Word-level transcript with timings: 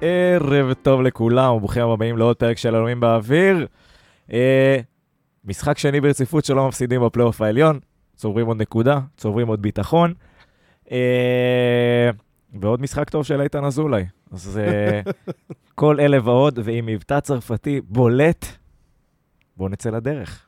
ערב 0.00 0.72
טוב 0.72 1.02
לכולם, 1.02 1.54
וברוכים 1.54 1.88
הבאים 1.88 2.16
לעוד 2.18 2.36
פרק 2.36 2.58
של 2.58 2.74
אלוהים 2.74 3.00
באוויר. 3.00 3.66
אה, 4.32 4.78
משחק 5.44 5.78
שני 5.78 6.00
ברציפות 6.00 6.44
שלא 6.44 6.68
מפסידים 6.68 7.00
בפלייאוף 7.04 7.40
העליון, 7.40 7.78
צוברים 8.16 8.46
עוד 8.46 8.62
נקודה, 8.62 9.00
צוברים 9.16 9.48
עוד 9.48 9.62
ביטחון. 9.62 10.14
אה, 10.92 12.10
ועוד 12.60 12.80
משחק 12.80 13.10
טוב 13.10 13.24
של 13.24 13.40
איתן 13.40 13.64
אזולאי. 13.64 14.04
אז 14.32 14.60
אה, 14.64 15.00
כל 15.74 16.00
אלה 16.00 16.18
ועוד, 16.24 16.58
ועם 16.64 16.86
מבטא 16.86 17.20
צרפתי 17.20 17.80
בולט, 17.80 18.46
בואו 19.56 19.68
נצא 19.68 19.90
לדרך. 19.90 20.46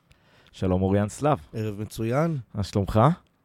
שלום 0.51 0.81
אוריאן 0.81 1.09
סלאב, 1.09 1.39
ערב 1.53 1.81
מצוין, 1.81 2.37
מה 2.55 2.63
שלומך? 2.63 2.99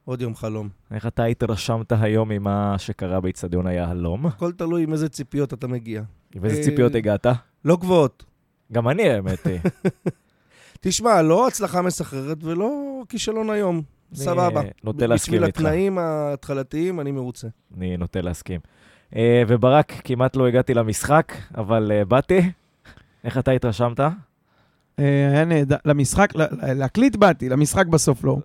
עוד 0.06 0.22
יום 0.22 0.34
חלום. 0.34 0.68
איך 0.90 1.06
אתה 1.06 1.24
התרשמת 1.24 1.92
היום 1.92 2.28
ממה 2.28 2.74
שקרה 2.78 3.20
באיצטדיון 3.20 3.66
היהלום? 3.66 4.26
הכל 4.26 4.52
תלוי 4.52 4.82
עם 4.82 4.92
איזה 4.92 5.08
ציפיות 5.08 5.52
אתה 5.52 5.66
מגיע. 5.66 6.02
עם 6.34 6.44
איזה 6.44 6.56
אה, 6.56 6.62
ציפיות 6.62 6.94
הגעת? 6.94 7.26
לא 7.64 7.76
גבוהות. 7.76 8.24
גם 8.72 8.88
אני, 8.88 9.10
האמת 9.10 9.46
היא. 9.46 9.60
תשמע, 10.80 11.22
לא 11.22 11.48
הצלחה 11.48 11.82
מסחררת 11.82 12.38
ולא 12.44 13.02
כישלון 13.08 13.50
היום. 13.50 13.82
סבבה. 14.14 14.62
נוטה 14.84 15.06
להסכים 15.06 15.34
בשביל 15.34 15.44
איתך. 15.44 15.60
התנאים 15.60 15.98
ההתחלתיים 15.98 17.00
אני 17.00 17.12
מרוצה. 17.12 17.48
אני 17.76 17.96
נוטה 17.96 18.20
להסכים. 18.20 18.60
אה, 19.16 19.42
וברק, 19.48 19.92
כמעט 20.04 20.36
לא 20.36 20.46
הגעתי 20.46 20.74
למשחק, 20.74 21.32
אבל 21.56 21.92
אה, 21.92 22.04
באתי. 22.04 22.50
איך 23.24 23.38
אתה 23.38 23.50
התרשמת? 23.50 24.00
אה, 24.00 24.14
היה 24.98 25.44
נהדר, 25.44 25.76
למשחק, 25.84 26.32
להקליט 26.62 27.16
באתי, 27.16 27.48
למשחק 27.48 27.86
בסוף 27.86 28.24
לא. 28.24 28.38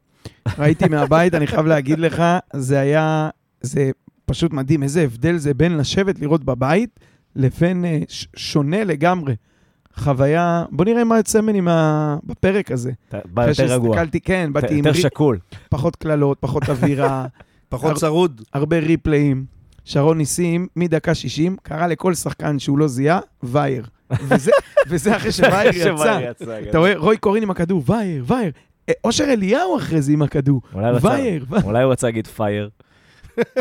ראיתי 0.57 0.87
מהבית, 0.87 1.33
אני 1.33 1.47
חייב 1.47 1.65
להגיד 1.65 1.99
לך, 1.99 2.23
זה 2.53 2.79
היה, 2.79 3.29
זה 3.61 3.91
פשוט 4.25 4.53
מדהים, 4.53 4.83
איזה 4.83 5.01
הבדל 5.01 5.37
זה 5.37 5.53
בין 5.53 5.77
לשבת 5.77 6.19
לראות 6.19 6.43
בבית 6.43 6.99
לבין 7.35 7.85
אה, 7.85 7.99
ש- 8.07 8.27
שונה 8.35 8.83
לגמרי. 8.83 9.35
חוויה, 9.95 10.65
בוא 10.71 10.85
נראה 10.85 11.03
מה 11.03 11.17
יוצא 11.17 11.41
ממני 11.41 11.61
מה- 11.61 12.17
בפרק 12.23 12.71
הזה. 12.71 12.91
בא 13.25 13.47
יותר 13.47 13.63
רגוע, 13.73 13.87
שהסתכלתי, 13.95 14.19
כן, 14.19 14.49
באתי 14.53 14.73
עם 14.77 14.85
יותר 14.87 14.93
שקול. 14.99 15.39
פחות 15.69 15.95
קללות, 15.95 16.37
פחות 16.39 16.69
אווירה, 16.69 17.25
פחות 17.69 17.95
צרוד. 17.95 18.41
הרבה 18.53 18.79
ריפליים. 18.79 19.45
שרון 19.85 20.17
ניסים, 20.17 20.67
מדקה 20.75 21.15
60, 21.15 21.55
קרא 21.63 21.87
לכל 21.87 22.13
שחקן 22.13 22.59
שהוא 22.59 22.77
לא 22.77 22.87
זיהה, 22.87 23.19
וייר. 23.43 23.85
וזה, 24.11 24.51
וזה 24.87 25.15
אחרי 25.17 25.31
שווייר 25.41 25.71
יצא. 25.91 26.19
אתה 26.69 26.77
רואה, 26.77 26.97
רוי 26.97 27.17
קורין 27.17 27.43
עם 27.43 27.51
הכדור, 27.51 27.83
וייר, 27.85 28.23
וייר. 28.27 28.51
אה, 28.91 28.95
אושר 29.03 29.23
אליהו 29.23 29.77
אחרי 29.77 30.01
זה 30.01 30.11
עם 30.11 30.21
הכדור, 30.21 30.61
וייר. 31.01 31.45
אולי 31.63 31.83
הוא 31.83 31.91
רצה 31.91 32.07
להגיד 32.07 32.27
פייר. 32.27 32.69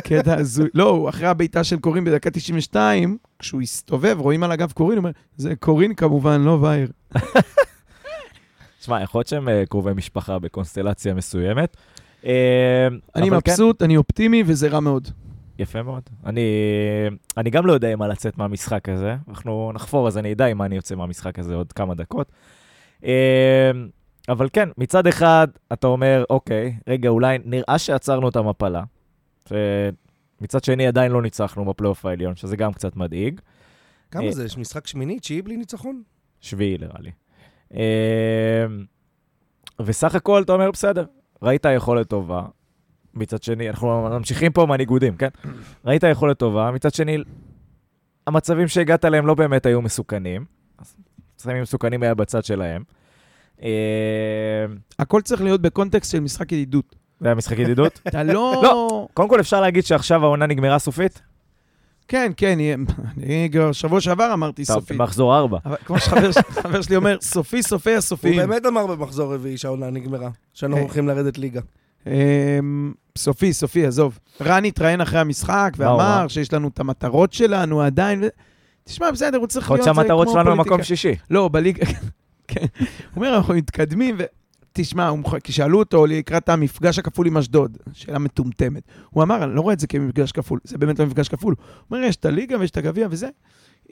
קטע 0.05 0.35
הזוי. 0.35 0.69
לא, 0.75 1.09
אחרי 1.09 1.27
הבעיטה 1.27 1.65
של 1.65 1.79
קורין 1.79 2.05
בדקה 2.05 2.31
92, 2.31 3.17
כשהוא 3.39 3.63
הסתובב, 3.63 4.17
רואים 4.21 4.43
על 4.43 4.53
הגב 4.53 4.73
קורין, 4.73 4.99
הוא 4.99 5.03
אומר, 5.03 5.11
זה 5.37 5.57
קורין 5.57 5.95
כמובן, 5.95 6.41
לא 6.41 6.59
וייר. 6.61 6.89
תשמע, 8.81 9.03
יכול 9.03 9.19
להיות 9.19 9.29
שהם 9.29 9.49
אה, 9.49 9.67
קרובי 9.69 9.93
משפחה 9.93 10.39
בקונסטלציה 10.39 11.15
מסוימת. 11.15 11.77
אה, 12.27 12.89
אני 13.17 13.29
אבל 13.29 13.41
כן, 13.41 13.51
מבסוט, 13.51 13.83
אני 13.83 13.97
אופטימי, 13.97 14.43
וזה 14.47 14.69
רע 14.69 14.81
מאוד. 14.81 15.09
יפה 15.59 15.83
מאוד. 15.83 16.03
אני, 16.27 16.41
אני 17.37 17.51
גם 17.51 17.67
לא 17.67 17.73
יודע 17.73 17.97
מה 17.97 18.09
לצאת 18.09 18.39
מהמשחק 18.39 18.89
הזה. 18.89 19.17
אנחנו 19.29 19.73
נחפור, 19.75 20.09
אז 20.09 20.19
אני 20.19 20.33
אדע 20.33 20.47
עם 20.47 20.59
מה 20.59 20.65
אני 20.65 20.77
יוצא 20.77 20.95
מהמשחק 20.95 21.39
הזה 21.39 21.55
עוד 21.55 21.73
כמה 21.73 21.95
דקות. 21.95 22.33
אבל 24.31 24.49
כן, 24.53 24.69
מצד 24.79 25.07
אחד, 25.07 25.49
אתה 25.73 25.87
אומר, 25.87 26.25
אוקיי, 26.31 26.77
רגע, 26.89 27.09
אולי 27.09 27.39
נראה 27.45 27.79
שעצרנו 27.79 28.29
את 28.29 28.37
המפלה. 28.37 28.83
מצד 30.41 30.65
שני, 30.65 30.87
עדיין 30.87 31.13
לא 31.13 31.23
ניצחנו 31.23 31.65
בפלייאוף 31.65 32.07
העליון, 32.07 32.37
שזה 32.37 32.57
גם 32.57 32.73
קצת 32.73 32.97
מדאיג. 32.97 33.41
כמה 34.11 34.25
אה. 34.25 34.33
זה? 34.33 34.45
יש 34.45 34.59
משחק 34.59 34.87
שמיני, 34.87 35.21
תשיעי 35.21 35.43
בלי 35.43 35.57
ניצחון? 35.57 36.03
שביעי 36.41 36.79
נראה 36.79 37.01
לי. 37.01 37.11
אה, 37.75 38.67
וסך 39.81 40.15
הכל, 40.15 40.43
אתה 40.43 40.53
אומר, 40.53 40.71
בסדר, 40.71 41.05
ראית 41.43 41.65
יכולת 41.77 42.09
טובה. 42.09 42.43
מצד 43.15 43.43
שני, 43.43 43.71
אנחנו 43.71 44.09
ממשיכים 44.11 44.53
פה 44.53 44.67
מהניגודים, 44.67 45.17
כן? 45.17 45.29
ראית 45.87 46.03
יכולת 46.03 46.39
טובה, 46.39 46.71
מצד 46.71 46.95
שני, 46.95 47.17
המצבים 48.27 48.69
שהגעת 48.69 49.05
אליהם 49.05 49.27
לא 49.27 49.35
באמת 49.35 49.67
היו 49.67 49.83
מסוכנים. 49.83 50.45
אז 50.79 50.97
מצבים 51.35 51.63
מסוכנים 51.63 52.03
היה 52.03 52.15
בצד 52.15 52.45
שלהם. 52.45 52.83
אה, 53.63 53.69
הכל 54.99 55.21
צריך 55.21 55.43
להיות 55.43 55.63
בקונטקסט 55.63 56.13
של 56.13 56.21
משחק 56.21 56.53
ידידות. 56.53 56.95
זה 57.21 57.29
היה 57.29 57.35
משחק 57.35 57.59
ידידות? 57.59 58.01
אתה 58.09 58.23
לא... 58.23 58.61
לא. 58.63 59.07
קודם 59.15 59.29
כל, 59.29 59.41
אפשר 59.41 59.61
להגיד 59.61 59.85
שעכשיו 59.85 60.25
העונה 60.25 60.47
נגמרה 60.47 60.79
סופית? 60.79 61.23
כן, 62.09 62.33
כן, 62.37 62.59
אני 63.17 63.49
כבר 63.53 63.73
שבוע 63.73 64.01
שעבר 64.01 64.33
אמרתי 64.33 64.65
טוב, 64.65 64.81
סופי. 64.81 64.95
מחזור 64.97 65.37
ארבע. 65.37 65.59
אבל 65.65 65.77
כמו 65.85 65.99
שחבר 65.99 66.33
חבר 66.63 66.83
שלי 66.83 66.97
אומר, 66.97 67.17
סופי 67.21 67.63
סופי 67.63 67.91
הוא 67.91 67.99
הסופיים. 67.99 68.37
באמת 68.37 68.67
אמר 68.67 68.87
במחזור 68.87 69.35
רביעי 69.35 69.57
שהעונה 69.57 69.91
נגמרה. 69.91 70.31
שאנחנו 70.55 70.77
אה. 70.77 70.83
הולכים 70.83 71.09
לרדת 71.09 71.39
ליגה. 71.39 71.61
אמ, 72.07 72.93
סופי, 73.19 73.53
סופי, 73.53 73.87
עזוב. 73.87 74.19
רן 74.41 74.65
התראיין 74.65 75.01
אחרי 75.01 75.21
המשחק 75.21 75.73
הוא 75.77 75.85
ואמר 75.87 75.95
אמר? 75.95 76.29
שיש 76.29 76.53
לנו 76.53 76.69
את 76.69 76.81
המטרות 76.81 77.33
שלנו 77.33 77.83
עדיין. 77.83 78.25
תשמע, 78.85 79.11
בסדר, 79.11 79.39
הוא 79.39 79.47
צריך 79.47 79.65
יכול 79.65 79.77
להיות... 79.77 79.87
להיות 79.87 79.97
זה 79.97 80.03
שהמטרות 80.03 80.27
כמו 80.27 80.33
שלנו 80.33 80.51
הם 80.51 80.57
פוליטיקה. 80.57 80.75
מקום 80.75 80.85
שישי. 80.85 81.15
לא, 81.31 81.49
בליגה... 81.53 81.87
כן. 82.51 82.67
הוא 82.81 82.87
אומר, 83.17 83.37
אנחנו 83.37 83.55
מתקדמים 83.55 84.15
ו... 84.19 84.23
תשמע, 84.73 85.09
הוא 85.09 85.19
מוכ- 85.19 85.39
כי 85.45 85.53
שאלו 85.53 85.79
אותו 85.79 86.07
לקראת 86.07 86.49
המפגש 86.49 86.99
הכפול 86.99 87.27
עם 87.27 87.37
אשדוד, 87.37 87.79
שאלה 87.93 88.19
מטומטמת. 88.19 88.83
הוא 89.11 89.23
אמר, 89.23 89.45
אני 89.45 89.55
לא 89.55 89.61
רואה 89.61 89.75
את 89.75 89.81
זה 89.81 89.87
כמפגש 89.87 90.33
כפול, 90.33 90.61
זה 90.65 90.79
באמת 90.79 90.99
לא 90.99 91.07
מפגש 91.07 91.29
כפול. 91.29 91.55
הוא 91.89 91.97
אומר, 91.97 92.07
יש 92.09 92.17
את 92.17 92.25
הליגה 92.25 92.59
ויש 92.61 92.71
את 92.71 92.77
הגביע 92.77 93.09
וזה. 93.11 93.29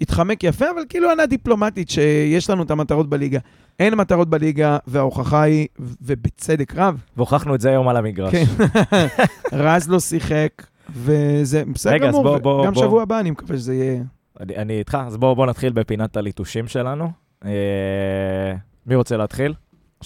התחמק 0.01 0.45
יפה, 0.45 0.65
אבל 0.75 0.83
כאילו 0.89 1.11
ענה 1.11 1.27
דיפלומטית 1.27 1.91
שיש 1.91 2.51
לנו 2.51 2.63
את 2.63 2.71
המטרות 2.71 3.09
בליגה. 3.09 3.39
אין 3.81 3.95
מטרות 3.95 4.31
בליגה, 4.31 4.79
וההוכחה 4.87 5.43
היא, 5.43 5.67
ובצדק 6.03 6.75
רב, 6.77 7.03
והוכחנו 7.17 7.55
את 7.55 7.61
זה 7.61 7.69
היום 7.71 7.89
על 7.89 7.97
המגרש. 7.97 8.35
כן. 8.35 8.45
רז 9.53 9.89
לא 9.89 10.01
שיחק, 10.01 10.51
וזה 10.91 11.63
בסדר 11.75 11.93
רגע, 11.93 12.09
גמור, 12.09 12.23
בוא- 12.23 12.39
בוא- 12.39 12.67
גם 12.67 12.73
בוא. 12.73 12.83
שבוע 12.83 13.03
הבא 13.03 13.21
אני 13.21 13.31
מקווה 13.31 13.57
שזה 13.57 13.75
יהיה... 13.75 14.03
אני, 14.41 14.57
אני 14.57 14.79
איתך, 14.79 14.99
אז 15.07 15.17
בואו 15.17 15.37
בוא 15.37 15.47
נתחיל 15.47 15.73
בפינת 15.73 16.17
הליטושים 16.17 16.69
שלנו. 16.69 17.11
אה, 17.45 18.55
מי 18.87 18.95
רוצה 18.95 19.17
להתחיל? 19.17 19.55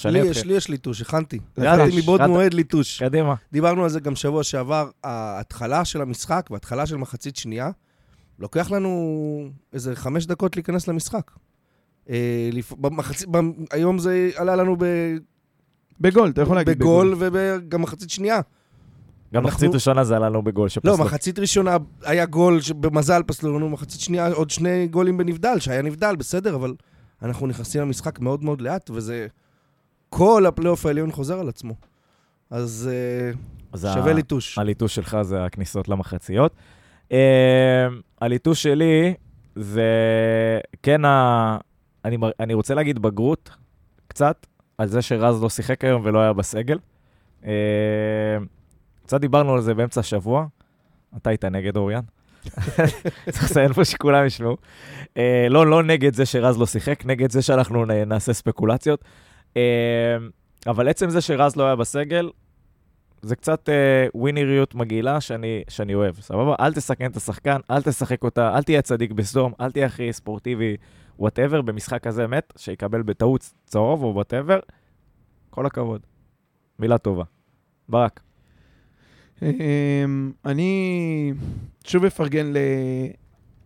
לי? 0.04 0.18
יש, 0.18 0.44
לי 0.44 0.54
יש 0.54 0.68
ליטוש, 0.68 1.00
הכנתי. 1.00 1.38
הכנתי 1.56 1.96
מבעוד 1.96 2.26
מועד 2.26 2.54
ליטוש. 2.54 3.02
קדימה. 3.02 3.34
דיברנו 3.52 3.82
על 3.82 3.88
זה 3.90 4.00
גם 4.00 4.16
שבוע 4.16 4.42
שעבר, 4.42 4.90
ההתחלה 5.04 5.84
של 5.84 6.00
המשחק 6.02 6.48
וההתחלה 6.50 6.86
של 6.86 6.96
מחצית 6.96 7.36
שנייה, 7.36 7.70
לוקח 8.38 8.70
לנו 8.70 9.48
איזה 9.72 9.96
חמש 9.96 10.26
דקות 10.26 10.56
להיכנס 10.56 10.88
למשחק. 10.88 11.30
אה, 12.10 12.50
לפ... 12.52 12.72
במחצ... 12.72 13.24
ב... 13.30 13.36
היום 13.70 13.98
זה 13.98 14.30
עלה 14.36 14.56
לנו 14.56 14.76
ב... 14.78 14.84
בגול, 16.00 16.28
אתה 16.30 16.42
יכול 16.42 16.56
להגיד 16.56 16.78
בגול 16.78 17.14
וגם 17.18 17.82
מחצית 17.82 18.10
שנייה. 18.10 18.40
גם 19.34 19.42
אנחנו- 19.44 19.48
מחצית 19.48 19.74
ראשונה 19.74 20.04
זה 20.04 20.16
עלה 20.16 20.28
לנו 20.28 20.42
בגול 20.42 20.64
לא, 20.64 20.68
שפסלו. 20.68 20.98
מחצית 20.98 21.38
ראשונה 21.38 21.76
היה 22.02 22.26
גול 22.26 22.60
שבמזל 22.60 23.22
פסלו 23.26 23.58
לנו, 23.58 23.68
מחצית 23.68 24.00
שנייה 24.00 24.32
עוד 24.32 24.50
שני 24.50 24.86
גולים 24.86 25.16
בנבדל, 25.16 25.58
שהיה 25.58 25.82
נבדל, 25.82 26.16
בסדר, 26.16 26.54
אבל 26.54 26.74
אנחנו 27.22 27.46
נכנסים 27.46 27.80
למשחק 27.82 28.20
מאוד 28.20 28.44
מאוד 28.44 28.60
לאט, 28.60 28.90
וזה... 28.90 29.26
כל 30.08 30.46
הפלייאוף 30.46 30.86
העליון 30.86 31.12
חוזר 31.12 31.38
על 31.40 31.48
עצמו. 31.48 31.74
אז 32.50 32.90
אה, 32.92 33.30
אז 33.72 33.88
שווה 33.94 34.10
ה- 34.10 34.14
ליטוש. 34.14 34.58
הליטוש 34.58 34.94
שלך 34.94 35.16
זה 35.22 35.44
הכניסות 35.44 35.88
למחציות. 35.88 36.54
אה, 37.12 37.86
הליטוש 38.20 38.62
שלי 38.62 39.14
זה 39.56 39.90
כן 40.82 41.04
ה... 41.04 41.58
אני, 42.04 42.16
מר- 42.16 42.30
אני 42.40 42.54
רוצה 42.54 42.74
להגיד 42.74 42.98
בגרות 42.98 43.50
קצת, 44.08 44.46
על 44.78 44.88
זה 44.88 45.02
שרז 45.02 45.42
לא 45.42 45.50
שיחק 45.50 45.84
היום 45.84 46.02
ולא 46.04 46.18
היה 46.18 46.32
בסגל. 46.32 46.78
אה, 47.44 47.50
קצת 49.04 49.20
דיברנו 49.20 49.52
על 49.54 49.60
זה 49.60 49.74
באמצע 49.74 50.00
השבוע. 50.00 50.46
אתה 51.16 51.30
היית 51.30 51.44
נגד 51.44 51.76
אוריאן. 51.76 52.02
צריך 53.30 53.50
לציין 53.50 53.72
פה 53.72 53.84
שכולם 53.84 54.26
ישמעו. 54.26 54.56
אה, 55.16 55.46
לא, 55.50 55.66
לא 55.66 55.82
נגד 55.82 56.14
זה 56.14 56.26
שרז 56.26 56.58
לא 56.58 56.66
שיחק, 56.66 57.06
נגד 57.06 57.30
זה 57.30 57.42
שאנחנו 57.42 57.84
נעשה 57.84 58.32
ספקולציות. 58.32 59.04
אה, 59.56 60.16
אבל 60.66 60.88
עצם 60.88 61.10
זה 61.10 61.20
שרז 61.20 61.56
לא 61.56 61.64
היה 61.64 61.76
בסגל, 61.76 62.30
זה 63.22 63.36
קצת 63.36 63.68
אה, 63.68 64.06
ווינריות 64.14 64.74
מגעילה 64.74 65.20
שאני, 65.20 65.62
שאני 65.68 65.94
אוהב, 65.94 66.20
סבבה? 66.20 66.54
אל 66.60 66.74
תסכן 66.74 67.10
את 67.10 67.16
השחקן, 67.16 67.60
אל 67.70 67.82
תשחק 67.82 68.24
אותה, 68.24 68.56
אל 68.56 68.62
תהיה 68.62 68.82
צדיק 68.82 69.12
בסדום, 69.12 69.52
אל 69.60 69.70
תהיה 69.70 69.86
הכי 69.86 70.12
ספורטיבי, 70.12 70.76
Whatever, 71.18 71.62
במשחק 71.62 72.02
כזה 72.02 72.26
מת, 72.26 72.52
שיקבל 72.56 73.02
בטעות 73.02 73.50
צהוב 73.64 74.02
או 74.02 74.14
whatever. 74.14 74.60
כל 75.50 75.66
הכבוד. 75.66 76.00
מילה 76.78 76.98
טובה. 76.98 77.24
ברק. 77.88 78.20
אמ, 79.42 80.32
אני 80.44 81.32
שוב 81.86 82.04
אפרגן 82.04 82.46
ל... 82.46 82.56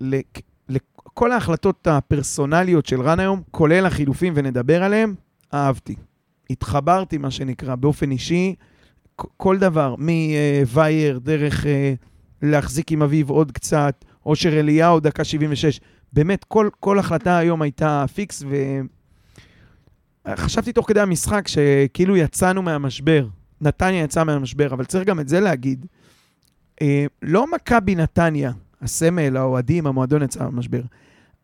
ל... 0.00 0.20
לכל 0.68 1.32
ההחלטות 1.32 1.86
הפרסונליות 1.86 2.86
של 2.86 3.00
רן 3.00 3.20
היום, 3.20 3.42
כולל 3.50 3.86
החילופים, 3.86 4.32
ונדבר 4.36 4.82
עליהם, 4.82 5.14
אהבתי. 5.54 5.94
התחברתי, 6.50 7.18
מה 7.18 7.30
שנקרא, 7.30 7.74
באופן 7.74 8.10
אישי, 8.10 8.54
כל 9.16 9.58
דבר, 9.58 9.94
מווייר, 9.98 11.18
דרך 11.18 11.66
אה, 11.66 11.94
להחזיק 12.42 12.92
עם 12.92 13.02
אביב 13.02 13.30
עוד 13.30 13.52
קצת, 13.52 14.04
אושר 14.26 14.60
אליהו, 14.60 15.00
דקה 15.00 15.24
76. 15.24 15.80
באמת, 16.12 16.44
כל, 16.44 16.68
כל 16.80 16.98
החלטה 16.98 17.38
היום 17.38 17.62
הייתה 17.62 18.04
פיקס, 18.14 18.44
וחשבתי 20.28 20.72
תוך 20.72 20.88
כדי 20.88 21.00
המשחק 21.00 21.48
שכאילו 21.48 22.16
יצאנו 22.16 22.62
מהמשבר. 22.62 23.26
נתניה 23.60 24.02
יצאה 24.02 24.24
מהמשבר, 24.24 24.74
אבל 24.74 24.84
צריך 24.84 25.06
גם 25.06 25.20
את 25.20 25.28
זה 25.28 25.40
להגיד. 25.40 25.86
אה, 26.82 27.06
לא 27.23 27.46
מכבי 27.55 27.94
נתניה, 27.94 28.52
הסמל, 28.82 29.37
האוהדים, 29.37 29.87
המועדון 29.87 30.23
יצא 30.23 30.40
מהמשבר. 30.44 30.81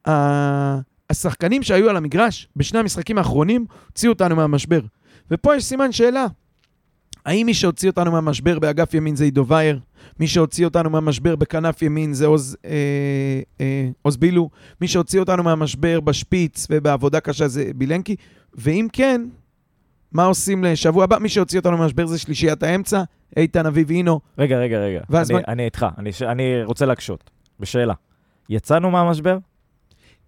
ה- 0.09 0.79
השחקנים 1.11 1.63
שהיו 1.63 1.91
על 1.91 1.97
המגרש 1.97 2.49
בשני 2.57 2.79
המשחקים 2.79 3.19
האחרונים 3.19 3.67
הוציאו 3.87 4.13
אותנו 4.13 4.37
מהמשבר. 4.37 4.81
ופה 5.31 5.57
יש 5.57 5.65
סימן 5.65 5.93
שאלה. 5.93 6.27
האם 7.27 7.47
מי 7.47 7.55
שהוציא 7.55 7.91
אותנו 7.91 8.13
מהמשבר 8.13 8.59
באגף 8.59 8.95
ימין 8.95 9.17
זה 9.17 9.25
עידו 9.25 9.47
וייר? 9.47 9.81
מי 10.21 10.27
שהוציא 10.27 10.65
אותנו 10.65 10.91
מהמשבר 10.91 11.37
בכנף 11.37 11.83
ימין 11.83 12.13
זה 12.13 12.27
עוז, 12.27 12.57
אה, 12.65 12.71
אה, 13.61 13.89
עוז 14.03 14.17
בילו? 14.17 14.51
מי 14.81 14.89
שהוציא 14.89 15.21
אותנו 15.21 15.43
מהמשבר 15.43 16.01
בשפיץ 16.01 16.67
ובעבודה 16.71 17.21
קשה 17.21 17.49
זה 17.49 17.71
בילנקי? 17.77 18.17
ואם 18.55 18.89
כן, 18.93 19.23
מה 20.13 20.25
עושים 20.25 20.65
לשבוע 20.65 21.05
הבא? 21.05 21.19
מי 21.19 21.29
שהוציא 21.29 21.59
אותנו 21.59 21.77
מהמשבר 21.77 22.07
זה 22.07 22.19
שלישיית 22.19 22.63
האמצע, 22.63 23.03
איתן 23.37 23.67
אביב 23.67 23.91
אינו. 23.91 24.21
רגע, 24.39 24.59
רגע, 24.59 24.79
רגע. 24.79 25.01
אני, 25.15 25.33
מה- 25.35 25.41
אני 25.49 25.65
איתך, 25.65 25.87
אני, 25.99 26.13
ש- 26.13 26.23
אני 26.23 26.65
רוצה 26.65 26.87
להקשות. 26.87 27.31
בשאלה. 27.61 27.95
יצאנו 28.49 28.91
מהמשבר? 28.91 29.39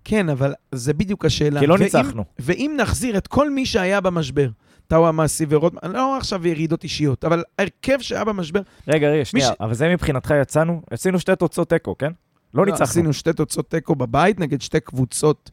כן, 0.05 0.29
אבל 0.29 0.55
זה 0.73 0.93
בדיוק 0.95 1.25
השאלה. 1.25 1.61
כי 1.61 1.67
לא 1.67 1.75
ואם- 1.75 1.83
ניצחנו. 1.83 2.25
ואם 2.39 2.77
נחזיר 2.81 3.17
את 3.17 3.27
כל 3.27 3.51
מי 3.51 3.67
שהיה 3.67 4.01
במשבר, 4.01 4.49
טאו 4.89 5.09
המעשי 5.09 5.45
ורוטמן, 5.49 5.93
לא 5.93 6.17
עכשיו 6.17 6.47
ירידות 6.47 6.85
אישיות, 6.85 7.25
אבל 7.25 7.43
ההרכב 7.59 7.99
שהיה 8.01 8.25
במשבר, 8.25 8.61
רגע, 8.89 9.09
רגע, 9.11 9.25
שנייה, 9.25 9.49
ש- 9.49 9.53
אבל 9.61 9.75
זה 9.75 9.89
מבחינתך 9.89 10.35
יצאנו? 10.43 10.83
עשינו 10.91 11.21
שתי 11.21 11.37
תוצאות 11.37 11.69
תיקו, 11.69 11.99
כן? 11.99 12.13
לא 12.55 12.67
ניצחנו. 12.67 12.85
עשינו 12.85 13.13
שתי 13.13 13.33
תוצאות 13.33 13.71
תיקו 13.71 13.95
בבית 13.95 14.41
נגד 14.41 14.61
שתי 14.61 14.81
קבוצות 14.81 15.51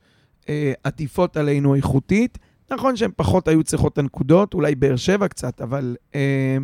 אה, 0.49 0.73
עטיפות 0.83 1.37
עלינו 1.37 1.75
איכותית. 1.75 2.37
נכון 2.71 2.95
שהן 2.95 3.11
פחות 3.15 3.47
היו 3.47 3.63
צריכות 3.63 3.93
את 3.93 3.97
הנקודות, 3.97 4.53
אולי 4.53 4.75
באר 4.75 4.95
שבע 4.95 5.27
קצת, 5.27 5.61
אבל 5.61 5.95
אה, 6.15 6.57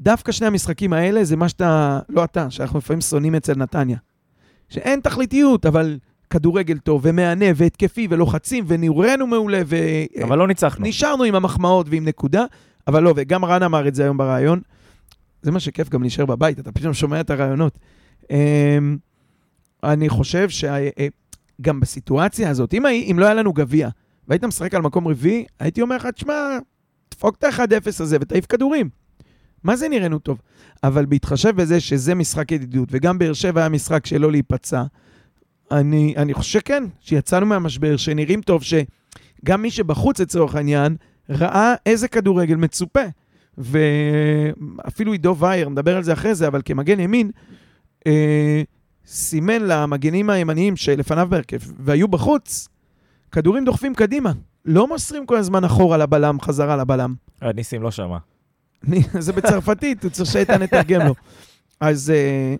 דווקא 0.00 0.32
שני 0.32 0.46
המשחקים 0.46 0.92
האלה 0.92 1.24
זה 1.24 1.36
מה 1.36 1.48
שאתה, 1.48 2.00
לא 2.08 2.24
אתה, 2.24 2.50
שאנחנו 2.50 2.78
לפעמים 2.78 3.00
שונאים 3.00 3.34
אצל 3.34 3.54
נתניה. 3.54 3.98
שאין 4.68 5.00
תכליתיות, 5.00 5.66
אבל 5.66 5.98
כדורגל 6.30 6.78
טוב 6.78 7.00
ומהנה 7.04 7.46
והתקפי 7.56 8.06
ולוחצים 8.10 8.64
ונראינו 8.68 9.26
מעולה 9.26 9.62
ו... 9.66 9.76
אבל 10.22 10.38
לא 10.38 10.48
ניצחנו. 10.48 10.86
נשארנו 10.86 11.24
עם 11.24 11.34
המחמאות 11.34 11.86
ועם 11.90 12.04
נקודה, 12.04 12.44
אבל 12.86 13.02
לא, 13.02 13.14
וגם 13.16 13.44
רן 13.44 13.62
אמר 13.62 13.88
את 13.88 13.94
זה 13.94 14.02
היום 14.02 14.16
בריאיון. 14.16 14.60
זה 15.42 15.50
מה 15.50 15.60
שכיף 15.60 15.88
גם 15.88 16.02
להישאר 16.02 16.26
בבית, 16.26 16.58
אתה 16.58 16.72
פתאום 16.72 16.94
שומע 16.94 17.20
את 17.20 17.30
הרעיונות. 17.30 17.78
אמ, 18.30 18.96
אני 19.84 20.08
חושב 20.08 20.48
שגם 20.48 21.80
בסיטואציה 21.80 22.50
הזאת, 22.50 22.74
אם 22.74 23.16
לא 23.18 23.24
היה 23.24 23.34
לנו 23.34 23.52
גביע, 23.52 23.88
והיית 24.28 24.44
משחק 24.44 24.74
על 24.74 24.82
מקום 24.82 25.08
רביעי, 25.08 25.44
הייתי 25.60 25.82
אומר 25.82 25.96
לך, 25.96 26.06
תשמע, 26.06 26.58
דפוק 27.10 27.36
את 27.36 27.44
ה-1-0 27.44 27.88
הזה 28.00 28.16
ותעיף 28.20 28.46
כדורים. 28.46 28.88
מה 29.64 29.76
זה 29.76 29.88
נראינו 29.88 30.18
טוב? 30.18 30.40
אבל 30.84 31.06
בהתחשב 31.06 31.50
בזה 31.56 31.80
שזה 31.80 32.14
משחק 32.14 32.52
ידידות, 32.52 32.88
וגם 32.92 33.18
באר 33.18 33.32
שבע 33.32 33.60
היה 33.60 33.68
משחק 33.68 34.06
שלא 34.06 34.30
להיפצע, 34.30 34.82
אני, 35.70 36.14
אני 36.16 36.34
חושב 36.34 36.58
שכן, 36.60 36.84
שיצאנו 37.00 37.46
מהמשבר, 37.46 37.96
שנראים 37.96 38.40
טוב, 38.40 38.62
שגם 38.62 39.62
מי 39.62 39.70
שבחוץ 39.70 40.20
לצורך 40.20 40.54
העניין, 40.54 40.96
ראה 41.30 41.74
איזה 41.86 42.08
כדורגל 42.08 42.56
מצופה. 42.56 43.00
ואפילו 43.58 45.12
עידו 45.12 45.36
וייר, 45.36 45.68
נדבר 45.68 45.96
על 45.96 46.02
זה 46.02 46.12
אחרי 46.12 46.34
זה, 46.34 46.46
אבל 46.46 46.60
כמגן 46.64 47.00
ימין, 47.00 47.30
אה, 48.06 48.62
סימן 49.06 49.62
למגנים 49.62 50.30
הימניים 50.30 50.76
שלפניו 50.76 51.26
בהרכב, 51.30 51.58
והיו 51.78 52.08
בחוץ, 52.08 52.68
כדורים 53.32 53.64
דוחפים 53.64 53.94
קדימה. 53.94 54.32
לא 54.64 54.88
מוסרים 54.88 55.26
כל 55.26 55.36
הזמן 55.36 55.64
אחורה 55.64 55.96
לבלם, 55.96 56.40
חזרה 56.40 56.76
לבלם. 56.76 57.14
אה, 57.42 57.52
ניסים 57.52 57.82
לא 57.82 57.90
שמע. 57.90 58.18
זה 59.18 59.32
בצרפתית, 59.32 60.04
הוא 60.04 60.10
צריך 60.10 60.30
שאיתן 60.32 60.62
יתרגם 60.62 61.00
לו. 61.00 61.14
אז 61.80 62.10
אה, 62.10 62.54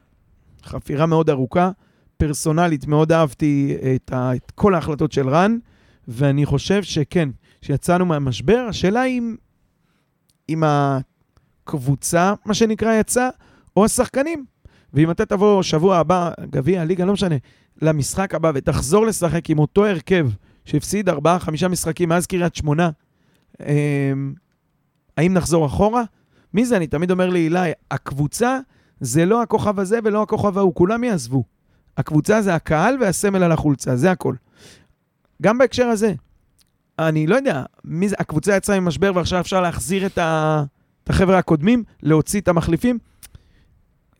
חפירה 0.64 1.06
מאוד 1.06 1.30
ארוכה, 1.30 1.70
פרסונלית, 2.16 2.86
מאוד 2.86 3.12
אהבתי 3.12 3.76
את, 3.94 4.12
ה, 4.12 4.34
את 4.34 4.50
כל 4.50 4.74
ההחלטות 4.74 5.12
של 5.12 5.28
רן, 5.28 5.58
ואני 6.08 6.46
חושב 6.46 6.82
שכן, 6.82 7.28
שיצאנו 7.62 8.06
מהמשבר, 8.06 8.66
השאלה 8.68 9.00
היא 9.00 9.18
אם, 9.18 9.36
אם 10.48 10.62
הקבוצה, 10.66 12.34
מה 12.44 12.54
שנקרא, 12.54 12.94
יצאה, 12.94 13.28
או 13.76 13.84
השחקנים. 13.84 14.44
ואם 14.94 15.10
אתה 15.10 15.26
תבוא 15.26 15.62
שבוע 15.62 15.96
הבא, 15.96 16.30
גביע, 16.40 16.84
ליגה, 16.84 17.04
לא 17.04 17.12
משנה, 17.12 17.36
למשחק 17.82 18.34
הבא 18.34 18.52
ותחזור 18.54 19.06
לשחק 19.06 19.50
עם 19.50 19.58
אותו 19.58 19.86
הרכב 19.86 20.28
שהפסיד 20.66 21.08
ארבעה, 21.08 21.38
חמישה 21.38 21.68
משחקים 21.68 22.08
מאז 22.08 22.26
קריית 22.26 22.54
שמונה, 22.54 22.90
אה, 23.60 24.12
האם 25.16 25.34
נחזור 25.34 25.66
אחורה? 25.66 26.02
מי 26.54 26.66
זה? 26.66 26.76
אני 26.76 26.86
תמיד 26.86 27.10
אומר 27.10 27.30
לאילי, 27.30 27.70
הקבוצה 27.90 28.58
זה 29.00 29.26
לא 29.26 29.42
הכוכב 29.42 29.80
הזה 29.80 29.98
ולא 30.04 30.22
הכוכב 30.22 30.58
ההוא, 30.58 30.74
כולם 30.74 31.04
יעזבו. 31.04 31.44
הקבוצה 31.96 32.42
זה 32.42 32.54
הקהל 32.54 32.96
והסמל 33.00 33.42
על 33.42 33.52
החולצה, 33.52 33.96
זה 33.96 34.10
הכל. 34.10 34.34
גם 35.42 35.58
בהקשר 35.58 35.86
הזה, 35.86 36.14
אני 36.98 37.26
לא 37.26 37.36
יודע, 37.36 37.62
מי 37.84 38.08
זה, 38.08 38.16
הקבוצה 38.18 38.56
יצאה 38.56 38.80
ממשבר 38.80 39.12
ועכשיו 39.14 39.40
אפשר 39.40 39.60
להחזיר 39.60 40.06
את, 40.06 40.18
ה, 40.18 40.64
את 41.04 41.10
החבר'ה 41.10 41.38
הקודמים, 41.38 41.84
להוציא 42.02 42.40
את 42.40 42.48
המחליפים? 42.48 42.98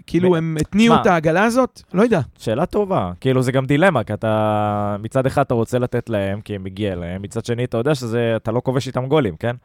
כאילו 0.06 0.36
הם 0.36 0.56
התניעו 0.60 0.94
את 0.94 1.06
העגלה 1.06 1.44
הזאת? 1.44 1.82
לא 1.94 2.02
יודע. 2.02 2.20
שאלה 2.38 2.66
טובה. 2.66 3.12
כאילו, 3.20 3.42
זה 3.42 3.52
גם 3.52 3.66
דילמה, 3.66 4.04
כי 4.04 4.12
אתה... 4.12 4.96
מצד 5.02 5.26
אחד 5.26 5.42
אתה 5.42 5.54
רוצה 5.54 5.78
לתת 5.78 6.10
להם, 6.10 6.40
כי 6.40 6.58
מגיע 6.58 6.94
להם, 6.94 7.22
מצד 7.22 7.44
שני 7.44 7.64
אתה 7.64 7.78
יודע 7.78 7.94
שזה... 7.94 8.32
אתה 8.36 8.52
לא 8.52 8.60
כובש 8.64 8.86
איתם 8.86 9.06
גולים, 9.06 9.36
כן? 9.36 9.56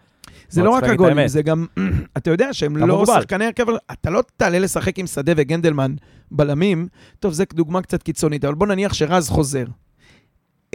זה 0.49 0.63
לא 0.63 0.69
רק 0.69 0.83
הגולים. 0.83 1.27
זה 1.27 1.41
גם, 1.41 1.65
אתה 2.17 2.31
יודע 2.31 2.53
שהם 2.53 2.77
לא. 2.77 3.05
שחקני 3.05 3.45
הרכב, 3.45 3.65
אתה 3.91 4.09
לא 4.09 4.23
תעלה 4.38 4.59
לשחק 4.59 4.99
עם 4.99 5.07
שדה 5.07 5.33
וגנדלמן 5.35 5.95
בלמים. 6.31 6.87
טוב, 7.19 7.33
זו 7.33 7.44
דוגמה 7.53 7.81
קצת 7.81 8.03
קיצונית, 8.03 8.45
אבל 8.45 8.55
בוא 8.55 8.67
נניח 8.67 8.94
שרז 8.94 9.29
חוזר. 9.29 9.65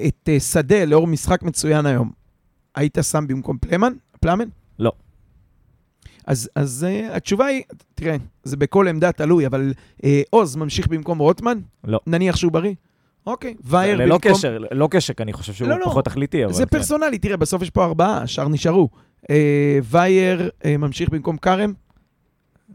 את 0.07 0.29
אה, 0.29 0.41
שדה, 0.41 0.85
לאור 0.85 1.07
משחק 1.07 1.43
מצוין 1.43 1.87
היום, 1.87 2.11
היית 2.75 2.99
שם 3.03 3.27
במקום 3.27 3.59
פלמן? 3.59 3.93
פלמן? 4.21 4.49
אז, 6.27 6.51
אז 6.55 6.87
uh, 6.89 7.17
התשובה 7.17 7.47
היא, 7.47 7.63
תראה, 7.95 8.17
זה 8.45 8.57
בכל 8.57 8.89
עמדה 8.89 9.13
תלוי, 9.13 9.47
אבל 9.47 9.73
uh, 9.97 10.05
עוז 10.31 10.57
ממשיך 10.57 10.89
במקום 10.89 11.19
רוטמן? 11.19 11.59
לא. 11.85 12.01
נניח 12.07 12.37
שהוא 12.37 12.53
בריא? 12.53 12.75
אוקיי. 13.27 13.55
וייר 13.65 13.97
ללא 13.97 14.15
במקום... 14.15 14.33
קשר, 14.33 14.59
לא 14.71 14.89
קשר, 14.91 15.15
אני 15.21 15.33
חושב 15.33 15.53
שהוא 15.53 15.69
לא, 15.69 15.79
לא. 15.79 15.85
פחות 15.85 16.05
תכליתי, 16.05 16.45
אבל... 16.45 16.53
זה 16.53 16.67
כן. 16.67 16.79
פרסונלי, 16.79 17.19
תראה, 17.19 17.37
בסוף 17.37 17.63
יש 17.63 17.71
פה 17.71 17.85
ארבעה, 17.85 18.23
השאר 18.23 18.49
נשארו. 18.49 18.89
אה, 19.31 19.79
וייר 19.83 20.51
אה, 20.65 20.77
ממשיך 20.77 21.09
במקום 21.09 21.37
כרם. 21.37 21.73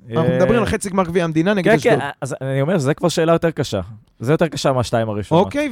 אנחנו 0.10 0.31
אה, 0.31 0.38
מדברים 0.38 0.60
על 0.60 0.65
חצי 0.65 0.89
גמר 0.89 1.03
גביע 1.03 1.24
המדינה 1.24 1.53
נגד 1.53 1.72
כן, 1.72 1.75
אשדוד. 1.77 2.00
כן, 2.00 2.10
אז 2.22 2.36
אני 2.41 2.62
אומר, 2.62 2.77
זה 2.77 2.93
כבר 2.93 3.10
שאלה 3.10 3.31
יותר 3.31 3.51
קשה. 3.51 3.81
זה 4.20 4.34
יותר 4.34 4.48
קשה 4.48 4.74
מהשתיים 4.74 5.10
הראשונות. 5.10 5.46
אוקיי, 5.46 5.72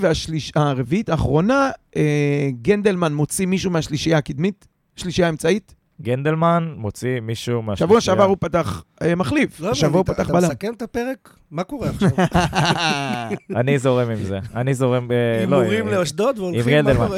והרביעית, 0.56 1.10
האחרונה, 1.10 1.70
אה, 1.96 2.50
גנדלמן 2.62 3.14
מוציא 3.14 3.46
מישהו 3.46 3.72
מהשלישייה 3.72 4.18
הקדמית, 4.18 4.68
שלישייה 4.96 5.28
האמצעית. 5.28 5.76
גנדלמן 6.02 6.74
מוציא 6.78 7.20
מישהו 7.20 7.62
מהשלישייה. 7.62 7.88
שבוע 7.88 8.02
שעבר 8.02 8.24
הוא 8.24 8.38
פתח 8.40 8.84
אה, 9.02 9.16
מחליף, 9.16 9.60
לא 9.60 9.70
השבוע 9.72 9.98
הוא 9.98 10.06
פתח 10.06 10.26
אתה 10.26 10.34
בלם. 10.34 10.44
מסכם 10.44 10.74
את 10.74 10.82
הפרק? 10.82 11.36
מה 11.52 11.64
קורה 11.64 11.90
עכשיו? 11.90 12.10
אני 13.60 13.80
זורם 13.80 14.10
עם 14.10 14.24
זה. 14.24 14.40
אני 14.56 14.74
זורם... 14.74 15.12
אה, 15.12 15.46
לא, 15.46 15.60
הימורים 15.62 15.88
אה, 15.88 16.00
לאשדוד 16.00 16.40
והולכים... 16.40 16.62
מה 16.66 16.92
גנדלמן. 16.92 17.18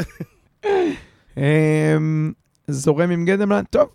אה, 1.38 1.98
זורם 2.68 3.12
עם 3.12 3.26
גנדלמן, 3.26 3.64
טוב, 3.70 3.90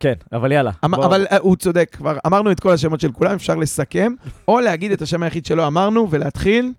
כן, 0.00 0.14
אבל 0.32 0.52
יאללה. 0.52 0.70
אמ- 0.84 0.90
בוא. 0.90 1.04
אבל 1.06 1.26
אה, 1.32 1.36
הוא 1.38 1.56
צודק, 1.56 1.88
כבר 1.92 2.16
אמרנו 2.26 2.50
את 2.52 2.60
כל 2.60 2.72
השמות 2.72 3.00
של 3.00 3.12
כולם, 3.12 3.34
אפשר 3.34 3.54
לסכם, 3.56 4.12
או 4.48 4.60
להגיד 4.60 4.92
את 4.92 5.02
השם 5.02 5.22
היחיד 5.22 5.46
שלא 5.46 5.66
אמרנו, 5.66 6.06
ולהתחיל, 6.10 6.72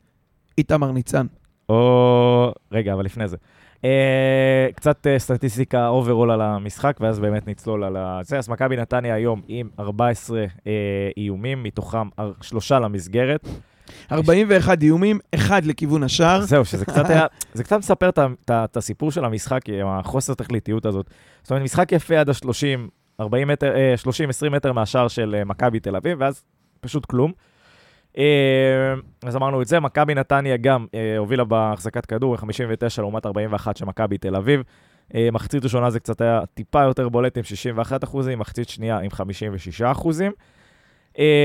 איתמר 0.58 0.92
ניצן. 0.92 1.26
או... 1.70 2.54
רגע, 2.72 2.94
אבל 2.94 3.06
לפני 3.06 3.28
זה. 3.28 3.38
אה, 3.86 4.68
קצת 4.76 5.08
אה, 5.08 5.20
סטטיסטיקה 5.20 5.88
overall 5.88 6.32
על 6.32 6.42
המשחק, 6.42 6.98
ואז 7.00 7.20
באמת 7.20 7.48
נצלול 7.48 7.84
על 7.84 7.98
ה... 7.98 8.20
זה, 8.24 8.38
אז 8.38 8.50
מכבי 8.50 8.78
נתניה 8.78 9.16
היום 9.16 9.42
עם 9.48 9.70
14 9.80 10.40
אה, 10.40 10.72
איומים, 11.18 11.64
מתוכם 11.64 12.08
שלושה 12.42 12.80
למסגרת. 12.80 13.48
41 14.12 14.82
איומים, 14.82 15.20
אחד 15.36 15.66
לכיוון 15.66 16.04
השער. 16.04 16.42
זהו, 16.42 16.66
שזה 16.66 16.86
קצת 16.86 17.10
היה... 17.10 17.26
זה 17.54 17.64
קצת 17.64 17.78
מספר 17.78 18.10
את 18.52 18.78
הסיפור 18.78 19.12
של 19.12 19.26
המשחק, 19.26 19.70
עם 19.70 19.88
החוסר 19.88 20.34
תכליתיות 20.34 20.86
הזאת. 20.86 21.10
זאת 21.42 21.52
אומרת, 21.52 21.64
משחק 21.64 21.92
יפה 21.92 22.20
עד 22.20 22.30
ה-30, 22.30 22.90
40 23.20 23.48
מטר, 23.48 23.76
אה, 23.76 23.94
30-20 24.48 24.50
מטר 24.50 24.74
מהשער 24.74 25.08
של 25.08 25.44
מכבי 25.46 25.80
תל 25.80 25.96
אביב, 25.96 26.18
ואז 26.22 26.44
פשוט 26.82 27.06
כלום. 27.06 27.32
אה, 28.18 28.94
אז 29.24 29.36
אמרנו 29.36 29.62
את 29.62 29.68
זה, 29.68 29.80
מכבי 29.80 30.16
נתניה 30.16 30.58
גם 30.58 30.86
אה, 30.94 31.18
הובילה 31.18 31.44
בהחזקת 31.44 32.06
כדור, 32.06 32.38
59 32.38 33.02
לעומת 33.02 33.26
41 33.26 33.78
של 33.78 33.86
מכבי 33.86 34.18
תל 34.18 34.36
אביב. 34.36 34.62
אה, 35.16 35.30
מחצית 35.32 35.64
ראשונה 35.64 35.90
זה 35.90 36.00
קצת 36.00 36.22
היה 36.22 36.42
טיפה 36.54 36.84
יותר 36.84 37.10
בולט 37.10 37.38
עם 37.38 37.44
61 37.44 38.04
אחוזים, 38.04 38.40
מחצית 38.40 38.70
שנייה 38.70 39.00
עם 39.00 39.10
56 39.10 39.82
אחוזים. 39.82 40.32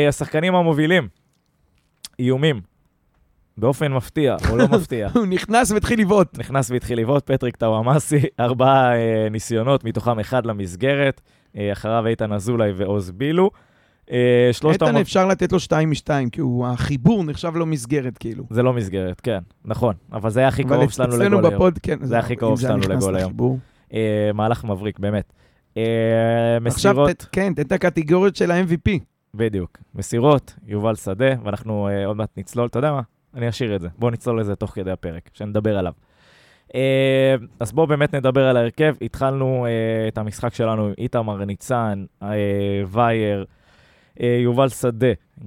השחקנים 0.08 0.54
המובילים, 0.54 1.08
איומים, 2.18 2.61
באופן 3.58 3.92
מפתיע, 3.92 4.37
או 4.50 4.56
לא 4.56 4.64
מפתיע. 4.68 5.08
הוא 5.14 5.26
נכנס 5.26 5.70
והתחיל 5.70 6.00
לבעוט. 6.00 6.38
נכנס 6.38 6.70
והתחיל 6.70 7.00
לבעוט, 7.00 7.30
פטריק 7.30 7.56
טוואמאסי, 7.56 8.20
ארבעה 8.40 8.90
ניסיונות, 9.30 9.85
מתוכם 9.85 10.18
אחד 10.18 10.46
למסגרת, 10.46 11.20
אחריו 11.56 12.06
איתן 12.06 12.32
אזולאי 12.32 12.73
ועוז 12.76 13.11
בילו. 13.11 13.50
אה, 14.13 14.51
איתן 14.73 14.97
אפשר 14.97 15.27
לתת 15.27 15.53
לו 15.53 15.61
שתיים 15.61 15.91
משתיים, 15.91 16.31
כי 16.31 16.41
הוא, 16.41 16.67
החיבור 16.67 17.25
נחשב 17.25 17.57
לו 17.57 17.67
מסגרת, 17.67 18.19
כאילו. 18.19 18.45
זה 18.51 18.63
לא 18.63 18.73
מסגרת, 18.73 19.21
כן, 19.21 19.39
נכון, 19.65 19.95
אבל 20.13 20.31
זה 20.31 20.41
היה 20.41 20.49
הכי 20.49 20.63
אבל 20.63 20.77
קרוב 20.77 20.91
שלנו 20.91 21.17
לגול 21.17 21.47
היום. 21.47 21.71
כן. 21.83 21.99
זה 22.03 22.19
הכי 22.19 22.37
קרוב 22.37 22.59
היה 22.59 22.69
שלנו 22.69 22.95
לגול 22.95 23.17
היום. 23.17 23.59
מהלך 24.35 24.65
מבריק, 24.65 24.99
באמת. 24.99 25.33
אה, 25.77 26.59
מסירות, 26.61 27.27
כן, 27.33 27.55
תן 27.55 27.63
את 27.63 27.73
הקטגוריות 27.73 28.37
של 28.37 28.51
ה-MVP. 28.51 28.91
בדיוק. 29.35 29.79
מסירות, 29.95 30.55
יובל 30.67 30.95
שדה, 30.95 31.35
ואנחנו 31.45 31.89
אה, 31.89 32.07
עוד 32.07 32.17
מעט 32.17 32.31
נצלול, 32.37 32.67
אתה 32.67 32.79
יודע 32.79 32.93
מה? 32.93 33.01
אני 33.35 33.49
אשאיר 33.49 33.77
את 33.77 33.81
זה. 33.81 33.89
בואו 33.99 34.11
נצלול 34.11 34.41
לזה 34.41 34.55
תוך 34.55 34.71
כדי 34.71 34.91
הפרק, 34.91 35.31
שנדבר 35.33 35.79
עליו. 35.79 35.93
אז 37.61 37.73
בואו 37.73 37.87
באמת 37.87 38.15
נדבר 38.15 38.49
על 38.49 38.57
ההרכב. 38.57 38.95
התחלנו 39.03 39.67
את 40.09 40.19
המשחק 40.19 40.55
שלנו 40.55 40.87
עם 40.87 40.93
איתמר 40.99 41.45
ניצן, 41.45 42.05
וייר, 42.87 43.45
יובל 44.20 44.68
שדה, 44.68 45.06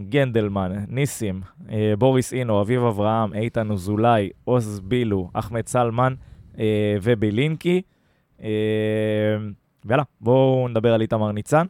גנדלמן, 0.09 0.71
ניסים, 0.87 1.41
אה, 1.71 1.93
בוריס 1.97 2.33
אינו, 2.33 2.61
אביב 2.61 2.83
אברהם, 2.83 3.33
איתן 3.33 3.71
אזולאי, 3.71 4.29
עוז 4.45 4.79
בילו, 4.83 5.29
אחמד 5.33 5.67
סלמן 5.67 6.13
אה, 6.59 6.65
ובילינקי. 7.01 7.81
אה, 8.43 8.47
ויאללה, 9.85 10.03
בואו 10.21 10.67
נדבר 10.67 10.93
על 10.93 11.01
איתמר 11.01 11.31
ניצן. 11.31 11.65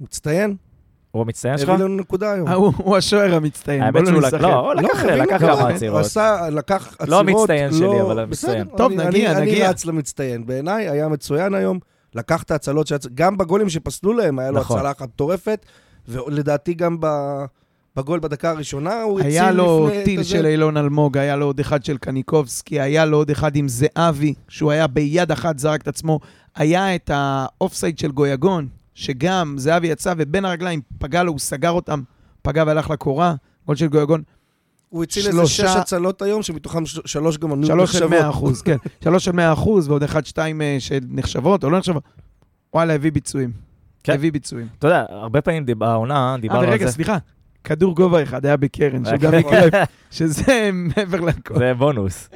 מצטיין, 0.00 0.56
הוא 1.10 1.22
המצטיין 1.22 1.58
שלך? 1.58 1.68
הביא 1.68 1.84
לנו 1.84 1.96
נקודה 1.96 2.32
היום. 2.32 2.48
אה, 2.48 2.54
הוא 2.54 2.96
השוער 2.96 3.34
המצטיין, 3.34 3.82
האמת 3.82 4.06
שהוא 4.06 4.14
לא 4.14 4.28
לק- 4.28 4.34
נשחק. 4.34 4.40
לא, 4.42 4.54
הוא 4.60 4.74
לקח- 4.74 5.04
לקח 5.04 5.38
כמה. 5.38 5.52
כמה 5.52 5.60
הוא 5.62 5.68
עצירות. 5.68 6.00
עשה, 6.00 6.50
לקח 6.52 6.86
עצירות. 6.98 7.08
לא 7.08 7.20
המצטיין 7.20 7.72
שלי, 7.72 8.00
אבל 8.00 8.18
המצטיין. 8.18 8.66
טוב, 8.76 8.92
נגיע, 8.92 9.08
נגיע. 9.10 9.38
אני 9.38 9.62
רץ 9.62 9.84
למצטיין. 9.84 10.46
בעיניי 10.46 10.88
היה 10.88 11.08
מצוין 11.08 11.54
היום, 11.54 11.78
לקח 12.14 12.42
את 12.42 12.50
ההצלות, 12.50 12.86
שהצ- 12.86 13.08
גם 13.14 13.38
בגולים 13.38 13.68
שפסלו 13.68 14.12
להם, 14.12 14.38
היה 14.38 14.50
לו 14.50 14.60
נכון. 14.60 14.76
הצלה 14.78 14.90
אחת 14.90 15.02
מטורפת, 15.02 15.66
ולדעתי 16.08 16.74
גם 16.74 16.96
ב- 17.00 17.44
בגול 17.96 18.20
בדקה 18.20 18.50
הראשונה, 18.50 19.02
הוא 19.02 19.20
הציל 19.20 19.28
לפני... 19.30 19.40
היה 19.40 19.52
לו 19.52 19.88
טיל. 20.04 20.22
של 20.22 20.46
אילון 20.46 20.76
אלמוג, 20.76 21.18
היה 21.18 21.36
לו 21.36 21.46
עוד 21.46 21.60
אחד 21.60 21.84
של 21.84 21.96
קניקובסקי, 21.96 22.80
היה 22.80 23.04
לו 23.04 23.16
עוד 23.16 23.30
אחד 23.30 23.56
עם 23.56 23.66
זהבי, 23.68 24.34
שהוא 24.48 24.70
היה 24.70 24.86
ביד 24.86 25.30
אחת 25.32 25.58
זרק 25.58 25.82
את 25.82 25.88
עצמו. 25.88 26.20
היה 26.56 26.94
את 26.94 27.10
האופסייד 27.14 27.98
של 27.98 28.10
גויגון, 28.12 28.68
שגם 28.94 29.54
זהבי 29.58 29.86
יצא 29.88 30.14
ובין 30.18 30.44
הרגליים 30.44 30.80
פגע 30.98 31.22
לו, 31.22 31.32
הוא 31.32 31.38
סגר 31.38 31.70
אותם, 31.70 32.02
פגע 32.42 32.64
והלך 32.66 32.90
לקורה. 32.90 33.34
גול 33.66 33.76
של 33.76 33.86
גויגון, 33.86 34.22
הוא 34.90 35.02
הציל 35.02 35.26
איזה 35.26 35.46
שש 35.46 35.60
הצלות 35.60 36.22
היום, 36.22 36.42
שמתוכם 36.42 36.86
ש- 36.86 36.98
שלוש 37.04 37.38
גם 37.38 37.52
ענו 37.52 37.66
שלוש 37.66 37.92
של 37.92 37.98
נחשבות. 37.98 38.10
100 38.20 38.30
אחוז, 38.30 38.62
כן. 38.62 38.76
שלוש 39.04 39.24
של 39.24 39.32
100 39.32 39.52
אחוז, 39.52 39.88
ועוד 39.88 40.02
אחד, 40.02 40.26
שתיים 40.26 40.62
אה, 40.62 40.76
שנחשבות 40.78 41.64
או 41.64 41.70
לא 41.70 41.78
נחשבות. 41.78 42.02
וואלה, 42.74 42.94
הביא 42.94 43.12
ביצועים. 43.12 43.50
כן. 44.04 44.12
הביא 44.12 44.32
ביצועים. 44.32 44.66
אתה 44.78 44.86
יודע, 44.86 45.04
הרבה 45.08 45.40
פעמים 45.40 45.64
דיב- 45.64 45.82
העונה, 45.82 46.32
אה, 46.32 46.40
דיברנו 46.40 46.60
על 46.60 46.68
ורגע, 46.68 46.86
זה. 46.86 46.92
סליחה, 46.92 47.16
כדור 47.64 47.94
גובה 47.94 48.22
אחד 48.22 48.46
היה 48.46 48.56
בקרן, 48.56 49.04
שהוא 49.04 49.16
גם 49.18 49.32
רק- 49.34 49.44
יקלף, 49.46 49.74
שזה 50.10 50.70
מעבר 50.72 51.20
לכל. 51.20 51.58
זה 51.58 51.74
בונוס. 51.74 52.28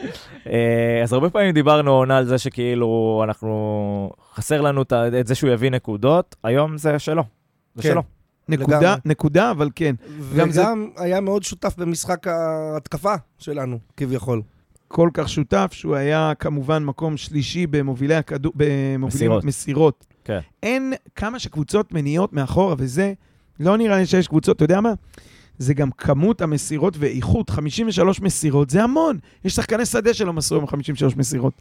אה, 0.46 1.00
אז 1.02 1.12
הרבה 1.12 1.30
פעמים 1.30 1.50
דיברנו 1.50 1.90
העונה 1.90 2.16
על 2.18 2.24
זה 2.26 2.38
שכאילו 2.38 3.20
אנחנו, 3.24 4.10
חסר 4.34 4.60
לנו 4.60 4.82
את 5.20 5.26
זה 5.26 5.34
שהוא 5.34 5.50
יביא 5.50 5.70
נקודות, 5.70 6.36
היום 6.44 6.78
זה 6.78 6.98
שלו. 6.98 7.24
זה 7.74 7.82
כן. 7.82 7.88
שלו. 7.90 8.02
נקודה, 8.48 8.78
לגמרי. 8.78 8.96
נקודה, 9.04 9.50
אבל 9.50 9.70
כן. 9.74 9.94
גם 10.08 10.14
וגם 10.20 10.50
זה- 10.50 10.64
היה 10.96 11.20
מאוד 11.20 11.42
שותף 11.42 11.74
במשחק 11.78 12.26
ההתקפה 12.26 13.14
שלנו, 13.38 13.78
כביכול. 13.96 14.42
כל 14.88 15.10
כך 15.14 15.28
שותף, 15.28 15.70
שהוא 15.72 15.94
היה 15.94 16.32
כמובן 16.38 16.84
מקום 16.84 17.16
שלישי 17.16 17.66
במובילי 17.66 18.14
הכדור, 18.14 18.52
במובילים 18.56 19.00
מסירות. 19.06 19.44
מסירות. 19.44 20.06
כן. 20.24 20.38
אין 20.62 20.92
כמה 21.16 21.38
שקבוצות 21.38 21.92
מניעות 21.92 22.32
מאחורה, 22.32 22.74
וזה, 22.78 23.12
לא 23.60 23.76
נראה 23.76 23.96
לי 23.96 24.06
שיש 24.06 24.28
קבוצות, 24.28 24.56
אתה 24.56 24.64
יודע 24.64 24.80
מה? 24.80 24.92
זה 25.58 25.74
גם 25.74 25.90
כמות 25.90 26.42
המסירות 26.42 26.94
ואיכות, 26.98 27.50
53 27.50 28.20
מסירות, 28.20 28.70
זה 28.70 28.82
המון. 28.82 29.18
יש 29.44 29.54
שחקני 29.54 29.86
שדה 29.86 30.14
שלא 30.14 30.32
מסרו 30.32 30.60
עם 30.60 30.66
53 30.66 31.16
מסירות. 31.16 31.52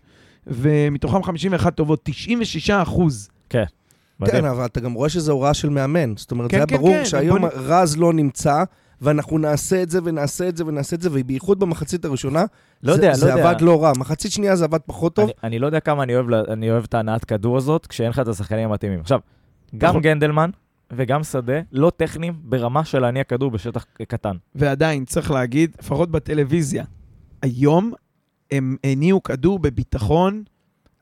ומתוכם 0.48 1.24
51 1.24 1.76
טובות, 1.76 2.00
96 2.04 2.70
אחוז. 2.70 3.30
מדהים. 4.24 4.42
כן, 4.42 4.50
אבל 4.50 4.66
אתה 4.66 4.80
גם 4.80 4.94
רואה 4.94 5.10
שזו 5.10 5.32
הוראה 5.32 5.54
של 5.54 5.70
מאמן. 5.70 6.14
זאת 6.18 6.32
אומרת, 6.32 6.52
כן, 6.52 6.58
זה 6.58 6.62
היה 6.62 6.68
כן, 6.68 6.76
ברור 6.78 6.94
כן, 6.94 7.06
שהיום 7.06 7.40
בוא 7.42 7.50
רז 7.54 7.98
לא 7.98 8.14
נמצא, 8.14 8.64
ואנחנו 9.02 9.38
נעשה 9.38 9.84
את 9.84 9.90
זה 9.90 10.00
ונעשה 10.04 10.50
את 10.50 10.58
זה 10.58 10.66
ונעשה 10.66 10.96
את 10.96 11.02
זה, 11.02 11.10
ובייחוד 11.12 11.60
במחצית 11.60 12.06
הראשונה, 12.06 12.46
לא 12.84 12.94
זה- 12.94 12.98
יודע, 13.00 13.10
לא 13.10 13.16
זה 13.16 13.30
יודע. 13.30 13.50
עבד 13.50 13.62
לא 13.62 13.84
רע. 13.84 13.92
מחצית 13.98 14.32
שנייה 14.32 14.56
זה 14.56 14.66
עבד 14.66 14.80
פחות 14.86 15.16
טוב. 15.16 15.26
אני, 15.26 15.34
אני 15.44 15.60
לא 15.60 15.66
יודע 15.66 15.80
כמה 15.80 16.04
אני 16.04 16.16
אוהב, 16.16 16.34
אני 16.34 16.72
אוהב 16.72 16.84
את 16.84 16.94
ההנעת 16.94 17.26
כדור 17.26 17.58
הזאת, 17.58 17.86
כשאין 17.88 18.10
לך 18.10 18.20
את 18.20 18.28
השחקנים 18.28 18.70
המתאימים. 18.70 19.00
עכשיו, 19.00 19.20
גם 19.78 19.90
נכון. 19.90 20.02
גנדלמן 20.02 20.50
וגם 20.94 21.24
שדה 21.24 21.54
לא 21.72 21.92
טכניים 21.98 22.34
ברמה 22.44 22.86
של 22.86 23.00
להניע 23.00 23.24
כדור 23.24 23.52
בשטח 23.52 23.86
קטן. 24.08 24.36
ועדיין, 24.56 25.06
צריך 25.06 25.32
להגיד, 25.32 25.76
לפחות 25.80 26.12
בטלוויזיה, 26.12 26.84
היום 27.42 27.92
הם 28.52 28.76
הניעו 28.84 29.24
כדור 29.24 29.60
בביטחון. 29.60 30.44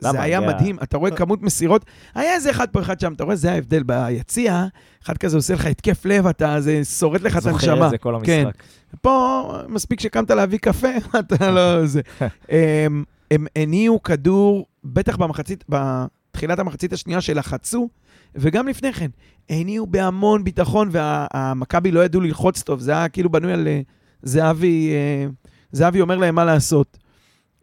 למה? 0.02 0.12
זה 0.12 0.22
היה 0.22 0.40
זה 0.42 0.48
מדהים, 0.48 0.78
אתה 0.84 0.98
רואה 0.98 1.12
כמות 1.12 1.42
מסירות, 1.42 1.86
היה 2.16 2.34
איזה 2.34 2.52
אחד 2.52 2.70
פה, 2.70 2.82
אחד 2.82 3.00
שם, 3.00 3.14
אתה 3.14 3.24
רואה, 3.24 3.36
זה 3.36 3.52
ההבדל 3.52 3.84
ביציע, 3.84 4.66
אחד 5.04 5.18
כזה 5.18 5.38
עושה 5.38 5.54
לך 5.54 5.66
התקף 5.66 6.06
לב, 6.06 6.28
אתה, 6.28 6.62
זה 6.62 6.86
שורט 6.86 7.22
לך 7.22 7.38
את 7.38 7.42
זוכר 7.42 7.72
הנשמה. 7.72 7.86
את 7.86 7.92
זה 7.92 7.98
כל 7.98 8.16
כן. 8.24 8.44
המשחק. 8.46 8.64
פה, 9.02 9.54
מספיק 9.68 10.00
שקמת 10.00 10.32
להביא 10.32 10.60
קפה, 10.60 10.88
אתה 11.20 11.52
לא... 11.52 11.86
זה. 11.86 12.02
הם, 12.50 13.04
הם 13.32 13.48
הניעו 13.56 14.04
כדור, 14.04 14.66
בטח 14.84 15.18
במחצית, 15.18 15.64
בתחילת 15.70 16.60
המחצית 16.60 16.94
השנייה 16.94 17.22
שלחצו, 17.22 17.90
וגם 18.36 18.68
לפני 18.68 18.94
כן, 18.94 19.10
הניעו 19.50 19.88
בהמון 19.88 20.44
ביטחון, 20.44 20.90
והמכבי 20.92 21.92
לא 21.92 22.06
ידעו 22.06 22.22
ללחוץ 22.22 22.62
טוב, 22.62 22.80
זה 22.80 22.92
היה 22.92 23.10
כאילו 23.10 23.30
בנוי 23.30 23.54
על 23.54 23.68
אה, 23.68 23.82
זהבי, 24.24 24.92
אה, 24.92 25.28
זהבי 25.72 26.02
אומר 26.02 26.18
להם 26.18 26.36
מה 26.36 26.46
לעשות. 26.46 26.98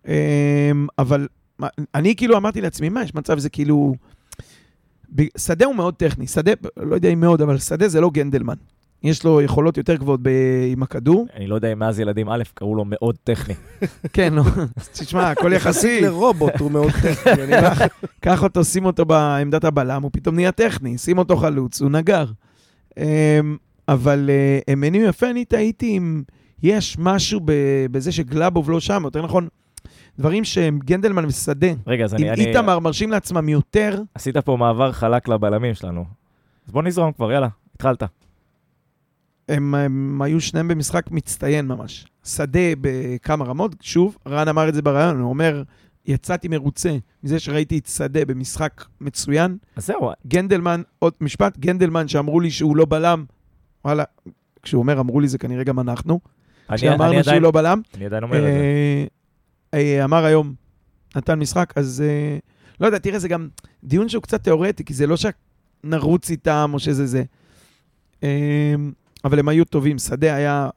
אה, 0.09 0.71
אבל 0.99 1.29
מה- 1.59 1.69
אני 1.95 2.17
כאילו 2.17 2.37
אמרתי 2.37 2.61
לעצמי, 2.61 2.89
מה, 2.89 3.03
יש 3.03 3.15
מצב 3.15 3.39
זה 3.39 3.49
כאילו... 3.51 3.95
שדה 5.39 5.67
הוא 5.67 5.75
מאוד 5.75 5.95
טכני, 5.95 6.27
שדה, 6.27 6.53
לא 6.77 6.95
יודע 6.95 7.09
אם 7.09 7.21
מאוד, 7.21 7.43
אבל 7.43 7.59
שדה 7.59 7.89
זה 7.89 8.01
לא 8.01 8.11
גנדלמן. 8.11 8.55
יש 9.03 9.25
לו 9.25 9.41
יכולות 9.43 9.77
יותר 9.77 9.95
גבוהות 9.95 10.21
ב- 10.23 10.29
עם 10.73 10.83
הכדור. 10.83 11.27
אני 11.37 11.47
לא 11.47 11.55
יודע 11.55 11.73
אם 11.73 11.79
מאז 11.79 12.01
ילדים 12.01 12.29
א' 12.29 12.43
קראו 12.55 12.75
לו 12.75 12.85
מאוד 12.87 13.17
טכני. 13.25 13.55
כן, 14.13 14.35
לא, 14.35 14.43
תשמע, 14.93 15.31
הכל 15.31 15.53
יחסי. 15.53 16.01
לרובוט 16.01 16.53
הוא 16.61 16.71
מאוד 16.71 16.91
טכני. 17.25 17.57
קח 18.21 18.43
אותו, 18.43 18.65
שים 18.65 18.85
אותו 18.85 19.05
בעמדת 19.05 19.65
הבלם, 19.65 20.03
הוא 20.03 20.11
פתאום 20.15 20.35
נהיה 20.35 20.53
טכני, 20.53 20.99
שים 20.99 21.19
אותו 21.19 21.37
חלוץ, 21.37 21.83
הוא 21.83 21.91
נגר. 21.91 22.25
אמ, 22.99 23.05
אבל 23.89 24.31
אה, 24.33 24.59
הם 24.73 24.85
הניעו 24.85 25.09
יפה, 25.09 25.31
אני 25.31 25.45
טעיתי 25.45 25.99
אם 25.99 26.23
יש 26.63 26.97
משהו 26.99 27.41
ב- 27.45 27.53
בזה 27.91 28.13
שגלאבוב 28.13 28.71
לא 28.71 28.81
שם, 28.81 29.03
יותר 29.05 29.23
נכון, 29.23 29.49
דברים 30.19 30.45
שהם 30.45 30.79
גנדלמן 30.85 31.25
ושדה. 31.25 31.67
רגע, 31.87 32.05
אז 32.05 32.15
אני... 32.15 32.31
אני 32.31 32.47
איתמר 32.47 32.79
מרשים 32.79 33.11
לעצמם 33.11 33.49
יותר, 33.49 34.03
עשית 34.15 34.37
פה 34.37 34.57
מעבר 34.57 34.93
חלק 34.93 35.29
לבלמים 35.29 35.75
שלנו. 35.75 36.05
אז 36.67 36.73
בוא 36.73 36.83
נזרום 36.83 37.13
כבר, 37.13 37.33
יאללה, 37.33 37.49
התחלת. 37.75 38.03
הם, 39.49 39.75
הם 39.75 40.23
היו 40.23 40.41
שניהם 40.41 40.69
במשחק 40.69 41.11
מצטיין 41.11 41.67
ממש. 41.67 42.07
שדה 42.25 42.61
בכמה 42.81 43.45
רמות, 43.45 43.75
שוב, 43.81 44.17
רן 44.29 44.49
אמר 44.49 44.69
את 44.69 44.75
זה 44.75 44.83
בריאיון, 44.83 45.21
הוא 45.21 45.29
אומר, 45.29 45.63
יצאתי 46.07 46.49
מרוצה 46.49 46.97
מזה 47.23 47.39
שראיתי 47.39 47.79
את 47.79 47.87
שדה 47.87 48.25
במשחק 48.25 48.85
מצוין. 49.01 49.57
אז 49.77 49.87
זהו, 49.87 50.11
גנדלמן, 50.27 50.83
עוד 50.99 51.13
משפט, 51.21 51.59
גנדלמן 51.59 52.09
שאמרו 52.09 52.41
לי 52.41 52.51
שהוא 52.51 52.77
לא 52.77 52.85
בלם, 52.85 53.25
וואלה, 53.85 54.05
כשהוא 54.63 54.83
אומר 54.83 55.01
אמרו 55.01 55.21
לי 55.21 55.29
זה 55.29 55.39
כנראה 55.39 55.65
גם 55.65 55.81
אנחנו, 55.81 56.21
אני, 56.25 56.71
אני, 56.71 56.79
שאמרנו 56.79 57.13
שהוא 57.13 57.21
עדיין, 57.21 57.43
לא 57.43 57.51
בלם, 57.51 57.81
אני 57.95 58.07
עדיין 58.07 58.23
אומר 58.23 58.39
את 58.39 58.43
זה. 58.43 58.49
אה, 58.49 59.05
אמר 60.05 60.25
היום, 60.25 60.55
נתן 61.17 61.39
משחק, 61.39 61.73
אז 61.77 62.05
אה, 62.07 62.39
לא 62.81 62.87
יודע, 62.87 62.99
תראה, 62.99 63.19
זה 63.19 63.29
גם 63.29 63.49
דיון 63.85 64.09
שהוא 64.09 64.23
קצת 64.23 64.45
תיאורטי, 64.45 64.85
כי 64.85 64.95
זה 64.95 65.07
לא 65.07 65.17
שנרוץ 65.17 66.31
איתם 66.31 66.71
או 66.73 66.79
שזה 66.79 67.07
זה. 67.07 67.23
אה, 68.23 68.75
אבל 69.25 69.39
הם 69.39 69.49
היו 69.49 69.65
טובים, 69.65 69.99
שדה 69.99 70.35
היה 70.35 70.69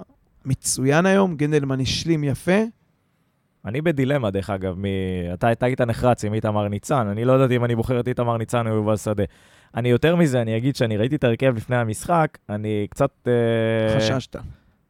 מצוין 0.46 1.06
היום, 1.06 1.36
גנדלמן 1.36 1.80
השלים 1.80 2.24
יפה. 2.24 2.62
אני 3.66 3.82
בדילמה, 3.82 4.32
דרך 4.32 4.50
אגב, 4.50 4.76
מ... 4.78 4.86
אתה, 5.34 5.52
אתה 5.52 5.66
היית 5.66 5.82
נחרץ 5.82 6.26
עם 6.26 6.34
איתמר 6.34 6.68
ניצן, 6.68 7.08
אני 7.08 7.26
לא 7.26 7.32
יודעת 7.34 7.52
אם 7.52 7.66
אני 7.66 7.76
בוחר 7.76 8.00
את 8.00 8.08
איתמר 8.08 8.38
ניצן 8.38 8.68
או 8.68 8.74
יובל 8.74 8.98
שדה. 8.98 9.24
אני 9.76 9.90
יותר 9.90 10.16
מזה, 10.16 10.42
אני 10.42 10.58
אגיד 10.58 10.76
שאני 10.76 10.98
ראיתי 10.98 11.16
את 11.16 11.24
ההרכב 11.24 11.56
לפני 11.56 11.76
המשחק, 11.76 12.38
אני 12.50 12.88
קצת... 12.90 13.12
אה, 13.28 14.00
חששת. 14.00 14.36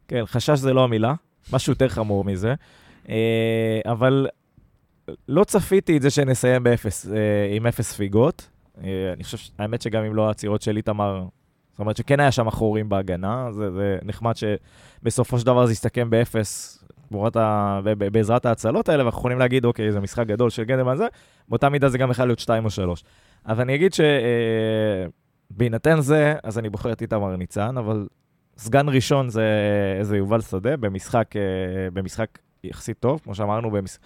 כן, 0.07 0.25
חשש 0.25 0.59
זה 0.59 0.73
לא 0.73 0.83
המילה, 0.83 1.13
משהו 1.53 1.71
יותר 1.71 1.89
חמור 1.89 2.23
מזה. 2.23 2.53
אה, 3.09 3.79
אבל 3.85 4.27
לא 5.27 5.43
צפיתי 5.43 5.97
את 5.97 6.01
זה 6.01 6.09
שנסיים 6.09 6.63
באפס, 6.63 7.07
אה, 7.07 7.55
עם 7.55 7.67
אפס 7.67 7.91
ספיגות. 7.91 8.49
אה, 8.83 9.13
אני 9.13 9.23
חושב, 9.23 9.37
האמת 9.57 9.81
שגם 9.81 10.03
אם 10.03 10.15
לא 10.15 10.27
העצירות 10.27 10.61
של 10.61 10.77
איתמר, 10.77 11.25
זאת 11.71 11.79
אומרת 11.79 11.97
שכן 11.97 12.19
היה 12.19 12.31
שם 12.31 12.49
חורים 12.49 12.89
בהגנה, 12.89 13.51
זה, 13.51 13.71
זה 13.71 13.97
נחמד 14.03 14.33
שבסופו 14.35 15.39
של 15.39 15.45
דבר 15.45 15.65
זה 15.65 15.71
יסתכם 15.71 16.09
באפס 16.09 16.81
ה... 17.35 17.79
בעזרת 17.97 18.45
ההצלות 18.45 18.89
האלה, 18.89 19.03
ואנחנו 19.03 19.19
יכולים 19.19 19.39
להגיד, 19.39 19.65
אוקיי, 19.65 19.91
זה 19.91 19.99
משחק 19.99 20.27
גדול 20.27 20.49
של 20.49 20.63
גנדלמן 20.63 20.95
זה, 20.95 21.07
באותה 21.49 21.69
מידה 21.69 21.89
זה 21.89 21.97
גם 21.97 22.11
יכול 22.11 22.25
להיות 22.25 22.39
2 22.39 22.65
או 22.65 22.69
3. 22.69 23.03
אבל 23.45 23.61
אני 23.61 23.75
אגיד 23.75 23.93
שבהינתן 25.53 26.01
זה, 26.01 26.35
אז 26.43 26.59
אני 26.59 26.69
בוחר 26.69 26.91
את 26.91 27.01
איתמר 27.01 27.35
ניצן, 27.35 27.77
אבל 27.77 28.07
סגן 28.57 28.89
ראשון 28.89 29.29
זה, 29.29 29.43
זה 30.01 30.17
יובל 30.17 30.41
שדה, 30.41 30.77
במשחק, 30.77 31.35
אה, 31.35 31.41
במשחק 31.93 32.39
יחסית 32.63 32.99
טוב, 32.99 33.19
כמו 33.23 33.35
שאמרנו, 33.35 33.71
במש... 33.71 33.97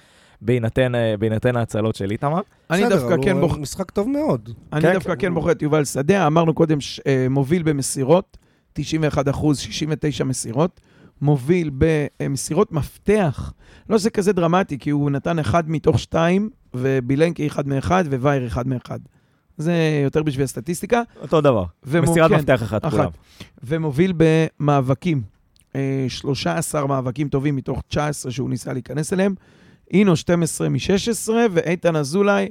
בהינתן, 0.41 0.95
אה, 0.95 1.17
בהינתן 1.19 1.55
ההצלות 1.55 1.95
של 1.95 2.11
איתמר. 2.11 2.39
אני 2.71 2.83
בסדר, 2.83 2.95
דווקא 2.95 3.15
כן 3.23 3.39
בוחר... 3.41 3.59
משחק 3.59 3.91
טוב 3.91 4.09
מאוד. 4.09 4.49
אני 4.73 4.81
כן, 4.81 4.93
דווקא 4.93 5.09
כן. 5.15 5.19
כן 5.21 5.33
בוחר 5.33 5.51
את 5.51 5.61
יובל 5.61 5.85
שדה, 5.85 6.27
אמרנו 6.27 6.53
קודם, 6.53 6.81
ש- 6.81 6.99
אה, 7.07 7.27
מוביל 7.29 7.63
במסירות, 7.63 8.37
91 8.73 9.29
אחוז, 9.29 9.57
69 9.59 10.23
מסירות. 10.23 10.81
מוביל 11.21 11.69
במסירות 12.19 12.71
מפתח. 12.71 13.53
לא 13.89 13.97
שזה 13.97 14.09
כזה 14.09 14.33
דרמטי, 14.33 14.77
כי 14.79 14.89
הוא 14.89 15.11
נתן 15.11 15.39
אחד 15.39 15.69
מתוך 15.69 15.99
שתיים, 15.99 16.49
ובילנקי 16.73 17.47
אחד 17.47 17.67
מאחד, 17.67 18.03
ווייר 18.11 18.47
אחד 18.47 18.67
מאחד. 18.67 18.99
זה 19.57 19.73
יותר 20.03 20.23
בשביל 20.23 20.43
הסטטיסטיקה. 20.43 21.01
אותו 21.21 21.41
דבר. 21.41 21.63
ומו- 21.87 22.11
מסירת 22.11 22.29
כן, 22.31 22.35
מפתח 22.37 22.63
אחת, 22.63 22.85
אחת. 22.85 22.91
כולם. 22.93 23.09
ומוביל 23.63 24.13
במאבקים. 24.17 25.21
אה, 25.75 26.05
13 26.09 26.87
מאבקים 26.87 27.29
טובים 27.29 27.55
מתוך 27.55 27.81
19 27.87 28.31
שהוא 28.31 28.49
ניסה 28.49 28.73
להיכנס 28.73 29.13
אליהם. 29.13 29.35
אינו 29.91 30.15
12 30.15 30.69
מ-16, 30.69 31.29
ואיתן 31.51 31.95
אזולאי 31.95 32.49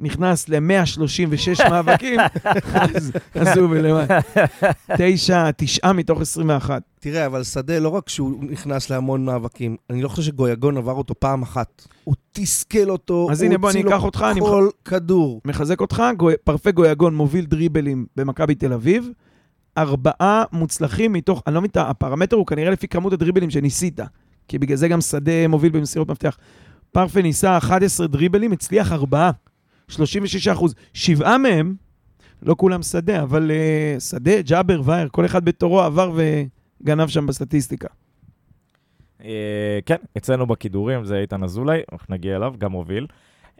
נכנס 0.00 0.48
ל-136 0.48 1.68
מאבקים, 1.70 2.20
אז 2.94 3.12
אז 3.34 3.56
הוא 3.58 3.70
בלמעלה. 3.70 4.18
תשע, 4.98 5.50
תשעה 5.56 5.92
מתוך 5.92 6.20
21. 6.20 6.82
תראה, 7.00 7.26
אבל 7.26 7.44
שדה, 7.44 7.78
לא 7.78 7.88
רק 7.88 8.08
שהוא 8.08 8.44
נכנס 8.50 8.90
להמון 8.90 9.24
מאבקים, 9.24 9.76
אני 9.90 10.02
לא 10.02 10.08
חושב 10.08 10.22
שגויגון 10.22 10.76
עבר 10.76 10.92
אותו 10.92 11.14
פעם 11.18 11.42
אחת. 11.42 11.86
הוא 12.04 12.14
תסכל 12.32 12.90
אותו, 12.90 13.28
אז 13.30 13.42
הוא 13.42 13.48
הנה, 13.48 13.58
בוא, 13.58 13.70
אני 13.70 13.80
אקח 13.82 14.04
אותך, 14.04 14.26
אני 14.30 14.40
כל 14.40 14.68
כדור. 14.84 15.40
מחזק 15.44 15.80
אותך, 15.80 16.02
גוי- 16.16 16.34
פרפה 16.44 16.70
גויגון 16.70 17.14
מוביל 17.14 17.44
דריבלים 17.44 18.06
במכבי 18.16 18.54
תל 18.54 18.72
אביב. 18.72 19.08
ארבעה 19.78 20.44
מוצלחים 20.52 21.12
מתוך, 21.12 21.42
אני 21.46 21.54
לא 21.54 21.60
מבין, 21.60 21.70
הפרמטר 21.76 22.36
הוא 22.36 22.46
כנראה 22.46 22.70
לפי 22.70 22.88
כמות 22.88 23.12
הדריבלים 23.12 23.50
שניסית, 23.50 24.00
כי 24.48 24.58
בגלל 24.58 24.76
זה 24.76 24.88
גם 24.88 25.00
שדה 25.00 25.48
מוביל 25.48 25.72
במסירות 25.72 26.10
מפתח. 26.10 26.38
פרפה 26.92 27.22
ניסה 27.22 27.58
11 27.58 28.06
דריבלים, 28.06 28.52
הצליח 28.52 28.92
ארבעה, 28.92 29.30
36 29.88 30.48
אחוז. 30.48 30.74
שבעה 30.94 31.38
מהם, 31.38 31.74
לא 32.42 32.54
כולם 32.58 32.82
שדה, 32.82 33.22
אבל 33.22 33.50
uh, 33.50 34.00
שדה, 34.00 34.42
ג'אבר, 34.42 34.80
וייר, 34.84 35.08
כל 35.08 35.26
אחד 35.26 35.44
בתורו 35.44 35.80
עבר 35.80 36.12
וגנב 36.14 37.08
שם 37.08 37.26
בסטטיסטיקה. 37.26 37.88
אה, 39.24 39.78
כן, 39.86 39.96
אצלנו 40.16 40.46
בכידורים 40.46 41.04
זה 41.04 41.18
איתן 41.18 41.42
אזולאי, 41.42 41.80
אנחנו 41.92 42.14
נגיע 42.14 42.36
אליו, 42.36 42.54
גם 42.58 42.72
מוביל. 42.72 43.06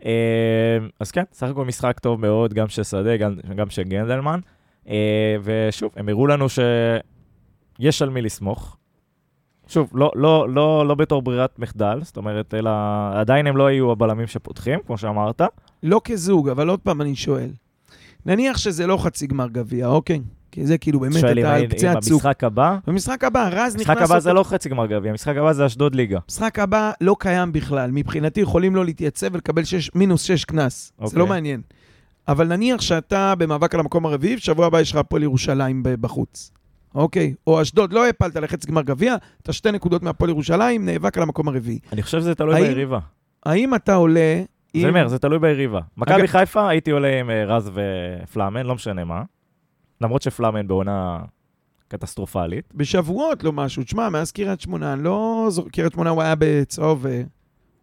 אה, 0.04 0.78
אז 1.00 1.11
כן, 1.11 1.23
סך 1.33 1.49
הכל 1.49 1.64
משחק 1.64 1.99
טוב 1.99 2.21
מאוד, 2.21 2.54
גם 2.54 2.69
של 2.69 2.83
שדה, 2.83 3.16
גם, 3.16 3.35
גם 3.57 3.71
של 3.71 3.83
גנדלמן. 3.83 4.40
אה, 4.89 5.37
ושוב, 5.43 5.93
הם 5.97 6.09
הראו 6.09 6.27
לנו 6.27 6.47
שיש 6.49 8.03
על 8.03 8.11
מי 8.11 8.23
לסמוך. 8.23 8.77
שוב, 9.69 9.91
לא, 9.95 10.12
לא, 10.15 10.49
לא, 10.49 10.87
לא 10.87 10.95
בתור 10.95 11.23
ברירת 11.23 11.59
מחדל, 11.59 11.99
זאת 12.03 12.17
אומרת, 12.17 12.55
אלא 12.55 12.71
עדיין 13.15 13.47
הם 13.47 13.57
לא 13.57 13.71
יהיו 13.71 13.93
הבלמים 13.93 14.27
שפותחים, 14.27 14.79
כמו 14.87 14.99
שאמרת. 14.99 15.43
לא 15.83 16.01
כזוג, 16.05 16.49
אבל 16.49 16.69
עוד 16.69 16.80
פעם 16.80 17.00
אני 17.00 17.17
שואל. 17.17 17.50
נניח 18.26 18.59
שזה 18.59 18.87
לא 18.87 18.97
חצי 18.97 19.26
גמר 19.26 19.49
גביע, 19.49 19.87
אוקיי? 19.87 20.21
כי 20.52 20.67
זה 20.67 20.78
כאילו 20.78 21.00
באמת 21.00 21.21
שואל 21.21 21.39
אתה 21.39 21.54
על 21.54 21.63
אם 21.63 21.69
קצה 21.69 21.93
הצוק. 21.93 22.13
במשחק 22.13 22.45
הבא, 22.45 22.78
במשחק 22.87 23.25
הבא, 23.25 23.49
רז 23.52 23.76
נכנס... 23.76 23.89
המשחק 23.89 24.11
הבא 24.11 24.19
זה 24.19 24.33
לא 24.33 24.43
חצי 24.43 24.69
גמר 24.69 24.87
גביע, 24.87 25.11
המשחק 25.11 25.37
הבא 25.37 25.52
זה 25.52 25.67
אשדוד 25.67 25.95
ליגה. 25.95 26.19
המשחק 26.28 26.59
הבא 26.59 26.93
לא 27.00 27.17
קיים 27.19 27.52
בכלל. 27.52 27.91
מבחינתי 27.91 28.41
יכולים 28.41 28.76
לא 28.76 28.85
להתייצב 28.85 29.26
ולקבל 29.33 29.65
שש, 29.65 29.91
מינוס 29.95 30.23
שש 30.23 30.45
קנס. 30.45 30.93
זה 30.99 31.04
אוקיי. 31.04 31.19
לא 31.19 31.26
מעניין. 31.26 31.61
אבל 32.28 32.47
נניח 32.49 32.80
שאתה 32.80 33.35
במאבק 33.39 33.75
על 33.75 33.80
המקום 33.80 34.06
הרביעי, 34.06 34.39
שבוע 34.39 34.67
הבא 34.67 34.80
יש 34.80 34.91
לך 34.91 34.97
הפועל 34.97 35.23
ירושלים 35.23 35.82
בחוץ. 35.85 36.52
אוקיי? 36.95 37.35
או 37.47 37.63
אשדוד, 37.63 37.93
לא 37.93 38.08
הפלת 38.08 38.37
לחצי 38.37 38.67
גמר 38.67 38.82
גביע, 38.82 39.17
אתה 39.43 39.52
שתי 39.52 39.73
נקודות 39.73 40.02
מהפועל 40.02 40.30
ירושלים, 40.30 40.85
נאבק 40.87 41.17
על 41.17 41.23
המקום 41.23 41.49
הרביעי. 41.49 41.78
אני 41.93 42.02
חושב 42.02 42.21
שזה 42.21 42.35
תלוי 42.35 42.54
האם- 42.54 42.65
ביריבה. 42.65 42.99
האם 43.47 43.75
אתה 43.75 43.95
עולה... 43.95 44.43
זה 44.75 44.80
עם- 44.82 44.89
אומר, 44.89 45.08
זה 45.08 45.19
תלוי 45.19 45.39
ביריבה. 45.39 45.80
מכבי 45.97 46.28
חיפה, 46.28 46.69
הייתי 46.69 46.91
עולה 46.91 47.21
עם 47.21 47.30
אה, 47.30 47.45
רז 47.45 47.71
ופלאמן, 47.75 48.67
לא 48.67 48.75
משנה 48.75 49.04
מה. 49.04 49.23
למרות 50.00 50.23
שפלאמן 50.23 50.67
בעונה 50.69 51.19
קטסטרופלית. 51.89 52.73
בשבועות 52.75 53.45
לא 53.45 53.52
משהו. 53.52 53.82
תשמע, 53.85 54.08
מאז 54.08 54.32
קריית 54.32 54.61
שמונה, 54.61 54.93
אני 54.93 55.02
לא... 55.04 55.47
זו- 55.50 55.67
קריית 55.73 55.93
שמונה 55.93 56.11
הוא 56.11 56.23
היה 56.23 56.35
בצהוב, 56.39 57.06
אה, 57.06 57.13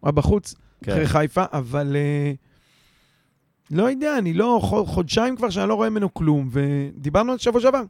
הוא 0.00 0.08
היה 0.08 0.12
בחוץ, 0.12 0.54
כן. 0.84 0.92
אחרי 0.92 1.06
חיפה, 1.06 1.44
אבל... 1.52 1.96
אה, 1.96 2.32
לא 3.70 3.90
יודע, 3.90 4.18
אני 4.18 4.32
לא... 4.32 4.58
חו- 4.62 4.86
חודשיים 4.86 5.36
כבר 5.36 5.50
שאני 5.50 5.68
לא 5.68 5.74
רואה 5.74 5.90
ממנו 5.90 6.14
כלום, 6.14 6.48
ודיברנו 6.52 7.32
על 7.32 7.38
זה 7.38 7.44
שבוע 7.44 7.60
שעבר. 7.60 7.82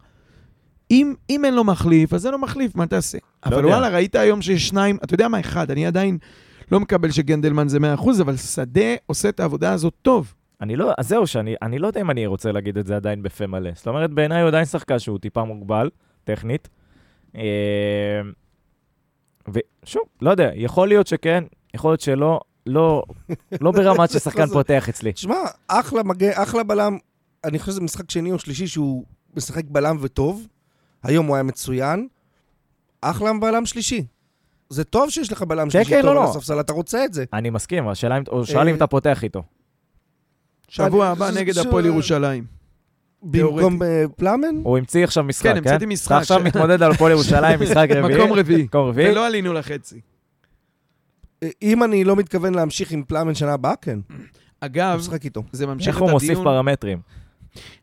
אם, 0.91 1.15
אם 1.31 1.45
אין 1.45 1.55
לו 1.55 1.65
מחליף, 1.65 2.15
אז 2.15 2.27
אין 2.27 2.33
לו 2.33 2.39
מחליף, 2.39 2.75
מה 2.77 2.87
תעשה? 2.87 3.19
אבל 3.45 3.57
יודע. 3.57 3.69
וואלה, 3.69 3.89
ראית 3.89 4.15
היום 4.15 4.43
שיש 4.43 4.69
שניים, 4.69 4.99
אתה 5.05 5.15
יודע 5.15 5.29
מה, 5.29 5.41
אחד, 5.41 5.71
אני 5.71 5.87
עדיין 5.87 6.19
לא 6.73 6.81
מקבל 6.81 7.11
שגנדלמן 7.11 7.69
זה 7.69 7.79
100%, 7.99 8.11
אבל 8.21 8.37
שדה 8.37 8.95
עושה 9.07 9.29
את 9.29 9.41
העבודה 9.41 9.73
הזאת 9.73 9.95
טוב. 10.03 10.35
אני 10.61 10.77
לא, 10.77 10.91
אז 10.99 11.09
זהו, 11.09 11.27
שאני 11.27 11.55
אני 11.63 11.79
לא 11.79 11.87
יודע 11.87 12.01
אם 12.01 12.11
אני 12.11 12.27
רוצה 12.27 12.53
להגיד 12.53 12.79
את 12.79 12.87
זה 12.87 12.97
עדיין 12.97 13.23
בפה 13.23 13.47
מלא. 13.47 13.71
זאת 13.75 13.87
אומרת, 13.89 14.11
בעיניי 14.11 14.41
הוא 14.41 14.49
עדיין 14.49 14.65
שחקן 14.65 14.99
שהוא 14.99 15.19
טיפה 15.19 15.45
מוגבל, 15.45 15.91
טכנית. 16.25 16.69
אה, 17.37 18.21
ושוב, 19.49 20.03
לא 20.23 20.31
יודע, 20.31 20.51
יכול 20.55 20.89
להיות 20.89 21.07
שכן, 21.07 21.45
יכול 21.75 21.91
להיות 21.91 22.01
שלא, 22.01 22.41
לא, 22.67 23.03
לא 23.61 23.71
ברמת 23.71 24.11
ששחקן 24.13 24.47
פותח 24.47 24.89
אצלי. 24.89 25.13
תשמע, 25.13 25.35
אחלה 25.69 26.03
מגן, 26.03 26.31
אחלה 26.35 26.63
בלם. 26.63 26.99
אני 27.45 27.59
חושב 27.59 27.73
שזה 27.73 27.81
משחק 27.81 28.11
שני 28.11 28.33
או 28.33 28.39
שלישי 28.39 28.67
שהוא 28.67 29.05
משחק 29.37 29.65
בלם 29.69 29.97
וטוב. 30.01 30.47
היום 31.03 31.27
הוא 31.27 31.37
היה 31.37 31.43
מצוין. 31.43 32.09
אחלה 33.01 33.31
בלם 33.41 33.67
שלישי. 33.67 34.05
זה 34.69 34.85
טוב 34.85 35.11
שיש 35.11 35.33
לך 35.33 35.43
בלם 35.43 35.71
שלישי 35.71 35.91
כן, 35.91 36.03
טוב 36.03 36.07
לא, 36.07 36.11
על 36.11 36.25
לא. 36.27 36.31
הספסל, 36.31 36.61
אתה 36.61 36.73
רוצה 36.73 37.05
את 37.05 37.15
זה. 37.15 37.25
אני 37.33 37.51
מסכים, 37.51 37.89
השאלה 37.89 38.19
אם, 38.19 38.23
שאל 38.45 38.61
אם 38.63 38.69
אה, 38.69 38.75
אתה 38.75 38.87
פותח 38.87 39.25
איתו. 39.25 39.43
שבוע 40.69 41.05
אני- 41.07 41.13
הבא 41.13 41.31
נגד 41.31 41.59
הפועל 41.59 41.87
ירושלים. 41.87 42.45
במקום 43.23 43.83
אה, 43.83 44.05
פלאמן? 44.17 44.55
הוא 44.63 44.79
המציא 44.79 45.05
עכשיו 45.05 45.25
משחק, 45.25 45.43
כן, 45.47 45.53
כן? 45.53 45.59
המצאתי 45.59 45.87
משחק. 45.87 46.13
אתה 46.13 46.19
עכשיו 46.19 46.41
מתמודד 46.45 46.83
על 46.83 46.93
הפועל 46.93 47.13
ירושלים, 47.13 47.61
משחק 47.63 47.89
רביעי. 47.97 48.19
מקום 48.19 48.33
רביעי. 48.39 48.63
מקום 48.63 48.89
רביעי. 48.89 49.11
ולא 49.11 49.27
עלינו 49.27 49.53
לחצי. 49.53 50.01
אם 51.63 51.85
אני 51.85 52.05
לא 52.05 52.17
מתכוון 52.17 52.55
להמשיך 52.55 52.93
עם 52.93 53.03
פלאמן 53.03 53.35
שנה 53.35 53.53
הבאה, 53.53 53.77
כן. 53.77 53.99
אגב. 54.61 55.01
זה 55.53 55.67
ממשיך 55.67 55.89
איך 55.89 55.97
את 55.97 56.01
הוא 56.03 56.11
מוסיף 56.11 56.31
הדיון. 56.31 56.45
פרמטרים? 56.45 56.99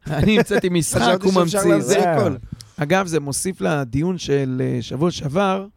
אני 0.07 0.37
המצאתי 0.37 0.69
משחק, 0.69 1.17
הוא 1.23 1.33
ממציא. 1.35 1.79
זה- 1.79 2.11
הכל. 2.13 2.35
אגב, 2.77 3.07
זה 3.07 3.19
מוסיף 3.19 3.61
לדיון 3.61 4.17
של 4.17 4.61
אה, 4.65 4.81
שבוע 4.81 5.11
שעבר, 5.11 5.67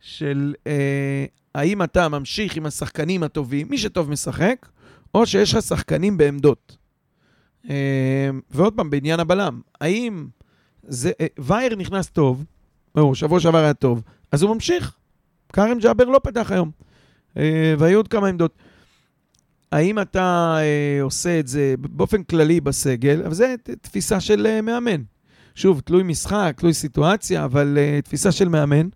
של 0.00 0.54
אה, 0.66 1.24
האם 1.54 1.82
אתה 1.82 2.08
ממשיך 2.08 2.56
עם 2.56 2.66
השחקנים 2.66 3.22
הטובים, 3.22 3.66
מי 3.70 3.78
שטוב 3.78 4.10
משחק, 4.10 4.66
או 5.14 5.26
שיש 5.26 5.54
לך 5.54 5.62
שחקנים 5.62 6.16
בעמדות. 6.16 6.76
אה, 7.70 7.74
ועוד 8.50 8.74
פעם, 8.76 8.90
בעניין 8.90 9.20
הבלם, 9.20 9.60
האם 9.80 10.26
זה... 10.82 11.10
אה, 11.20 11.26
וייר 11.38 11.76
נכנס 11.76 12.06
טוב, 12.10 12.44
או 12.96 13.14
שבוע 13.14 13.40
שעבר 13.40 13.58
היה 13.58 13.74
טוב, 13.74 14.02
אז 14.32 14.42
הוא 14.42 14.54
ממשיך. 14.54 14.94
כרם 15.52 15.78
ג'אבר 15.78 16.04
לא 16.04 16.20
פתח 16.22 16.50
היום. 16.52 16.70
אה, 17.36 17.42
והיו 17.78 17.98
עוד 17.98 18.08
כמה 18.08 18.28
עמדות. 18.28 18.54
האם 19.72 19.98
אתה 19.98 20.56
אה, 20.60 21.02
עושה 21.02 21.40
את 21.40 21.48
זה 21.48 21.74
באופן 21.78 22.22
כללי 22.22 22.60
בסגל, 22.60 23.22
אבל 23.24 23.34
זה 23.34 23.54
ת- 23.62 23.70
תפיסה 23.70 24.20
של 24.20 24.46
אה, 24.46 24.60
מאמן. 24.60 25.02
שוב, 25.54 25.80
תלוי 25.80 26.02
משחק, 26.02 26.54
תלוי 26.56 26.74
סיטואציה, 26.74 27.44
אבל 27.44 27.78
תפיסה 28.04 28.32
של 28.32 28.48
מאמן. 28.48 28.88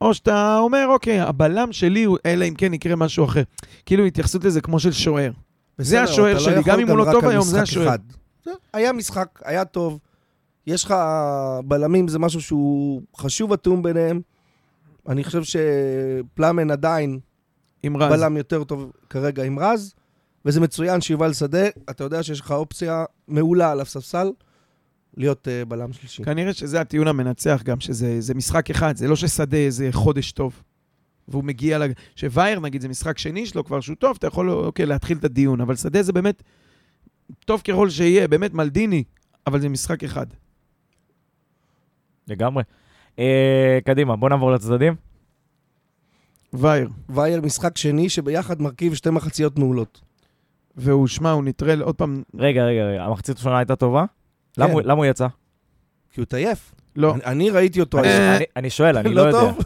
או 0.00 0.14
שאתה 0.14 0.58
אומר, 0.58 0.86
אוקיי, 0.88 1.20
הבלם 1.20 1.72
שלי 1.72 2.04
הוא, 2.04 2.18
אלא 2.26 2.44
אם 2.44 2.54
כן 2.54 2.74
יקרה 2.74 2.96
משהו 2.96 3.24
אחר. 3.24 3.42
כאילו 3.86 4.04
התייחסות 4.04 4.44
לזה 4.44 4.60
כמו 4.60 4.80
של 4.80 4.92
שוער. 4.92 5.30
בסדר, 5.78 6.02
השוער 6.02 6.34
לא 6.34 6.40
שלי, 6.40 6.62
גם 6.64 6.80
אם 6.80 6.88
הוא 6.88 6.98
לא 6.98 7.06
טוב 7.12 7.24
היום, 7.24 7.44
זה 7.44 7.62
השוער. 7.62 7.96
זה- 8.44 8.50
היה 8.72 8.92
משחק, 8.92 9.26
היה 9.44 9.64
טוב. 9.64 9.98
יש 10.66 10.84
לך 10.84 10.94
בלמים, 11.64 12.08
זה 12.08 12.18
משהו 12.18 12.40
שהוא 12.40 13.02
חשוב 13.16 13.52
התיאום 13.52 13.82
ביניהם. 13.82 14.20
אני 15.08 15.24
חושב 15.24 15.42
שפלאמן 15.44 16.70
עדיין 16.70 17.18
עם 17.82 17.96
רז. 17.96 18.12
בלם 18.12 18.36
יותר 18.36 18.64
טוב 18.64 18.92
כרגע 19.10 19.44
עם 19.44 19.58
רז, 19.58 19.94
וזה 20.44 20.60
מצוין 20.60 21.00
שיובל 21.00 21.32
שדה, 21.32 21.68
אתה 21.90 22.04
יודע 22.04 22.22
שיש 22.22 22.40
לך 22.40 22.50
אופציה 22.52 23.04
מעולה 23.28 23.70
על 23.72 23.80
הספסל 23.80 24.30
להיות 25.16 25.48
uh, 25.48 25.68
בלם 25.68 25.92
שלישי. 25.92 26.24
כנראה 26.24 26.52
שזה 26.52 26.80
הטיעון 26.80 27.08
המנצח 27.08 27.62
גם, 27.64 27.80
שזה 27.80 28.20
זה 28.20 28.34
משחק 28.34 28.70
אחד, 28.70 28.96
זה 28.96 29.08
לא 29.08 29.16
ששדה 29.16 29.56
איזה 29.56 29.88
חודש 29.92 30.32
טוב. 30.32 30.62
והוא 31.28 31.44
מגיע, 31.44 31.78
לג... 31.78 31.92
שווייר 32.16 32.60
נגיד 32.60 32.82
זה 32.82 32.88
משחק 32.88 33.18
שני 33.18 33.46
שלו 33.46 33.64
כבר 33.64 33.80
שהוא 33.80 33.96
טוב, 33.96 34.16
אתה 34.18 34.26
יכול 34.26 34.50
אוקיי, 34.50 34.86
להתחיל 34.86 35.18
את 35.18 35.24
הדיון, 35.24 35.60
אבל 35.60 35.76
שדה 35.76 36.02
זה 36.02 36.12
באמת 36.12 36.42
טוב 37.44 37.60
ככל 37.60 37.90
שיהיה, 37.90 38.28
באמת 38.28 38.54
מלדיני, 38.54 39.04
אבל 39.46 39.60
זה 39.60 39.68
משחק 39.68 40.04
אחד. 40.04 40.26
לגמרי. 42.28 42.62
אה, 43.18 43.78
קדימה, 43.84 44.16
בוא 44.16 44.28
נעבור 44.28 44.52
לצדדים. 44.52 44.94
וייר. 46.52 46.88
וייר 47.08 47.40
משחק 47.40 47.76
שני 47.78 48.08
שביחד 48.08 48.62
מרכיב 48.62 48.94
שתי 48.94 49.10
מחציות 49.10 49.58
מעולות. 49.58 50.00
והוא, 50.76 51.06
שמע, 51.06 51.30
הוא 51.30 51.44
נטרל 51.44 51.82
עוד 51.82 51.94
פעם, 51.94 52.22
רגע, 52.38 52.64
רגע, 52.64 52.82
רגע, 52.84 53.04
המחצית 53.04 53.36
הראשונה 53.36 53.58
הייתה 53.58 53.76
טובה? 53.76 54.04
למה 54.58 54.66
כן. 54.68 54.72
הוא- 54.72 54.82
למה 54.84 54.94
הוא 54.94 55.06
יצא? 55.06 55.26
כי 56.12 56.20
הוא 56.20 56.26
טייף. 56.26 56.74
לא, 56.96 57.14
אני- 57.14 57.24
אני 57.24 57.50
ראיתי 57.50 57.80
אותו 57.80 57.98
אני-. 57.98 58.08
אני- 58.36 58.44
אני 58.56 58.70
שואל, 58.70 58.98
אני 58.98 59.14
לא 59.14 59.20
יודע. 59.22 59.40
טוב? 59.40 59.58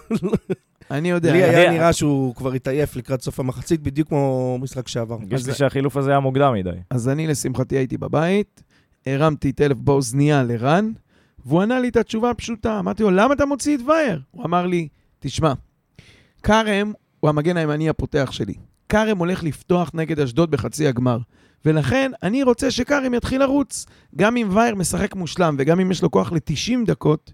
אני 0.90 1.10
יודע. 1.10 1.32
לי 1.32 1.42
היה 1.42 1.70
נראה 1.70 1.92
שהוא 1.92 2.34
כבר 2.34 2.52
התעייף 2.52 2.96
לקראת 2.96 3.22
סוף 3.22 3.40
המחצית, 3.40 3.80
בדיוק 3.82 4.08
כמו 4.08 4.58
משחק 4.60 4.88
שעבר. 4.88 5.14
הרגיש 5.14 5.46
לי 5.46 5.54
שהחילוף 5.54 5.96
הזה 5.96 6.10
היה 6.10 6.20
מוקדם 6.20 6.52
מדי. 6.54 6.70
אז 6.90 7.08
אני, 7.08 7.26
לשמחתי, 7.26 7.76
הייתי 7.76 7.96
בבית, 7.96 8.62
הרמתי 9.06 9.52
טלף 9.52 9.76
באוזנייה 9.76 10.42
לרן, 10.42 10.92
והוא 11.46 11.62
ענה 11.62 11.80
לי 11.80 11.88
את 11.88 11.96
התשובה 11.96 12.30
הפשוטה. 12.30 12.78
אמרתי 12.78 13.02
לו, 13.02 13.10
למה 13.10 13.34
אתה 13.34 13.46
מוציא 13.46 13.76
את 13.76 13.80
וייר? 13.86 14.20
הוא 14.30 14.44
אמר 14.44 14.66
לי, 14.66 14.88
תשמע, 15.18 15.52
כרם 16.42 16.92
הוא 17.20 17.28
המגן 17.28 17.56
הימני 17.56 17.88
הפותח 17.88 18.28
שלי. 18.32 18.54
כרם 18.88 19.18
הולך 19.18 19.42
לפתוח 19.42 19.90
נגד 19.94 20.20
אשדוד 20.20 20.50
בחצי 20.50 20.86
הגמר. 20.86 21.18
ולכן 21.64 22.12
אני 22.22 22.42
רוצה 22.42 22.70
שכרם 22.70 23.14
יתחיל 23.14 23.40
לרוץ. 23.40 23.86
גם 24.16 24.36
אם 24.36 24.48
וייר 24.52 24.74
משחק 24.74 25.14
מושלם 25.14 25.56
וגם 25.58 25.80
אם 25.80 25.90
יש 25.90 26.02
לו 26.02 26.10
כוח 26.10 26.32
ל-90 26.32 26.86
דקות, 26.86 27.32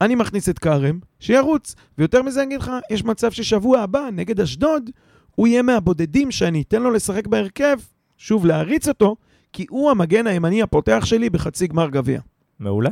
אני 0.00 0.14
מכניס 0.14 0.48
את 0.48 0.58
כרם, 0.58 0.98
שירוץ. 1.20 1.74
ויותר 1.98 2.22
מזה 2.22 2.42
אני 2.42 2.46
אגיד 2.46 2.60
לך, 2.60 2.72
יש 2.90 3.04
מצב 3.04 3.30
ששבוע 3.30 3.80
הבא, 3.80 4.08
נגד 4.12 4.40
אשדוד, 4.40 4.90
הוא 5.34 5.46
יהיה 5.46 5.62
מהבודדים 5.62 6.30
שאני 6.30 6.62
אתן 6.62 6.82
לו 6.82 6.90
לשחק 6.90 7.26
בהרכב, 7.26 7.78
שוב, 8.16 8.46
להריץ 8.46 8.88
אותו, 8.88 9.16
כי 9.52 9.66
הוא 9.70 9.90
המגן 9.90 10.26
הימני 10.26 10.62
הפותח 10.62 11.04
שלי 11.04 11.30
בחצי 11.30 11.66
גמר 11.66 11.90
גביע. 11.90 12.20
מעולה. 12.58 12.90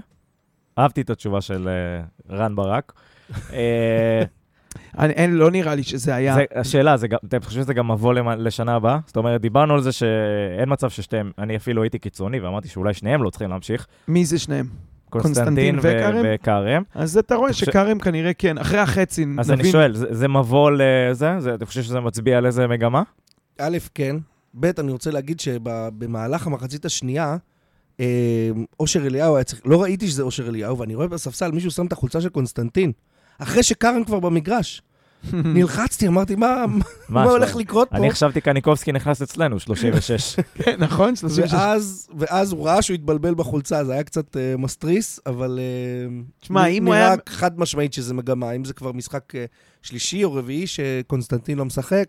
אהבתי 0.79 1.01
את 1.01 1.11
התשובה 1.11 1.41
של 1.41 1.69
אה, 1.69 2.05
רן 2.37 2.57
ברק. 2.57 2.93
אה, 3.53 4.23
אני, 4.99 5.13
אין, 5.13 5.35
לא 5.35 5.51
נראה 5.51 5.75
לי 5.75 5.83
שזה 5.83 6.15
היה... 6.15 6.35
זה- 6.35 6.45
השאלה, 6.55 6.97
זה 6.97 7.07
אתם 7.29 7.41
חושבים 7.43 7.63
שזה 7.65 7.75
גם 7.75 7.91
מבוא 7.91 8.15
לשנה 8.15 8.75
הבאה? 8.75 8.99
זאת 9.07 9.17
אומרת, 9.17 9.41
דיברנו 9.41 9.75
על 9.75 9.81
זה 9.83 9.93
שאין 9.93 10.73
מצב 10.73 10.91
ששתיהם, 10.91 11.31
אני 11.39 11.57
אפילו 11.57 11.83
הייתי 11.83 11.99
קיצוני 11.99 12.41
ואמרתי 12.41 12.69
שאולי 12.69 12.95
שניהם 12.95 13.23
לא 13.23 13.31
צריכים 13.31 13.51
להמשיך. 13.51 13.87
מי 14.09 14.25
זה 14.25 14.39
שניהם? 14.39 14.67
קונסטנטין 15.11 15.79
וכרם? 15.83 16.83
אז 16.95 17.19
אתה 17.19 17.35
רואה 17.35 17.47
אתה 17.51 17.55
חושב- 17.55 17.67
שכרם 17.67 17.99
כנראה 17.99 18.33
כן, 18.35 18.59
אחרי 18.59 18.79
החצי 18.79 19.27
אז 19.39 19.51
אני 19.51 19.65
שואל, 19.73 19.95
זה 19.95 20.07
זה 20.11 20.29
מבוא 20.29 20.71
לזה? 20.71 21.41
זה- 21.41 21.55
אתם 21.55 21.67
חושבים 21.67 21.85
שזה 21.85 22.01
מצביע 22.01 22.39
על 22.39 22.47
איזה 22.47 22.67
מגמה? 22.67 23.03
א', 23.61 23.79
כן. 23.95 24.17
ב', 24.61 24.71
אני 24.79 24.93
רוצה 24.93 25.11
להגיד 25.11 25.41
שבמהלך 25.41 26.47
המחצית 26.47 26.85
השנייה, 26.85 27.37
אושר 28.81 29.07
אליהו 29.07 29.37
היה 29.37 29.45
צריך... 29.45 29.61
לא 29.65 29.83
ראיתי 29.83 30.09
שזה 30.09 30.23
אושר 30.23 30.49
אליהו, 30.49 30.79
ואני 30.79 30.95
רואה 30.95 31.09
בספסל 31.09 31.51
מישהו 31.51 31.71
שם 31.71 31.87
את 31.87 31.93
החולצה 31.93 32.21
של 32.21 32.29
קונסטנטין. 32.29 32.93
אחרי 33.39 33.63
שקארן 33.63 34.05
כבר 34.05 34.21
במגרש. 34.21 34.83
נלחצתי, 35.33 36.09
אמרתי, 36.09 36.35
מה 36.35 36.65
מה 37.09 37.25
הולך 37.25 37.57
לקרות 37.57 37.91
פה? 37.91 37.97
אני 37.97 38.11
חשבתי 38.11 38.41
קניקובסקי 38.41 38.93
נכנס 38.93 39.23
אצלנו, 39.23 39.61
36. 39.61 40.37
כן, 40.65 40.77
נכון? 40.79 41.17
36. 41.17 41.53
ואז, 41.55 42.09
ואז 42.19 42.53
הוא 42.53 42.67
ראה 42.67 42.83
שהוא 42.83 42.95
התבלבל 42.95 43.35
בחולצה, 43.35 43.85
זה 43.85 43.93
היה 43.93 44.03
קצת 44.03 44.37
אה, 44.37 44.59
mysterious, 44.59 45.21
אבל 45.27 45.59
אה, 45.59 46.41
תשמע, 46.41 46.67
אם 46.67 46.87
הוא 46.87 46.95
היה- 46.95 47.05
נראה 47.09 47.17
חד 47.29 47.59
משמעית 47.61 47.93
שזה 47.93 48.15
מגמה. 48.15 48.53
אם 48.53 48.65
זה 48.65 48.73
כבר 48.73 48.93
משחק 48.93 49.35
אה, 49.35 49.39
שלישי 49.83 50.25
או 50.25 50.33
רביעי 50.35 50.67
שקונסטנטין 50.67 51.59
לא 51.59 51.65
משחק, 51.65 52.07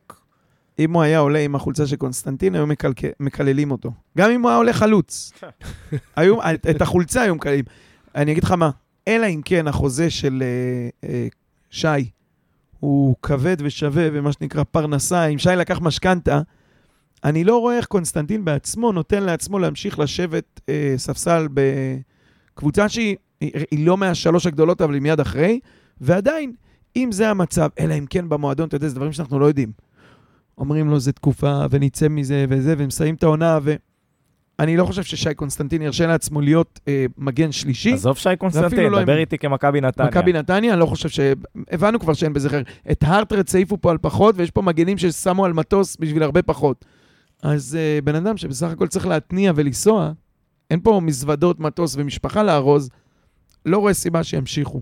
אם 0.80 0.94
הוא 0.94 1.02
היה 1.02 1.20
עולה 1.20 1.40
עם 1.40 1.56
החולצה 1.56 1.88
של 1.88 1.96
קונסטנטין, 1.96 2.56
היו 2.56 2.68
מקלק- 2.68 3.02
מקללים 3.20 3.72
אותו. 3.72 3.92
גם 4.18 4.32
אם 4.32 4.42
הוא 4.42 4.50
היה 4.50 4.58
עולה 4.58 4.74
חלוץ. 4.74 5.32
היו, 6.16 6.38
את 6.70 6.82
החולצה 6.82 7.22
היו 7.22 7.36
מקללים. 7.36 7.66
אני 8.16 8.32
אגיד 8.32 8.44
לך 8.44 8.52
מה, 8.52 8.70
אלא 9.08 9.26
אם 9.26 9.42
כן 9.46 9.68
החוזה 9.68 10.10
של 10.10 10.44
אה, 10.44 11.10
אה, 11.10 11.28
שי 11.70 12.10
הוא 12.80 13.16
כבד 13.22 13.58
ושווה 13.60 14.08
ומה 14.14 14.32
שנקרא 14.32 14.64
פרנסה, 14.64 15.26
אם 15.26 15.38
שי 15.38 15.50
לקח 15.50 15.80
משכנתה, 15.82 16.42
אני 17.24 17.44
לא 17.44 17.58
רואה 17.58 17.78
איך 17.78 17.86
קונסטנטין 17.86 18.46
בעצמו 18.46 18.92
נותן 18.92 19.24
לעצמו 19.24 19.60
להמשיך 19.60 20.00
לשבת 20.00 20.62
אה, 20.70 20.94
ספסל 20.98 21.48
בקבוצה 21.54 22.90
שהיא 22.90 23.16
היא, 23.42 23.52
היא 23.72 23.86
לא 23.86 23.98
מהשלוש 23.98 24.46
הגדולות, 24.46 24.82
אבל 24.82 24.94
היא 24.94 25.02
מיד 25.02 25.20
אחרי, 25.20 25.60
ועדיין, 26.02 26.54
אם 26.96 27.12
זה 27.12 27.30
המצב, 27.30 27.70
אלא 27.80 27.94
אם 27.94 28.06
כן 28.10 28.30
במועדון, 28.30 28.68
אתה 28.68 28.76
יודע, 28.76 28.88
זה 28.88 28.96
דברים 28.96 29.12
שאנחנו 29.14 29.40
לא 29.40 29.46
יודעים. 29.46 29.72
אומרים 30.58 30.90
לו, 30.90 31.00
זה 31.00 31.12
תקופה, 31.12 31.66
ונצא 31.70 32.08
מזה 32.08 32.46
וזה, 32.50 32.76
ומסיים 32.78 33.16
את 33.16 33.24
העונה, 33.24 33.60
ו... 33.64 33.76
אני 34.60 34.78
לא 34.78 34.86
חושב 34.86 35.04
ששי 35.04 35.34
קונסטנטין 35.34 35.82
ירשה 35.82 36.08
לעצמו 36.08 36.42
להיות 36.42 36.80
אה, 36.88 37.06
מגן 37.18 37.52
שלישי. 37.52 37.94
עזוב 37.94 38.18
שי 38.18 38.30
קונסטנטין, 38.38 38.92
לא 38.92 39.02
דבר 39.04 39.14
עם- 39.14 39.20
איתי 39.20 39.38
כמכבי 39.38 39.82
נתניה. 39.82 40.10
מכבי 40.10 40.34
נתניה, 40.34 40.74
אני 40.74 40.80
לא 40.80 40.86
חושב 40.86 41.10
ש... 41.10 41.20
הבנו 41.72 42.00
כבר 42.00 42.14
שאין 42.14 42.34
בזה 42.34 42.50
חרר. 42.50 42.62
את 42.92 43.04
הארטרט 43.04 43.56
העיפו 43.56 43.82
פה 43.82 43.92
על 43.92 43.98
פחות, 43.98 44.36
ויש 44.38 44.52
פה 44.52 44.62
מגנים 44.62 44.98
ששמו 44.98 45.46
על 45.46 45.54
מטוס 45.54 45.98
בשביל 46.00 46.24
הרבה 46.24 46.42
פחות. 46.42 46.86
אז 47.44 47.78
uh, 47.78 48.06
בן 48.06 48.16
אדם 48.16 48.38
שבסך 48.38 48.68
הכל 48.68 48.88
צריך 48.88 49.08
להתניע 49.08 49.52
ולנסוע, 49.56 50.12
אין 50.72 50.80
פה 50.84 51.00
מזוודות, 51.04 51.60
מטוס 51.60 51.96
ומשפחה 51.98 52.44
לארוז, 52.44 52.90
לא 53.66 53.78
רואה 53.78 53.94
סיבה 53.94 54.24
שימשיכו. 54.24 54.82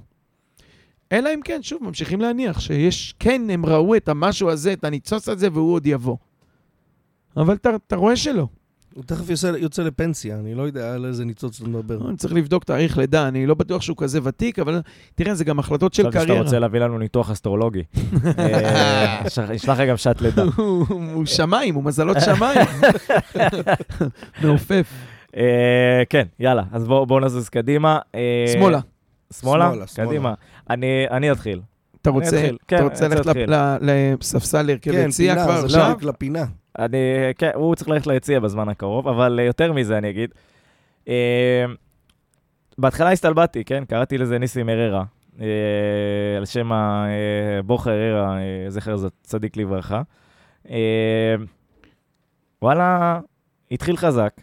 אלא 1.13 1.29
אם 1.33 1.39
כן, 1.43 1.59
שוב, 1.63 1.83
ממשיכים 1.83 2.21
להניח 2.21 2.59
שיש, 2.59 3.15
כן, 3.19 3.41
הם 3.49 3.65
ראו 3.65 3.95
את 3.95 4.09
המשהו 4.09 4.49
הזה, 4.49 4.73
את 4.73 4.83
הניצוץ 4.83 5.29
הזה, 5.29 5.47
והוא 5.53 5.73
עוד 5.73 5.87
יבוא. 5.87 6.17
אבל 7.37 7.53
אתה, 7.55 7.95
רואה 7.95 8.15
שלא. 8.15 8.47
הוא 8.93 9.03
תכף 9.03 9.29
יוצא, 9.29 9.47
יוצא 9.57 9.83
לפנסיה, 9.83 10.35
אני 10.39 10.55
לא 10.55 10.61
יודע 10.63 10.93
על 10.93 11.05
איזה 11.05 11.25
ניצוץ 11.25 11.61
אתה 11.61 11.69
מדבר. 11.69 12.09
אני 12.09 12.17
צריך 12.17 12.33
לבדוק 12.33 12.63
תאריך 12.63 12.97
לידה, 12.97 13.27
אני 13.27 13.45
לא 13.45 13.53
בטוח 13.55 13.81
שהוא 13.81 13.97
כזה 13.97 14.19
ותיק, 14.23 14.59
אבל 14.59 14.81
תראה, 15.15 15.35
זה 15.35 15.43
גם 15.43 15.59
החלטות 15.59 15.93
של 15.93 16.03
חשבתי 16.03 16.13
שאתה 16.19 16.25
קריירה. 16.27 16.43
רוצה 16.45 16.59
להביא 16.59 16.79
לנו 16.79 16.97
ניתוח 16.97 17.31
אסטרולוגי. 17.31 17.83
יש 19.25 19.37
לך- 19.39 19.49
יש 19.49 19.69
לך 19.69 19.79
גם 19.89 19.97
שעת 19.97 20.21
לידה. 20.21 20.43
הוא 20.55 21.25
שמיים, 21.25 21.75
הוא 21.75 21.83
מזלות 21.83 22.17
שמיים. 22.25 22.67
מעופף. 24.43 24.93
אה, 25.37 26.03
כן, 26.09 26.23
יאללה, 26.39 26.63
אז 26.71 26.85
בואו 26.87 27.05
בואו 27.05 27.19
נזוז 27.19 27.49
קדימה. 27.49 27.99
אה, 28.15 28.45
שמאלה. 28.53 28.79
שמאלה? 29.33 29.69
שמאלה, 29.71 29.87
שמאלה. 29.87 30.09
קדימה. 30.09 30.33
אני 30.69 31.05
אני 31.11 31.31
אתחיל. 31.31 31.61
אתה 32.01 32.09
רוצה 32.09 32.27
אתחיל. 32.39 32.57
כן, 32.67 32.75
אתה 32.75 32.83
רוצה 32.83 33.05
אני 33.05 33.15
ללכת 33.15 33.35
לספסל 34.21 34.61
להרכב 34.61 34.91
כן, 34.91 35.05
יציע 35.09 35.33
פינה, 35.33 35.45
כבר 35.45 35.63
עכשיו? 35.65 35.83
בדיוק 35.85 36.03
לפינה. 36.03 36.45
אני, 36.79 36.97
כן, 37.37 37.51
הוא 37.53 37.75
צריך 37.75 37.89
ללכת 37.89 38.07
ליציע 38.07 38.39
בזמן 38.39 38.69
הקרוב, 38.69 39.07
אבל 39.07 39.39
אה, 39.39 39.45
יותר 39.45 39.73
מזה 39.73 39.97
אני 39.97 40.09
אגיד. 40.09 40.29
אה, 41.07 41.65
בהתחלה 42.77 43.11
הסתלבטתי, 43.11 43.63
כן? 43.63 43.83
קראתי 43.85 44.17
לזה 44.17 44.37
ניסים 44.37 44.69
אררה, 44.69 45.03
אה, 45.41 45.47
על 46.37 46.45
שם 46.45 46.71
הבוכר 46.71 47.91
אררה, 47.91 48.37
אה, 48.37 48.65
זכר 48.69 48.97
ז- 48.97 49.07
צדיק 49.23 49.57
לברכה. 49.57 50.01
אה, 50.69 51.35
וואלה, 52.61 53.19
התחיל 53.71 53.97
חזק, 53.97 54.33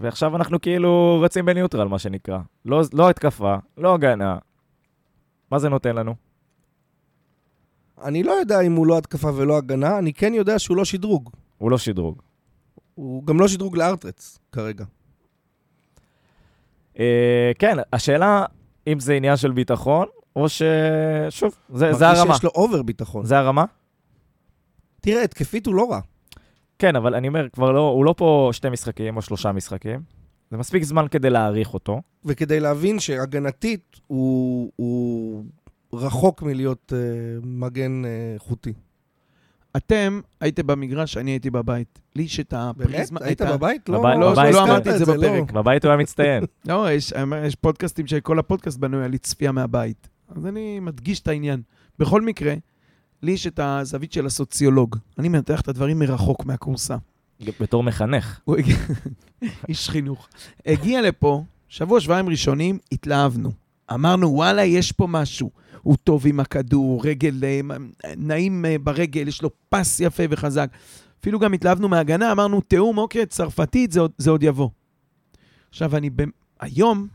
ועכשיו 0.00 0.36
אנחנו 0.36 0.60
כאילו 0.60 1.20
רצים 1.24 1.46
בניוטרל, 1.46 1.88
מה 1.88 1.98
שנקרא. 1.98 2.38
לא, 2.64 2.82
לא 2.92 3.10
התקפה, 3.10 3.56
לא 3.78 3.94
הגנה. 3.94 4.38
מה 5.50 5.58
זה 5.58 5.68
נותן 5.68 5.96
לנו? 5.96 6.14
אני 8.04 8.22
לא 8.22 8.32
יודע 8.32 8.60
אם 8.60 8.72
הוא 8.72 8.86
לא 8.86 8.98
התקפה 8.98 9.30
ולא 9.34 9.56
הגנה, 9.56 9.98
אני 9.98 10.12
כן 10.12 10.34
יודע 10.34 10.58
שהוא 10.58 10.76
לא 10.76 10.84
שדרוג. 10.84 11.30
הוא 11.58 11.70
לא 11.70 11.78
שדרוג. 11.78 12.22
הוא 12.94 13.26
גם 13.26 13.40
לא 13.40 13.48
שדרוג 13.48 13.76
לארטרץ 13.76 14.38
כרגע. 14.52 14.84
אה, 16.98 17.52
כן, 17.58 17.76
השאלה 17.92 18.44
אם 18.86 19.00
זה 19.00 19.14
עניין 19.14 19.36
של 19.36 19.50
ביטחון, 19.52 20.06
או 20.36 20.48
ש... 20.48 20.62
שוב, 21.30 21.54
זה, 21.68 21.92
זה 21.92 22.04
מרגיש 22.04 22.18
הרמה. 22.18 22.34
שיש 22.34 22.44
לו 22.44 22.50
אובר 22.54 22.82
ביטחון. 22.82 23.24
זה 23.24 23.38
הרמה? 23.38 23.64
תראה, 25.00 25.22
התקפית 25.22 25.66
הוא 25.66 25.74
לא 25.74 25.90
רע. 25.90 26.00
כן, 26.78 26.96
אבל 26.96 27.14
אני 27.14 27.28
אומר, 27.28 27.48
כבר 27.52 27.72
לא, 27.72 27.88
הוא 27.88 28.04
לא 28.04 28.14
פה 28.16 28.50
שתי 28.52 28.68
משחקים 28.68 29.16
או 29.16 29.22
שלושה 29.22 29.52
משחקים. 29.52 30.00
זה 30.50 30.56
מספיק 30.56 30.82
זמן 30.82 31.06
כדי 31.10 31.30
להעריך 31.30 31.74
אותו. 31.74 32.02
וכדי 32.24 32.60
להבין 32.60 33.00
שהגנתית 33.00 33.96
הוא, 34.06 34.72
הוא 34.76 35.44
רחוק 35.92 36.42
מלהיות 36.42 36.92
uh, 36.92 37.46
מגן 37.46 38.02
uh, 38.04 38.06
איכותי. 38.34 38.72
אתם 39.76 40.20
הייתם 40.40 40.66
במגרש, 40.66 41.16
אני 41.16 41.30
הייתי 41.30 41.50
בבית. 41.50 41.98
לי 42.16 42.22
יש 42.22 42.40
את 42.40 42.54
הפריזמה... 42.56 43.18
באמת? 43.20 43.28
היית 43.28 43.42
בבית? 43.42 43.88
לא, 43.88 43.98
בבית- 43.98 44.18
לא, 44.20 44.32
בבית 44.32 44.54
לא. 44.54 44.64
אמרתי 44.64 44.90
את 44.90 44.98
זה 44.98 45.02
הזכרת 45.02 45.18
בפרק. 45.18 45.52
בבית 45.52 45.84
הוא 45.84 45.90
היה 45.90 45.98
מצטיין. 45.98 46.44
לא, 46.68 46.92
יש, 46.92 47.12
יש 47.46 47.54
פודקאסטים 47.54 48.06
שכל 48.06 48.38
הפודקאסט 48.38 48.78
בנוי 48.78 49.04
על 49.04 49.16
צפייה 49.16 49.52
מהבית. 49.52 50.08
אז 50.36 50.46
אני 50.46 50.80
מדגיש 50.80 51.20
את 51.20 51.28
העניין. 51.28 51.62
בכל 51.98 52.22
מקרה, 52.22 52.54
לי 53.22 53.32
יש 53.32 53.46
את 53.46 53.60
הזווית 53.62 54.12
של 54.12 54.26
הסוציולוג. 54.26 54.96
אני 55.18 55.28
מנתח 55.28 55.60
את 55.60 55.68
הדברים 55.68 55.98
מרחוק 55.98 56.46
מהכורסה. 56.46 56.96
בתור 57.60 57.82
מחנך. 57.82 58.40
איש 59.68 59.90
חינוך. 59.90 60.28
הגיע 60.66 61.02
לפה, 61.02 61.44
שבוע, 61.68 62.00
שבועיים 62.00 62.28
ראשונים, 62.28 62.78
התלהבנו. 62.92 63.50
אמרנו, 63.94 64.28
וואלה, 64.34 64.64
יש 64.64 64.92
פה 64.92 65.06
משהו. 65.06 65.50
הוא 65.82 65.96
טוב 66.04 66.26
עם 66.26 66.40
הכדור, 66.40 67.02
רגל, 67.04 67.40
אה, 67.44 67.60
נעים 68.16 68.64
אה, 68.64 68.76
ברגל, 68.78 69.28
יש 69.28 69.42
לו 69.42 69.50
פס 69.68 70.00
יפה 70.00 70.22
וחזק. 70.30 70.70
אפילו 71.20 71.38
גם 71.38 71.52
התלהבנו 71.52 71.88
מההגנה, 71.88 72.32
אמרנו, 72.32 72.60
תיאום, 72.60 72.98
אוקיי, 72.98 73.26
צרפתית, 73.26 73.92
זה 73.92 74.00
עוד, 74.00 74.10
זה 74.18 74.30
עוד 74.30 74.42
יבוא. 74.42 74.68
עכשיו, 75.70 75.96
אני, 75.96 76.10
במ- 76.10 76.30
היום, 76.60 77.06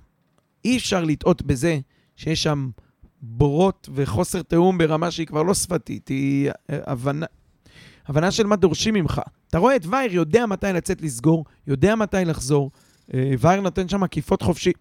אי 0.66 0.78
אפשר 0.78 1.04
לטעות 1.04 1.42
בזה 1.42 1.80
שיש 2.16 2.44
שם 2.44 2.70
בורות 3.26 3.90
וחוסר 3.94 4.42
תיאום 4.42 4.78
ברמה 4.78 5.12
שהיא 5.12 5.28
כבר 5.28 5.44
לא 5.44 5.54
שפתית, 5.54 6.08
היא 6.08 6.50
אה, 6.50 6.80
הבנה, 6.86 7.26
הבנה 8.08 8.32
של 8.32 8.48
מה 8.48 8.56
דורשים 8.56 8.94
ממך. 8.94 9.22
אתה 9.50 9.58
רואה 9.58 9.76
את 9.76 9.86
וייר 9.86 10.14
יודע 10.14 10.46
מתי 10.46 10.68
לצאת 10.74 11.02
לסגור, 11.02 11.46
יודע 11.68 11.96
מתי 11.96 12.26
לחזור. 12.26 12.72
אה, 13.14 13.34
וייר 13.40 13.62
נותן 13.62 13.88
שם 13.88 14.04
עקיפות 14.04 14.42
חופשי. 14.42 14.72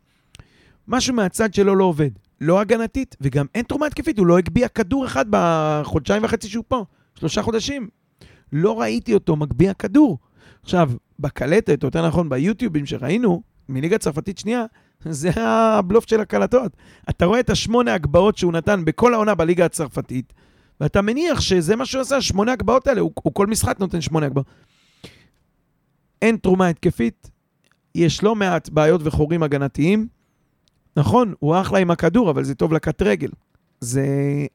משהו 0.89 1.15
מהצד 1.15 1.55
שלו 1.55 1.75
לא 1.75 1.85
עובד. 1.85 2.11
לא 2.41 2.61
הגנתית, 2.61 3.17
וגם 3.21 3.47
אין 3.55 3.65
תרומה 3.65 3.87
התקפית, 3.87 4.19
הוא 4.19 4.27
לא 4.27 4.39
הגביה 4.39 4.69
כדור 4.69 5.07
אחד 5.07 5.25
בחודשיים 5.31 6.25
וחצי 6.25 6.49
שהוא 6.49 6.65
פה. 6.69 6.85
שלושה 7.15 7.43
חודשים. 7.43 7.89
לא 8.53 8.81
ראיתי 8.81 9.15
אותו 9.15 9.37
מגביה 9.37 9.75
כדור. 9.75 10.19
עכשיו, 10.63 10.91
בקלטת, 11.19 11.83
או 11.83 11.87
יותר 11.87 12.07
נכון 12.07 12.29
ביוטיובים 12.29 12.87
שראינו, 12.87 13.43
מליגה 13.69 13.99
צרפתית 13.99 14.39
שנייה, 14.39 14.65
זה 15.21 15.31
הבלוף 15.37 16.09
של 16.09 16.21
הקלטות. 16.21 16.77
אתה 17.11 17.25
רואה 17.25 17.41
את 17.41 17.51
השמונה 17.51 17.95
הגבהות 17.95 18.37
שהוא 18.37 18.53
נתן 18.53 18.85
בכל 18.85 19.15
העונה 19.15 19.35
בליגה 19.35 19.65
הצרפתית, 19.65 20.33
ואתה 20.81 21.03
מניח 21.03 21.41
שזה 21.41 21.77
מה 21.77 21.87
שהוא 21.87 22.01
עשה, 22.01 22.21
שמונה 22.21 22.53
הגבהות 22.53 22.87
האלה, 22.87 23.01
הוא, 23.01 23.13
הוא 23.23 23.35
כל 23.35 23.47
משחק 23.47 23.81
נותן 23.81 24.01
שמונה 24.01 24.27
הגבהות. 24.27 24.47
אין 26.23 26.37
תרומה 26.37 26.69
התקפית, 26.69 27.31
יש 27.95 28.23
לא 28.23 28.35
מעט 28.35 28.69
בעיות 28.69 29.01
וחורים 29.05 29.43
הגנתיים. 29.43 30.09
נכון, 30.97 31.35
הוא 31.39 31.61
אחלה 31.61 31.79
עם 31.79 31.91
הכדור, 31.91 32.31
אבל 32.31 32.45
זה 32.45 32.55
טוב 32.55 32.73
לקט 32.73 33.03
רגל. 33.03 33.31
זה... 33.81 34.07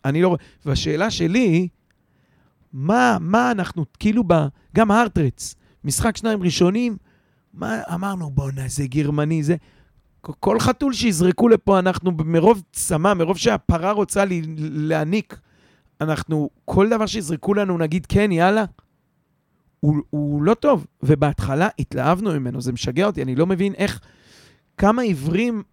אני 0.06 0.22
לא 0.22 0.28
רואה... 0.28 0.40
והשאלה 0.66 1.12
שלי 1.12 1.40
היא, 1.40 1.68
מה, 2.74 3.18
מה 3.22 3.52
אנחנו, 3.52 3.86
כאילו, 4.00 4.24
ב, 4.28 4.34
גם 4.76 4.92
הארטרץ, 4.92 5.56
משחק 5.84 6.18
שניים 6.18 6.44
ראשונים, 6.44 6.98
מה 7.54 7.82
אמרנו, 7.94 8.30
בואנה, 8.30 8.68
זה 8.68 8.88
גרמני, 8.88 9.44
זה... 9.44 9.56
כל 10.40 10.60
חתול 10.60 10.94
שיזרקו 10.94 11.50
לפה, 11.50 11.80
אנחנו 11.80 12.12
מרוב 12.26 12.62
צמא, 12.72 13.14
מרוב 13.14 13.38
שהפרה 13.38 13.92
רוצה 13.92 14.26
לי, 14.26 14.42
להניק, 14.58 15.40
אנחנו, 16.02 16.50
כל 16.66 16.90
דבר 16.90 17.06
שיזרקו 17.06 17.54
לנו, 17.54 17.78
נגיד 17.78 18.06
כן, 18.06 18.32
יאללה. 18.32 18.66
הוא, 19.80 19.96
הוא 20.10 20.44
לא 20.44 20.54
טוב, 20.54 20.86
ובהתחלה 21.04 21.68
התלהבנו 21.80 22.34
ממנו, 22.34 22.62
זה 22.62 22.72
משגע 22.74 23.06
אותי, 23.06 23.22
אני 23.24 23.36
לא 23.36 23.46
מבין 23.46 23.74
איך, 23.74 24.00
כמה 24.78 25.02
עיוורים, 25.02 25.64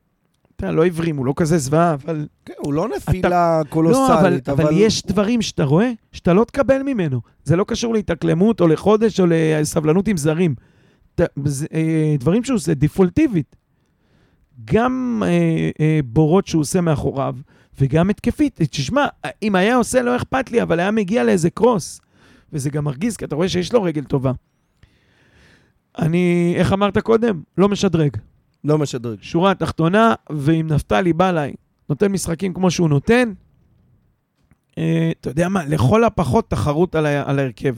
אתה 0.57 0.73
לא 0.73 0.83
עיוורים, 0.85 1.17
הוא 1.17 1.27
לא 1.27 1.33
כזה 1.37 1.59
זוועה, 1.59 1.95
אבל... 1.95 2.27
כן, 2.45 2.55
הוא 2.59 2.73
לא 2.75 2.88
נפילה 2.97 3.61
קולוסלית, 3.69 4.09
לא, 4.09 4.21
אבל, 4.21 4.40
אבל... 4.47 4.64
אבל 4.64 4.73
יש 4.77 5.07
דברים 5.07 5.43
שאתה 5.43 5.64
רואה, 5.64 5.90
שאתה 6.12 6.33
לא 6.33 6.45
תקבל 6.45 6.83
ממנו. 6.83 7.21
זה 7.45 7.57
לא 7.57 7.64
קשור 7.69 7.95
להתאקלמות 7.95 8.61
או 8.61 8.69
לחודש 8.69 9.21
או 9.21 9.27
לסבלנות 9.29 10.09
עם 10.09 10.17
זרים. 10.17 10.55
ת- 11.14 11.21
זה, 11.45 11.67
אה, 11.75 12.17
דברים 12.19 12.45
שהוא 12.45 12.57
עושה 12.57 12.75
דפולטיבית. 12.75 13.57
גם 14.64 15.23
אה, 15.27 15.71
אה, 15.81 16.01
בורות 16.05 16.47
שהוא 16.47 16.61
עושה 16.61 16.81
מאחוריו, 16.81 17.37
וגם 17.81 18.11
התקפית. 18.11 18.61
תשמע, 18.71 19.07
אם 19.43 19.55
היה 19.55 19.77
עושה, 19.77 20.03
לא 20.03 20.17
אכפת 20.17 20.51
לי, 20.51 20.62
אבל 20.62 20.81
היה 20.81 20.90
מגיע 20.90 21.25
לאיזה 21.25 21.51
קרוס. 21.51 22.01
וזה 22.53 22.71
גם 22.71 22.85
מרגיז, 22.85 23.17
כי 23.17 23.25
אתה 23.25 23.35
רואה 23.37 23.49
שיש 23.49 23.73
לו 23.73 23.83
רגל 23.83 24.05
טובה. 24.05 24.33
אני, 25.99 26.55
איך 26.57 26.73
אמרת 26.73 26.99
קודם? 26.99 27.43
לא 27.59 27.69
משדרג. 27.69 28.17
לא 28.64 28.79
משדרג. 28.79 29.19
שורה 29.23 29.55
תחתונה, 29.55 30.14
ואם 30.31 30.67
נפתלי 30.71 31.12
בא 31.12 31.29
אליי, 31.29 31.53
נותן 31.88 32.12
משחקים 32.12 32.55
כמו 32.55 32.71
שהוא 32.71 32.88
נותן, 32.88 33.33
אה, 34.79 35.12
אתה 35.21 35.31
יודע 35.31 35.49
מה, 35.49 35.64
לכל 35.67 36.05
הפחות 36.05 36.51
תחרות 36.51 36.95
על, 36.95 37.07
ה- 37.07 37.31
על 37.31 37.38
ההרכב. 37.38 37.77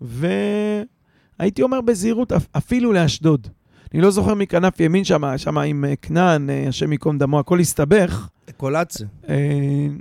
והייתי 0.00 1.62
אומר 1.62 1.80
בזהירות, 1.80 2.32
אפ- 2.32 2.46
אפילו 2.56 2.92
לאשדוד. 2.92 3.48
אני 3.94 4.00
לא 4.00 4.10
זוכר 4.10 4.34
מי 4.34 4.46
כנף 4.46 4.80
ימין 4.80 5.04
שם, 5.04 5.22
שם 5.36 5.58
עם 5.58 5.84
אה, 5.84 5.96
כנען, 5.96 6.50
אה, 6.50 6.68
השם 6.68 6.92
ייקום 6.92 7.18
דמו, 7.18 7.38
הכל 7.38 7.60
הסתבך. 7.60 8.28
קולאצה, 8.56 9.04
אה, 9.28 9.34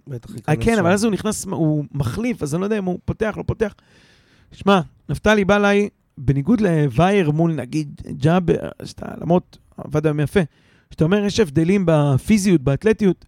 בטח 0.07 0.35
ייכנס 0.35 0.65
כן. 0.65 0.79
אבל 0.79 0.91
אז 0.91 1.03
הוא 1.03 1.11
נכנס, 1.11 1.45
הוא 1.45 1.85
מחליף, 1.91 2.43
אז 2.43 2.55
אני 2.55 2.61
לא 2.61 2.65
יודע 2.65 2.77
אם 2.77 2.85
הוא 2.85 2.99
פותח, 3.05 3.33
לא 3.37 3.43
פותח. 3.43 3.73
שמע, 4.51 4.81
נפתלי 5.09 5.45
בא 5.45 5.55
אליי, 5.55 5.89
בניגוד 6.17 6.61
לווייר 6.61 7.31
מול 7.31 7.53
נגיד 7.53 8.01
ג'אבר, 8.11 8.69
שאתה, 8.83 9.05
למרות, 9.21 9.57
עבד 9.77 10.05
היום 10.05 10.19
יפה, 10.19 10.39
שאתה 10.91 11.03
אומר, 11.03 11.23
יש 11.23 11.39
הבדלים 11.39 11.83
בפיזיות, 11.87 12.61
באתלטיות, 12.61 13.25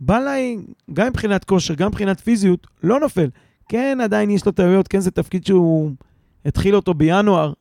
בא 0.00 0.18
אליי, 0.18 0.56
גם 0.92 1.06
מבחינת 1.06 1.44
כושר, 1.44 1.74
גם 1.74 1.88
מבחינת 1.88 2.20
פיזיות, 2.20 2.66
לא 2.82 3.00
נופל. 3.00 3.30
כן, 3.68 3.98
עדיין 4.02 4.30
יש 4.30 4.46
לו 4.46 4.52
טעויות, 4.52 4.88
כן, 4.88 5.00
זה 5.00 5.10
תפקיד 5.10 5.46
שהוא 5.46 5.90
התחיל 6.44 6.76
אותו 6.76 6.94
בינואר. 6.94 7.52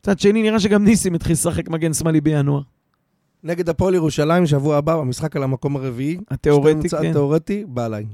מצד 0.00 0.18
שני, 0.18 0.42
נראה 0.42 0.60
שגם 0.60 0.84
ניסים 0.84 1.14
התחיל 1.14 1.32
לשחק 1.32 1.68
מגן 1.68 1.94
שמאלי 1.94 2.20
בינואר. 2.20 2.60
נגד 3.42 3.68
הפועל 3.68 3.94
ירושלים, 3.94 4.46
שבוע 4.46 4.76
הבא, 4.76 4.96
במשחק 4.96 5.36
על 5.36 5.42
המקום 5.42 5.76
הרביעי. 5.76 6.18
התיאורטי, 6.30 6.88
שאתה 6.88 7.02
כן. 7.02 7.12
תיאורטי, 7.12 7.64
בא 7.68 7.86
אליי. 7.86 8.06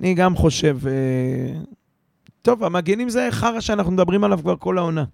אני 0.00 0.14
גם 0.14 0.36
חושב... 0.36 0.78
אה, 0.86 1.60
טוב, 2.42 2.64
המגנים 2.64 3.08
זה 3.08 3.28
חרא 3.30 3.60
שאנחנו 3.60 3.92
מדברים 3.92 4.24
עליו 4.24 4.38
כבר 4.38 4.56
כל 4.56 4.78
העונה. 4.78 5.04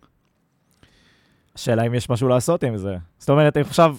השאלה 1.54 1.86
אם 1.86 1.94
יש 1.94 2.10
משהו 2.10 2.28
לעשות 2.28 2.64
עם 2.64 2.76
זה. 2.76 2.96
זאת 3.18 3.30
אומרת, 3.30 3.56
אני 3.56 3.64
עכשיו... 3.64 3.96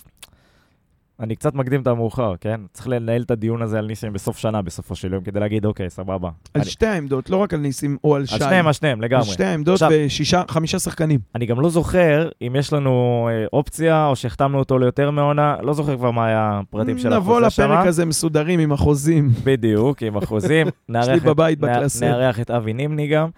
אני 1.20 1.36
קצת 1.36 1.56
מקדים 1.56 1.82
את 1.82 1.88
המאוחר, 1.88 2.34
כן? 2.42 2.62
צריך 2.74 2.88
לנהל 2.88 3.22
את 3.22 3.32
הדיון 3.32 3.62
הזה 3.62 3.80
על 3.80 3.86
ניסים 3.88 4.14
בסוף 4.14 4.38
שנה, 4.38 4.62
בסופו 4.62 4.96
של 4.96 5.14
יום, 5.14 5.24
כדי 5.24 5.40
להגיד, 5.40 5.66
אוקיי, 5.66 5.90
סבבה. 5.90 6.30
על 6.54 6.62
אני- 6.62 6.70
שתי 6.70 6.86
העמדות, 6.86 7.30
לא 7.30 7.38
רק 7.38 7.54
על 7.54 7.60
ניסים 7.60 7.98
או 8.04 8.16
על 8.16 8.26
שי. 8.26 8.34
על 8.34 8.40
שניהם, 8.40 8.68
על 8.68 8.74
שניהם, 8.74 9.00
על 9.00 9.06
לגמרי. 9.06 9.26
שתי 9.26 9.44
העמדות 9.44 9.74
עכשיו- 9.74 9.90
ושישה, 9.94 10.44
חמישה 10.48 10.80
שחקנים. 10.80 11.20
אני 11.36 11.46
גם 11.46 11.60
לא 11.62 11.70
זוכר 11.70 12.30
אם 12.42 12.56
יש 12.60 12.74
לנו 12.74 12.90
אה, 13.32 13.46
אופציה, 13.54 14.06
או 14.08 14.16
שהחתמנו 14.16 14.60
אותו 14.60 14.78
ליותר 14.80 15.12
מעונה, 15.12 15.56
לא 15.62 15.74
זוכר 15.74 15.98
כבר 15.98 16.12
מה 16.12 16.26
היה 16.26 16.60
הפרטים 16.64 16.98
של 16.98 17.10
נבוא 17.16 17.34
החוזה 17.38 17.50
שמה. 17.50 17.66
לפרק 17.76 17.88
הזה 17.88 18.06
מסודרים 18.06 18.60
עם 18.60 18.72
החוזים. 18.72 19.30
בדיוק, 19.44 20.04
עם 20.04 20.18
החוזים. 20.18 20.68
יש 21.00 21.08
לי 21.08 21.20
בבית 21.20 21.60
בקלסר. 21.60 22.06
נארח 22.06 22.40
את 22.40 22.52
אבי 22.52 22.74
נימני 22.74 23.08
גם, 23.08 23.30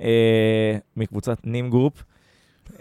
אה, 0.00 0.76
מקבוצת 0.96 1.38
נים 1.44 1.70
group. 1.70 2.02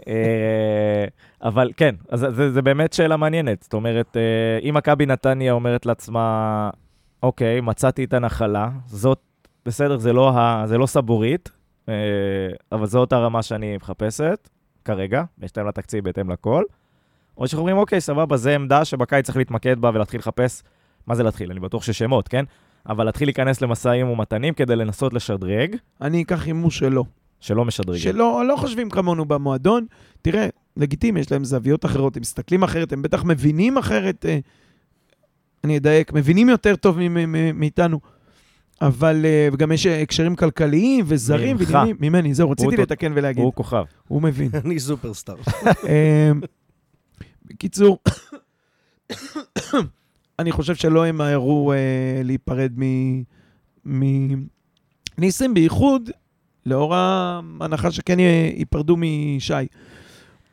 אה, 0.08 1.06
אבל 1.42 1.72
כן, 1.78 1.96
אז 2.10 2.20
זה, 2.30 2.52
זה, 2.52 2.62
באמת 2.62 2.94
שאלה 2.94 3.18
מעניינת. 3.18 3.64
זאת 3.64 3.74
אומרת, 3.74 4.18
אה, 4.18 4.70
אם 4.70 4.74
מכבי 4.74 5.06
נתניה 5.06 5.54
אומרת 5.54 5.86
לעצמה, 5.86 6.70
אוקיי, 7.24 7.62
מצאתי 7.62 8.04
את 8.04 8.14
הנחלה, 8.14 8.70
זאת, 8.86 9.20
בסדר, 9.66 9.98
זה 9.98 10.14
לא, 10.14 10.38
ה, 10.38 10.64
זה 10.68 10.78
לא 10.78 10.86
סבורית, 10.86 11.50
אה, 11.90 11.94
אבל 12.72 12.86
זאת 12.86 13.14
הרמה 13.14 13.42
שאני 13.42 13.78
מחפשת 13.78 14.50
כרגע, 14.86 15.24
בהתאם 15.38 15.68
לתקציב, 15.68 16.04
בהתאם 16.04 16.32
לכל. 16.32 16.64
או 17.38 17.48
שאנחנו 17.48 17.60
אומרים, 17.60 17.78
אוקיי, 17.78 18.02
סבבה, 18.02 18.38
זו 18.38 18.50
עמדה 18.50 18.86
שבקיץ 18.86 19.26
צריך 19.26 19.38
להתמקד 19.38 19.80
בה 19.80 19.92
ולהתחיל 19.94 20.20
לחפש, 20.20 20.64
מה 21.08 21.16
זה 21.16 21.24
להתחיל? 21.24 21.52
אני 21.52 21.60
בטוח 21.60 21.84
ששמות, 21.84 22.28
כן? 22.28 22.46
אבל 22.90 23.06
להתחיל 23.06 23.28
להיכנס 23.28 23.62
למשאים 23.62 24.10
ומתנים 24.10 24.54
כדי 24.54 24.76
לנסות 24.76 25.14
לשדרג, 25.14 25.76
אני 26.02 26.24
אקח 26.24 26.46
הימור 26.46 26.72
שלא. 26.72 27.04
שלא 27.42 27.66
משדרגים. 27.66 28.02
שלא 28.02 28.48
לא 28.48 28.56
חושבים 28.56 28.90
כמונו 28.90 29.26
במועדון. 29.26 29.86
תראה, 30.22 30.48
לגיטימי, 30.78 31.20
יש 31.20 31.32
להם 31.32 31.44
זוויות 31.44 31.86
אחרות, 31.86 32.16
הם 32.16 32.22
מסתכלים 32.22 32.64
אחרת, 32.64 32.94
הם 32.94 33.02
בטח 33.02 33.24
מבינים 33.24 33.78
אחרת, 33.78 34.26
אה, 34.26 34.40
אני 35.64 35.78
אדייק, 35.78 36.14
מבינים 36.14 36.50
יותר 36.50 36.76
טוב 36.76 36.98
מאיתנו. 37.54 38.00
אבל, 38.82 39.26
אה, 39.26 39.48
וגם 39.54 39.72
יש 39.72 39.86
הקשרים 39.86 40.36
כלכליים 40.36 41.06
וזרים 41.08 41.58
ממך. 41.58 41.70
ועניינים, 41.72 41.96
ממני, 42.00 42.34
זהו, 42.34 42.50
רציתי 42.50 42.78
לתקן 42.78 43.12
ולהגיד, 43.16 43.44
הוא 43.44 43.54
כוכב. 43.54 43.84
הוא 44.08 44.22
מבין. 44.22 44.50
אני 44.66 44.80
סופרסטאר. 44.80 45.36
בקיצור, 47.46 47.98
אני 50.40 50.52
חושב 50.52 50.76
שלא 50.76 51.08
ימהרו 51.08 51.74
אה, 51.74 51.78
להיפרד 52.24 52.72
מ- 52.80 53.24
מניסים, 55.18 55.54
בייחוד 55.54 56.10
לאור 56.66 56.96
ההנחה 56.96 57.92
שכן 57.92 58.20
ייפרדו 58.20 58.96
משי. 58.98 59.54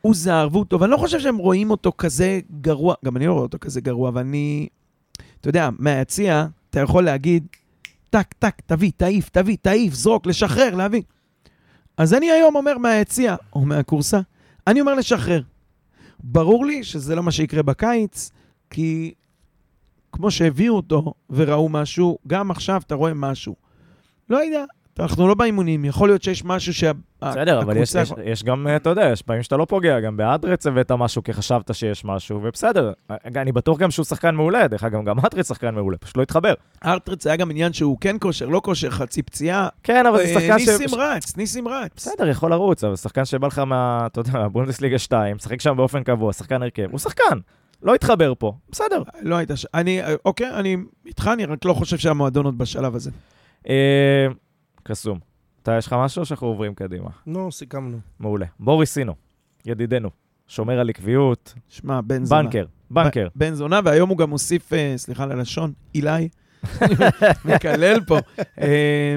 הוא 0.01 0.15
זר 0.15 0.49
והוא 0.53 0.65
טוב, 0.65 0.83
אני 0.83 0.93
לא 0.93 0.97
חושב 0.97 1.21
שהם 1.21 1.37
רואים 1.37 1.71
אותו 1.71 1.93
כזה 1.99 2.41
גרוע, 2.61 2.95
גם 3.05 3.17
אני 3.17 3.27
לא 3.27 3.33
רואה 3.33 3.43
אותו 3.43 3.59
כזה 3.61 3.81
גרוע, 3.81 4.09
אבל 4.09 4.21
אני, 4.21 4.69
אתה 5.41 5.49
יודע, 5.49 5.69
מהיציע, 5.79 6.47
אתה 6.71 6.81
יכול 6.81 7.05
להגיד, 7.05 7.47
טק, 8.11 8.33
טק, 8.39 8.55
תביא, 8.67 8.91
תעיף, 8.97 9.29
תביא, 9.29 9.57
תעיף, 9.63 9.95
זרוק, 9.95 10.27
לשחרר, 10.27 10.75
להביא. 10.75 11.03
אז 11.97 12.15
אני 12.15 12.31
היום 12.31 12.57
אומר 12.57 12.79
מהיציע, 12.79 13.37
או 13.53 13.65
מהכורסה, 13.65 14.21
אני 14.67 14.81
אומר 14.81 14.95
לשחרר. 14.95 15.43
ברור 16.21 16.67
לי 16.67 16.85
שזה 16.85 17.15
לא 17.15 17.23
מה 17.23 17.33
שיקרה 17.33 17.63
בקיץ, 17.63 18.31
כי 18.71 19.15
כמו 20.13 20.31
שהביאו 20.31 20.77
אותו 20.77 21.15
וראו 21.31 21.69
משהו, 21.69 22.19
גם 22.27 22.51
עכשיו 22.51 22.81
אתה 22.87 22.95
רואה 22.95 23.15
משהו. 23.15 23.57
לא 24.31 24.37
יודע, 24.37 24.65
אנחנו 25.01 25.29
לא 25.29 25.35
באימונים, 25.35 25.85
יכול 25.85 26.09
להיות 26.09 26.23
שיש 26.23 26.45
משהו 26.45 26.75
שה... 26.75 26.91
בסדר, 27.23 27.61
אבל 27.61 27.77
יש, 27.77 27.95
יש, 27.95 28.13
יש 28.25 28.45
גם, 28.45 28.67
אה, 28.67 28.77
אתה 28.77 28.91
יודע, 28.91 29.09
יש 29.13 29.23
פעמים 29.23 29.43
שאתה 29.43 29.57
לא 29.57 29.65
פוגע, 29.65 30.01
גם 30.01 30.17
באדרץ 30.17 30.67
הבאת 30.67 30.93
משהו 30.93 31.23
כי 31.23 31.33
חשבת 31.33 31.75
שיש 31.75 32.05
משהו, 32.05 32.41
ובסדר. 32.43 32.93
אני 33.11 33.53
בטוח 33.53 33.79
גם 33.79 33.91
שהוא 33.91 34.05
שחקן 34.05 34.35
מעולה, 34.35 34.69
דרך 34.69 34.85
אגב, 34.85 35.05
גם 35.05 35.19
אדרץ 35.19 35.49
שחקן 35.49 35.75
מעולה, 35.75 35.97
פשוט 35.99 36.17
לא 36.17 36.23
התחבר. 36.23 36.55
ארטרץ 36.85 37.27
היה 37.27 37.37
גם 37.37 37.51
עניין 37.51 37.73
שהוא 37.73 37.99
כן 38.01 38.17
כושר, 38.21 38.47
לא 38.47 38.61
כושר, 38.65 38.91
חצי 38.91 39.23
פציעה. 39.23 39.69
כן, 39.83 40.07
אבל 40.07 40.19
זה 40.19 40.25
אה, 40.25 40.41
שחקן 40.41 40.59
ש... 40.59 40.69
ניסים 40.69 40.99
רץ, 40.99 41.37
ניסים 41.37 41.69
רץ. 41.69 41.91
בסדר, 41.97 42.29
יכול 42.29 42.51
לרוץ, 42.51 42.85
אבל 42.85 42.97
שחקן 42.97 43.25
שבא 43.25 43.47
לך 43.47 43.59
מה, 43.59 44.07
אתה 44.07 44.21
יודע, 44.21 44.33
מהבונדסליגה 44.33 44.99
2, 44.99 45.37
משחק 45.37 45.61
שם 45.61 45.77
באופן 45.77 46.03
קבוע, 46.03 46.33
שחקן 46.33 46.63
הרכב, 46.63 46.89
הוא 46.91 46.99
שחקן. 46.99 47.39
לא 47.83 47.95
התחבר 47.95 48.33
פה. 48.39 48.53
בסדר. 48.71 49.03
לא 49.21 49.37
הייתה 49.37 49.57
ש... 49.57 49.67
אני, 49.75 50.01
אוקיי, 50.25 50.51
אני 50.51 50.77
איתך, 51.07 51.31
אני 51.33 51.45
רק 51.45 51.65
לא 51.65 51.73
חושב 51.75 51.99
שהמועדון 51.99 52.45
עוד 52.45 52.59
בשלב 52.59 52.95
הזה. 52.95 53.11
אה, 54.91 54.95
קסום. 54.95 55.19
אתה, 55.63 55.77
יש 55.79 55.87
לך 55.87 55.93
משהו 55.99 56.21
או 56.21 56.27
שאנחנו 56.27 56.47
עוברים 56.47 56.75
קדימה? 56.75 57.11
נו, 57.27 57.53
סיכמנו. 57.53 57.99
מעולה. 58.21 58.47
בוריס 58.61 58.93
סינו, 58.93 59.15
ידידנו, 59.67 60.11
שומר 60.47 60.81
על 60.81 60.89
עקביות, 60.91 61.55
שמע, 61.69 62.01
בן 62.01 62.25
זונה. 62.25 62.43
בנקר, 62.43 62.65
בנקר. 62.91 63.29
בן 63.35 63.55
זונה, 63.55 63.81
והיום 63.85 64.09
הוא 64.11 64.19
גם 64.19 64.31
מוסיף, 64.31 64.73
אה, 64.73 64.95
סליחה 64.97 65.23
על 65.23 65.33
הלשון, 65.33 65.73
אילי. 65.95 66.29
מקלל 67.45 68.01
פה. 68.07 68.19
אה, 68.61 69.17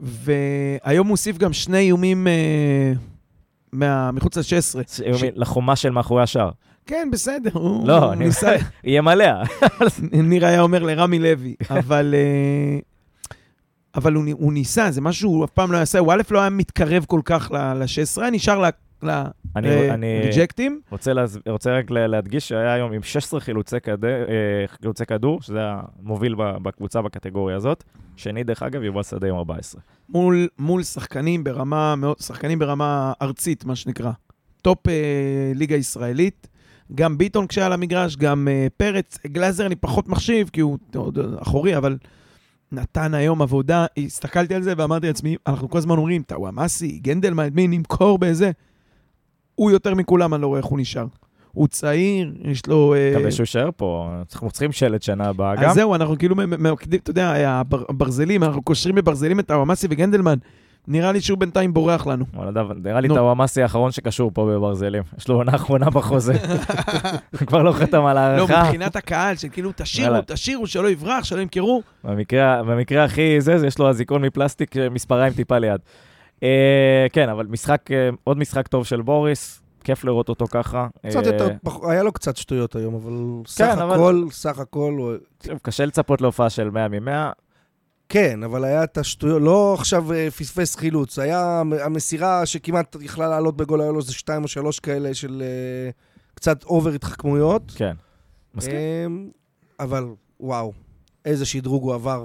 והיום 0.00 1.06
הוא 1.06 1.12
הוסיף 1.12 1.38
גם 1.38 1.52
שני 1.52 1.78
איומים 1.78 2.26
אה, 2.26 2.92
מה- 3.72 4.12
מחוץ 4.12 4.36
ל-16. 4.36 4.42
ש- 4.88 5.00
לחומה 5.34 5.76
של 5.76 5.90
מאחורי 5.90 6.22
השער. 6.22 6.50
כן, 6.86 7.08
בסדר, 7.12 7.50
הוא 7.52 7.88
לא, 7.88 8.14
ניסה, 8.14 8.52
יהיה 8.84 9.02
מלא. 9.02 9.26
ניר 10.12 10.46
היה 10.46 10.60
אומר 10.60 10.82
לרמי 10.82 11.18
לוי, 11.18 11.54
אבל... 11.70 12.14
אה, 13.96 14.00
אבל 14.02 14.14
הוא, 14.14 14.24
הוא 14.32 14.52
ניסה, 14.52 14.90
זה 14.90 15.00
משהו 15.00 15.20
שהוא 15.20 15.44
אף 15.44 15.50
פעם 15.50 15.72
לא 15.72 15.78
יעשה, 15.78 15.98
הוא 15.98 16.12
א' 16.12 16.22
לא 16.30 16.40
היה 16.40 16.50
מתקרב 16.50 17.04
כל 17.08 17.20
כך 17.24 17.50
ל-16, 17.52 18.22
נשאר 18.32 18.62
אני- 19.56 19.90
אני 19.90 20.06
לריג'קטים. 20.22 20.80
רוצה 20.90 21.12
להז- 21.12 21.38
רוצה 21.48 21.78
רק 21.78 21.90
להדגיש 21.90 22.48
שהיה 22.48 22.72
היום 22.72 22.92
עם 22.92 23.02
16 23.02 23.40
חילוצי 23.40 23.76
כד- 23.82 24.04
אה, 24.04 24.10
חילוצי 24.80 25.06
כדור, 25.06 25.42
שזה 25.42 25.58
המוביל 25.62 26.34
בקבוצה 26.38 27.02
בקטגוריה 27.02 27.56
הזאת. 27.56 27.84
שני, 28.16 28.44
דרך 28.44 28.62
אגב, 28.62 28.82
יובל 28.82 29.02
שדה 29.02 29.28
עם 29.28 29.34
14. 29.34 29.80
מול, 30.08 30.48
מול 30.58 30.82
שחקנים 30.82 31.44
ברמה, 31.44 31.94
שחקנים 32.20 32.58
ברמה 32.58 33.12
ארצית, 33.22 33.64
מה 33.64 33.76
שנקרא. 33.76 34.10
טופ 34.62 34.88
אה, 34.88 34.92
ליגה 35.54 35.76
ישראלית. 35.76 36.48
גם 36.94 37.18
ביטון 37.18 37.46
כשהיה 37.46 37.66
על 37.66 37.72
המגרש, 37.72 38.16
גם 38.16 38.48
אה, 38.50 38.66
פרץ. 38.76 39.18
גלאזר 39.26 39.66
אני 39.66 39.76
פחות 39.76 40.08
מחשיב, 40.08 40.50
כי 40.52 40.60
הוא 40.60 40.78
עוד 40.96 41.18
אחורי, 41.42 41.76
אבל 41.76 41.96
נתן 42.72 43.14
היום 43.14 43.42
עבודה. 43.42 43.86
הסתכלתי 43.98 44.54
על 44.54 44.62
זה 44.62 44.72
ואמרתי 44.76 45.06
לעצמי, 45.06 45.36
אנחנו 45.46 45.68
כל 45.70 45.78
הזמן 45.78 45.96
אומרים, 45.98 46.22
טאוואמאסי, 46.22 46.98
גנדלמן, 47.02 47.48
מי 47.54 47.68
נמכור 47.68 48.18
באיזה? 48.18 48.50
הוא 49.54 49.70
יותר 49.70 49.94
מכולם, 49.94 50.34
אני 50.34 50.42
לא 50.42 50.46
רואה 50.46 50.58
איך 50.58 50.66
הוא 50.66 50.78
נשאר. 50.78 51.06
הוא 51.52 51.68
צעיר, 51.68 52.34
יש 52.44 52.66
לו... 52.66 52.94
אה, 52.94 53.10
מקווה 53.14 53.30
שהוא 53.30 53.42
יישאר 53.42 53.70
פה, 53.76 54.10
אנחנו 54.32 54.50
צריכים 54.50 54.72
שלט 54.72 55.02
שנה 55.02 55.28
הבאה 55.28 55.56
גם. 55.56 55.62
אז 55.70 55.74
זהו, 55.74 55.94
אנחנו 55.94 56.18
כאילו 56.18 56.34
אתה 56.96 57.10
יודע, 57.10 57.48
הבר- 57.48 57.84
הברזלים, 57.88 58.42
אנחנו 58.44 58.62
קושרים 58.62 58.94
בברזלים 58.94 59.40
את 59.40 59.46
טאוואמאסי 59.46 59.86
וגנדלמן. 59.90 60.36
נראה 60.88 61.12
לי 61.12 61.20
שהוא 61.20 61.38
בינתיים 61.38 61.74
בורח 61.74 62.06
לנו. 62.06 62.24
נראה 62.84 63.00
לי 63.00 63.08
נו. 63.08 63.14
טאוואמאסי 63.14 63.62
האחרון 63.62 63.92
שקשור 63.92 64.30
פה 64.34 64.46
בברזלים. 64.46 65.02
יש 65.18 65.28
לו 65.28 65.34
עונה 65.34 65.54
אחרונה 65.54 65.90
בחוזה. 65.90 66.34
כבר 67.46 67.62
לא 67.62 67.72
חתם 67.72 68.04
על 68.04 68.16
לא, 68.16 68.20
הערכה. 68.20 68.62
מבחינת 68.64 68.96
הקהל, 68.96 69.36
של 69.36 69.48
כאילו, 69.48 69.70
תשאירו. 69.76 70.16
תשאירו, 70.26 70.66
שלא 70.66 70.88
יברח, 70.90 71.24
שלא 71.24 71.40
ימכרו. 71.40 71.82
במקרה, 72.04 72.62
במקרה 72.62 73.04
הכי 73.04 73.40
זה, 73.40 73.58
זה 73.58 73.66
יש 73.66 73.78
לו 73.78 73.88
אזיקון 73.90 74.22
מפלסטיק, 74.24 74.76
אה, 74.76 74.88
מספריים 74.88 75.32
טיפה 75.32 75.58
ליד. 75.58 75.80
אה, 76.42 77.06
כן, 77.12 77.28
אבל 77.28 77.46
משחק, 77.46 77.90
אה, 77.90 78.08
עוד 78.24 78.38
משחק 78.38 78.68
טוב 78.68 78.86
של 78.86 79.02
בוריס, 79.02 79.62
כיף 79.84 80.04
לראות 80.04 80.28
אותו 80.28 80.46
ככה. 80.50 80.86
קצת 81.08 81.26
יותר, 81.26 81.48
היה 81.90 82.02
לו 82.02 82.12
קצת 82.12 82.36
שטויות 82.36 82.76
היום, 82.76 82.94
אבל 82.94 83.12
סך 83.46 83.74
אבל- 83.82 83.94
הכל, 83.94 84.24
סך 84.30 84.58
הכל, 84.58 85.16
קשה 85.62 85.84
לצפות 85.86 86.20
להופעה 86.20 86.50
של 86.50 86.70
100 86.70 86.88
מ-100. 86.88 87.32
כן, 88.08 88.42
אבל 88.42 88.64
היה 88.64 88.84
את 88.84 88.98
השטויות, 88.98 89.42
לא 89.42 89.74
עכשיו 89.78 90.12
אה, 90.12 90.30
פספס 90.30 90.76
חילוץ, 90.76 91.18
היה 91.18 91.60
המ- 91.60 91.72
המסירה 91.72 92.46
שכמעט 92.46 92.96
יכלה 93.00 93.28
לעלות 93.28 93.56
בגול, 93.56 93.80
היה 93.80 93.90
לו 93.92 93.98
איזה 94.00 94.12
שתיים 94.12 94.42
או 94.42 94.48
שלוש 94.48 94.80
כאלה 94.80 95.14
של 95.14 95.42
אה, 95.42 95.90
קצת 96.34 96.64
אובר 96.64 96.90
התחכמויות. 96.92 97.72
כן. 97.76 97.94
מסכים. 98.54 98.74
אמ, 99.06 99.28
אבל 99.80 100.04
וואו, 100.40 100.72
איזה 101.24 101.46
שדרוג 101.46 101.82
הוא 101.82 101.94
עבר 101.94 102.24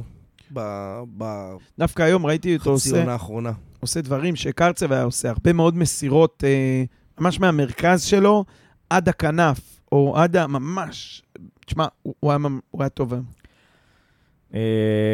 ב- 0.53 1.55
דווקא 1.79 2.03
היום 2.03 2.25
ראיתי 2.25 2.55
אותו 2.55 2.69
עושה, 2.69 2.99
עונה 2.99 3.13
האחרונה. 3.13 3.51
עושה 3.79 4.01
דברים 4.01 4.35
שקרצב 4.35 4.91
היה 4.91 5.03
עושה, 5.03 5.29
הרבה 5.29 5.53
מאוד 5.53 5.77
מסירות, 5.77 6.43
אה, 6.47 6.83
ממש 7.19 7.39
מהמרכז 7.39 8.03
שלו 8.03 8.45
עד 8.89 9.09
הכנף, 9.09 9.59
או 9.91 10.17
עד 10.17 10.35
ה... 10.35 10.47
ממש... 10.47 11.23
תשמע, 11.65 11.85
הוא, 12.01 12.15
הוא, 12.19 12.31
היה, 12.31 12.37
ממ- 12.37 12.59
הוא 12.71 12.81
היה 12.83 12.89
טוב 12.89 13.13
היום. 13.13 13.25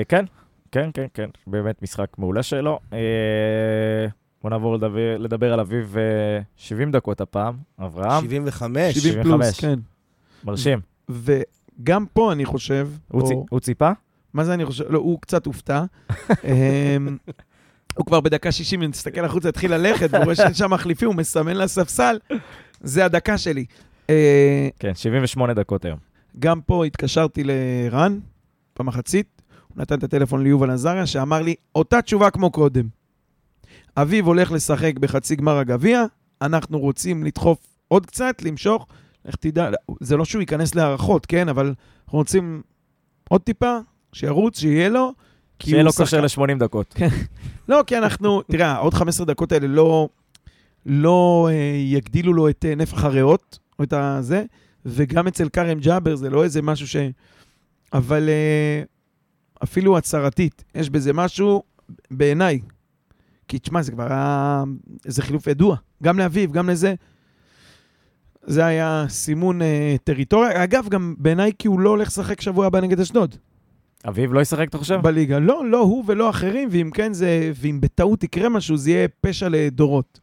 כן, 0.08 0.26
כן, 0.78 0.90
כן, 0.94 1.08
כן. 1.14 1.30
באמת 1.48 1.82
משחק 1.82 2.08
מעולה 2.18 2.44
שלו. 2.44 2.80
אה, 2.94 4.08
בוא 4.42 4.50
נעבור 4.50 4.76
לדבר, 4.76 5.18
לדבר 5.18 5.54
על 5.54 5.60
אביב 5.60 5.96
אה, 5.98 6.42
70 6.56 6.92
דקות 6.92 7.22
הפעם. 7.22 7.56
אברהם, 7.80 8.24
75. 8.24 8.98
70 8.98 9.14
75. 9.14 9.46
פלוס, 9.46 9.60
כן. 9.60 9.80
מרשים. 10.44 10.80
וגם 11.10 12.06
פה 12.14 12.32
אני 12.32 12.46
חושב, 12.46 12.90
הוא 13.08 13.22
או, 13.22 13.46
הוא 13.50 13.60
ציפה? 13.60 13.92
מה 14.34 14.44
זה 14.44 14.54
אני 14.54 14.66
חושב? 14.66 14.84
לא, 14.90 15.00
הוא 15.00 15.22
קצת 15.22 15.46
הופתע. 15.46 15.84
אמ, 16.44 17.18
הוא 17.98 18.06
כבר 18.06 18.22
בדקה 18.22 18.52
60, 18.52 18.82
אם 18.82 18.92
תסתכל 18.92 19.26
החוצה, 19.26 19.50
התחיל 19.50 19.74
ללכת, 19.74 20.10
והוא 20.12 20.24
רואה 20.24 20.36
שאין 20.36 20.54
שם 20.54 20.74
מחליפים, 20.74 21.08
הוא 21.08 21.16
מסמן 21.16 21.58
לספסל, 21.58 22.20
זה 22.82 23.06
הדקה 23.06 23.38
שלי. 23.38 23.66
אה, 24.10 24.70
כן, 24.80 24.96
78 24.96 25.54
דקות 25.54 25.86
היום. 25.86 25.98
גם 26.40 26.62
פה 26.62 26.86
התקשרתי 26.86 27.44
לרן 27.44 28.20
במחצית, 28.80 29.37
נתן 29.78 29.98
את 29.98 30.04
הטלפון 30.04 30.44
ליובל 30.44 30.72
עזריה, 30.72 31.06
שאמר 31.06 31.42
לי, 31.42 31.56
אותה 31.76 32.02
תשובה 32.02 32.30
כמו 32.30 32.52
קודם. 32.52 32.88
אביב 33.98 34.28
הולך 34.28 34.52
לשחק 34.52 34.94
בחצי 35.00 35.36
גמר 35.36 35.58
הגביע, 35.58 36.06
אנחנו 36.42 36.80
רוצים 36.80 37.24
לדחוף 37.24 37.58
עוד 37.88 38.06
קצת, 38.06 38.42
למשוך, 38.42 38.88
איך 39.26 39.36
תדע, 39.36 39.70
זה 40.00 40.18
לא 40.18 40.26
שהוא 40.26 40.40
ייכנס 40.40 40.76
להערכות, 40.76 41.26
כן? 41.26 41.50
אבל 41.50 41.74
אנחנו 42.06 42.18
רוצים 42.18 42.62
עוד 43.30 43.42
טיפה, 43.42 43.78
שירוץ, 44.14 44.60
שיהיה 44.60 44.90
לו. 44.90 45.14
כי 45.60 45.70
שיהיה 45.70 45.84
לו 45.84 45.92
כושר 45.92 46.22
ל-80 46.22 46.60
דקות. 46.60 46.96
לא, 47.70 47.84
כי 47.88 47.98
אנחנו, 47.98 48.42
תראה, 48.42 48.78
עוד 48.78 48.94
15 48.94 49.26
דקות 49.26 49.52
האלה 49.52 49.68
לא, 49.68 50.10
לא 50.86 51.50
אה, 51.52 51.76
יגדילו 51.78 52.34
לו 52.34 52.50
את 52.50 52.66
אה, 52.68 52.76
נפח 52.76 53.04
הריאות, 53.04 53.60
או 53.80 53.84
את 53.84 53.94
הזה, 53.94 54.44
וגם 54.86 55.28
אצל 55.28 55.50
כרם 55.50 55.80
ג'אבר 55.80 56.16
זה 56.16 56.30
לא 56.30 56.44
איזה 56.44 56.62
משהו 56.62 56.88
ש... 56.88 56.96
אבל 57.94 58.30
אה, 58.30 58.84
אפילו 59.64 59.98
הצהרתית, 59.98 60.64
יש 60.76 60.90
בזה 60.90 61.14
משהו, 61.14 61.64
בעיניי. 62.12 62.60
כי 63.48 63.60
תשמע, 63.60 63.82
זה 63.82 63.92
כבר 63.92 64.14
היה... 64.14 64.64
זה 65.06 65.22
חילוף 65.22 65.48
ידוע, 65.48 65.76
גם 66.04 66.20
לאביב, 66.20 66.52
גם 66.52 66.70
לזה. 66.70 66.94
זה 68.44 68.66
היה 68.66 69.06
סימון 69.10 69.62
אה, 69.62 69.96
טריטוריה. 70.04 70.64
אגב, 70.64 70.88
גם 70.90 71.16
בעיניי 71.18 71.52
כי 71.60 71.68
הוא 71.68 71.80
לא 71.80 71.90
הולך 71.90 72.08
לשחק 72.08 72.42
שבוע 72.42 72.66
הבא 72.66 72.80
נגד 72.80 73.00
אשדוד. 73.00 73.36
אביב 74.08 74.34
לא 74.34 74.40
ישחק, 74.40 74.70
אתה 74.70 74.78
חושב? 74.78 75.00
בליגה. 75.02 75.40
לא, 75.40 75.66
לא 75.66 75.80
הוא 75.80 76.04
ולא 76.08 76.30
אחרים, 76.30 76.70
ואם 76.72 76.90
כן 76.94 77.14
זה, 77.14 77.52
ואם 77.56 77.82
בטעות 77.82 78.24
יקרה 78.24 78.50
משהו, 78.50 78.78
זה 78.78 78.92
יהיה 78.92 79.08
פשע 79.22 79.50
לדורות. 79.50 80.20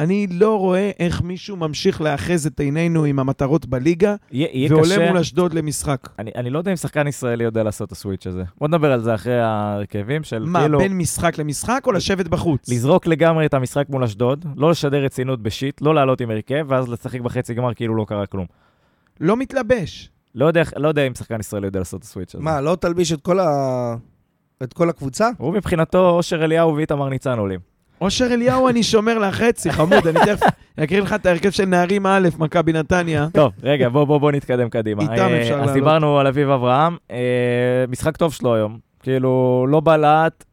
אני 0.00 0.26
לא 0.30 0.58
רואה 0.58 0.90
איך 0.98 1.22
מישהו 1.22 1.56
ממשיך 1.56 2.00
לאחז 2.00 2.46
את 2.46 2.60
עינינו 2.60 3.04
עם 3.04 3.18
המטרות 3.18 3.66
בליגה, 3.66 4.14
יהיה 4.32 4.48
יהיה 4.52 4.72
ועולה 4.72 4.94
קשה. 4.94 5.08
מול 5.08 5.18
אשדוד 5.18 5.54
למשחק. 5.54 6.08
אני, 6.18 6.30
אני 6.36 6.50
לא 6.50 6.58
יודע 6.58 6.70
אם 6.70 6.76
שחקן 6.76 7.06
ישראלי 7.06 7.44
יודע 7.44 7.62
לעשות 7.62 7.86
את 7.86 7.92
הסוויץ' 7.92 8.26
הזה. 8.26 8.42
בוא 8.58 8.68
נדבר 8.68 8.92
על 8.92 9.00
זה 9.00 9.14
אחרי 9.14 9.40
ההרכבים 9.40 10.24
של 10.24 10.44
מה, 10.46 10.60
כאילו... 10.60 10.78
בין 10.78 10.98
משחק 10.98 11.38
למשחק 11.38 11.82
או 11.86 11.92
לשבת 11.92 12.28
בחוץ? 12.28 12.68
לזרוק 12.68 13.06
לגמרי 13.06 13.46
את 13.46 13.54
המשחק 13.54 13.84
מול 13.88 14.04
אשדוד, 14.04 14.44
לא 14.56 14.70
לשדר 14.70 15.04
רצינות 15.04 15.42
בשיט, 15.42 15.80
לא 15.82 15.94
לעלות 15.94 16.20
עם 16.20 16.30
הרכב, 16.30 16.66
ואז 16.68 16.88
לשחק 16.88 17.20
בחצי 17.20 17.54
גמר 17.54 17.74
כאילו 17.74 17.96
לא 17.96 18.04
קרה 18.08 18.26
כלום. 18.26 18.46
לא 19.20 19.36
מתלבש. 19.36 20.10
לא 20.34 20.46
יודע, 20.46 20.62
לא 20.76 20.88
יודע 20.88 21.06
אם 21.06 21.14
שחקן 21.14 21.40
ישראלי 21.40 21.66
יודע 21.66 21.78
לעשות 21.78 21.98
את 21.98 22.04
הסוויץ' 22.04 22.34
הזה. 22.34 22.44
מה, 22.44 22.60
לא 22.60 22.76
תלביש 22.76 23.12
את 23.12 23.20
כל 23.20 23.40
ה... 23.40 23.46
את 24.62 24.72
כל 24.72 24.88
הקבוצה? 24.90 25.28
הוא 25.38 25.54
מבחינתו, 25.54 26.10
אושר 26.10 26.44
אליהו 26.44 26.74
ואיתמר 26.76 27.08
ניצן 27.08 27.38
עולים. 27.38 27.69
אושר 28.00 28.26
אליהו 28.30 28.68
אני 28.68 28.82
שומר 28.82 29.18
לחצי, 29.18 29.72
חמוד, 29.72 30.06
אני 30.06 30.20
תכף 30.20 30.46
אקריא 30.76 31.00
לך 31.00 31.12
את 31.12 31.26
ההרכב 31.26 31.50
של 31.50 31.64
נערים 31.64 32.06
א', 32.06 32.28
מכבי 32.38 32.72
נתניה. 32.72 33.28
טוב, 33.32 33.52
רגע, 33.62 33.88
בוא, 33.88 34.04
בוא, 34.04 34.18
בוא 34.18 34.32
נתקדם 34.32 34.68
קדימה. 34.68 35.02
איתם 35.02 35.14
אה, 35.14 35.40
אפשר 35.40 35.54
אז 35.54 35.60
לעלות. 35.60 35.74
דיברנו 35.74 36.18
על 36.18 36.26
אביב 36.26 36.50
אברהם, 36.50 36.96
אה, 37.10 37.16
משחק 37.88 38.16
טוב 38.16 38.32
שלו 38.32 38.54
היום. 38.54 38.78
כאילו, 39.02 39.66
לא 39.68 39.80
בלט, 39.80 40.44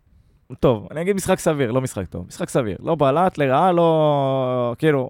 טוב, 0.59 0.87
אני 0.91 1.01
אגיד 1.01 1.15
משחק 1.15 1.39
סביר, 1.39 1.71
לא 1.71 1.81
משחק 1.81 2.05
טוב. 2.07 2.25
משחק 2.27 2.49
סביר. 2.49 2.77
לא 2.79 2.95
בלט, 2.95 3.37
לרעה, 3.37 3.71
לא... 3.71 4.75
כאילו, 4.77 5.09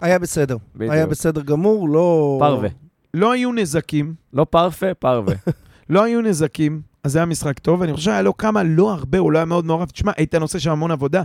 היה 0.00 0.18
בסדר. 0.18 0.56
בדיוק. 0.76 0.92
היה 0.92 1.06
בסדר 1.06 1.40
גמור, 1.42 1.88
לא... 1.88 2.36
פרווה. 2.40 2.68
לא 3.14 3.32
היו 3.32 3.52
נזקים, 3.52 4.14
לא 4.32 4.46
פרפה, 4.50 4.94
פרווה. 4.94 5.34
לא 5.90 6.04
היו 6.04 6.20
נזקים, 6.20 6.80
אז 7.06 7.12
זה 7.12 7.18
היה 7.18 7.26
משחק 7.26 7.58
טוב, 7.58 7.80
ואני 7.80 7.92
חושב 7.92 8.04
שהיה 8.04 8.22
לו 8.22 8.36
כמה, 8.36 8.62
לא 8.62 8.92
הרבה, 8.92 9.18
הוא 9.18 9.32
לא 9.32 9.38
היה 9.38 9.44
מאוד 9.44 9.66
מעורב. 9.66 9.88
תשמע, 9.90 10.12
איתן 10.18 10.42
עושה 10.42 10.60
שם 10.60 10.70
המון 10.70 10.90
עבודה. 10.90 11.22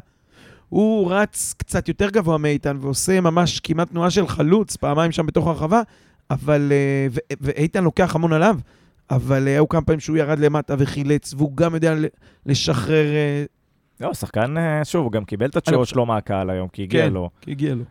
הוא 0.69 1.11
רץ 1.13 1.53
קצת 1.57 1.88
יותר 1.88 2.09
גבוה 2.09 2.38
מאיתן, 2.38 2.77
ועושה 2.82 3.21
ממש 3.21 3.59
כמעט 3.59 3.89
תנועה 3.89 4.09
של 4.09 4.27
חלוץ, 4.27 4.75
פעמיים 4.75 5.11
שם 5.11 5.25
בתוך 5.25 5.47
הרחבה, 5.47 5.82
אבל... 6.32 6.71
אה, 6.71 7.07
ו- 7.11 7.34
ואיתן 7.41 7.84
לוקח 7.84 8.15
המון 8.15 8.34
עליו, 8.34 8.57
אבל 9.11 9.47
אה, 9.47 9.53
היו 9.53 9.69
כמה 9.69 9.82
פעמים 9.82 9.99
שהוא 9.99 10.17
ירד 10.17 10.39
למטה 10.39 10.75
וחילץ, 10.77 11.34
והוא 11.38 11.57
גם 11.57 11.73
יודע 11.73 11.95
לשחרר... 12.45 13.05
אה, 13.05 13.43
לא, 14.01 14.13
שחקן, 14.13 14.55
שוב, 14.84 15.03
הוא 15.03 15.11
גם 15.11 15.25
קיבל 15.25 15.45
את 15.45 15.67
חושב- 15.69 15.84
שלו 15.86 16.05
מהקהל 16.05 16.49
היום, 16.49 16.67
כי 16.67 16.84
הגיע 16.84 17.05
כן. 17.05 17.13
לו. 17.13 17.29
כי 17.41 17.51
הגיע 17.51 17.75
לו. 17.75 17.84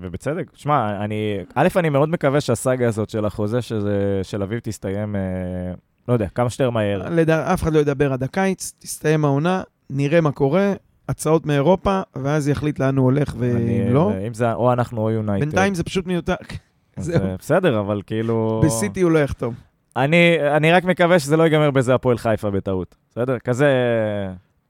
ובצדק. 0.00 0.50
שמע, 0.54 1.04
אני, 1.04 1.38
א', 1.54 1.68
אני 1.76 1.88
מאוד 1.88 2.08
מקווה 2.08 2.40
שהסאגה 2.40 2.88
הזאת 2.88 3.10
של 3.10 3.24
החוזה 3.24 3.62
של 4.22 4.42
אביב 4.42 4.58
תסתיים, 4.58 5.16
לא 6.08 6.12
יודע, 6.12 6.26
כמה 6.34 6.50
שיותר 6.50 6.70
מהר. 6.70 7.02
לדע- 7.10 7.52
אף 7.54 7.62
אחד 7.62 7.72
לא 7.72 7.78
ידבר 7.78 8.12
עד 8.12 8.22
הקיץ, 8.22 8.72
תסתיים 8.78 9.24
העונה, 9.24 9.62
נראה 9.90 10.20
מה 10.20 10.32
קורה, 10.32 10.72
הצעות 11.08 11.46
מאירופה, 11.46 12.00
ואז 12.16 12.48
יחליט 12.48 12.78
לאן 12.78 12.96
הוא 12.96 13.04
הולך 13.04 13.34
ואם 13.38 13.94
לא. 13.94 14.12
אם 14.26 14.34
זה 14.34 14.52
או 14.52 14.72
אנחנו 14.72 15.00
או 15.02 15.10
יונייטד. 15.10 15.44
בינתיים 15.46 15.74
זה 15.74 15.84
פשוט 15.84 16.06
מיותר. 16.06 16.34
אז, 16.96 17.04
זהו. 17.14 17.20
בסדר, 17.38 17.80
אבל 17.80 18.02
כאילו... 18.06 18.60
בסיטי 18.64 19.00
הוא 19.00 19.10
לא 19.12 19.18
יחתום. 19.18 19.54
אני, 19.96 20.36
אני 20.56 20.72
רק 20.72 20.84
מקווה 20.84 21.18
שזה 21.18 21.36
לא 21.36 21.42
ייגמר 21.42 21.70
בזה 21.70 21.94
הפועל 21.94 22.18
חיפה 22.18 22.50
בטעות. 22.50 22.94
בסדר? 23.10 23.38
כזה... 23.38 23.68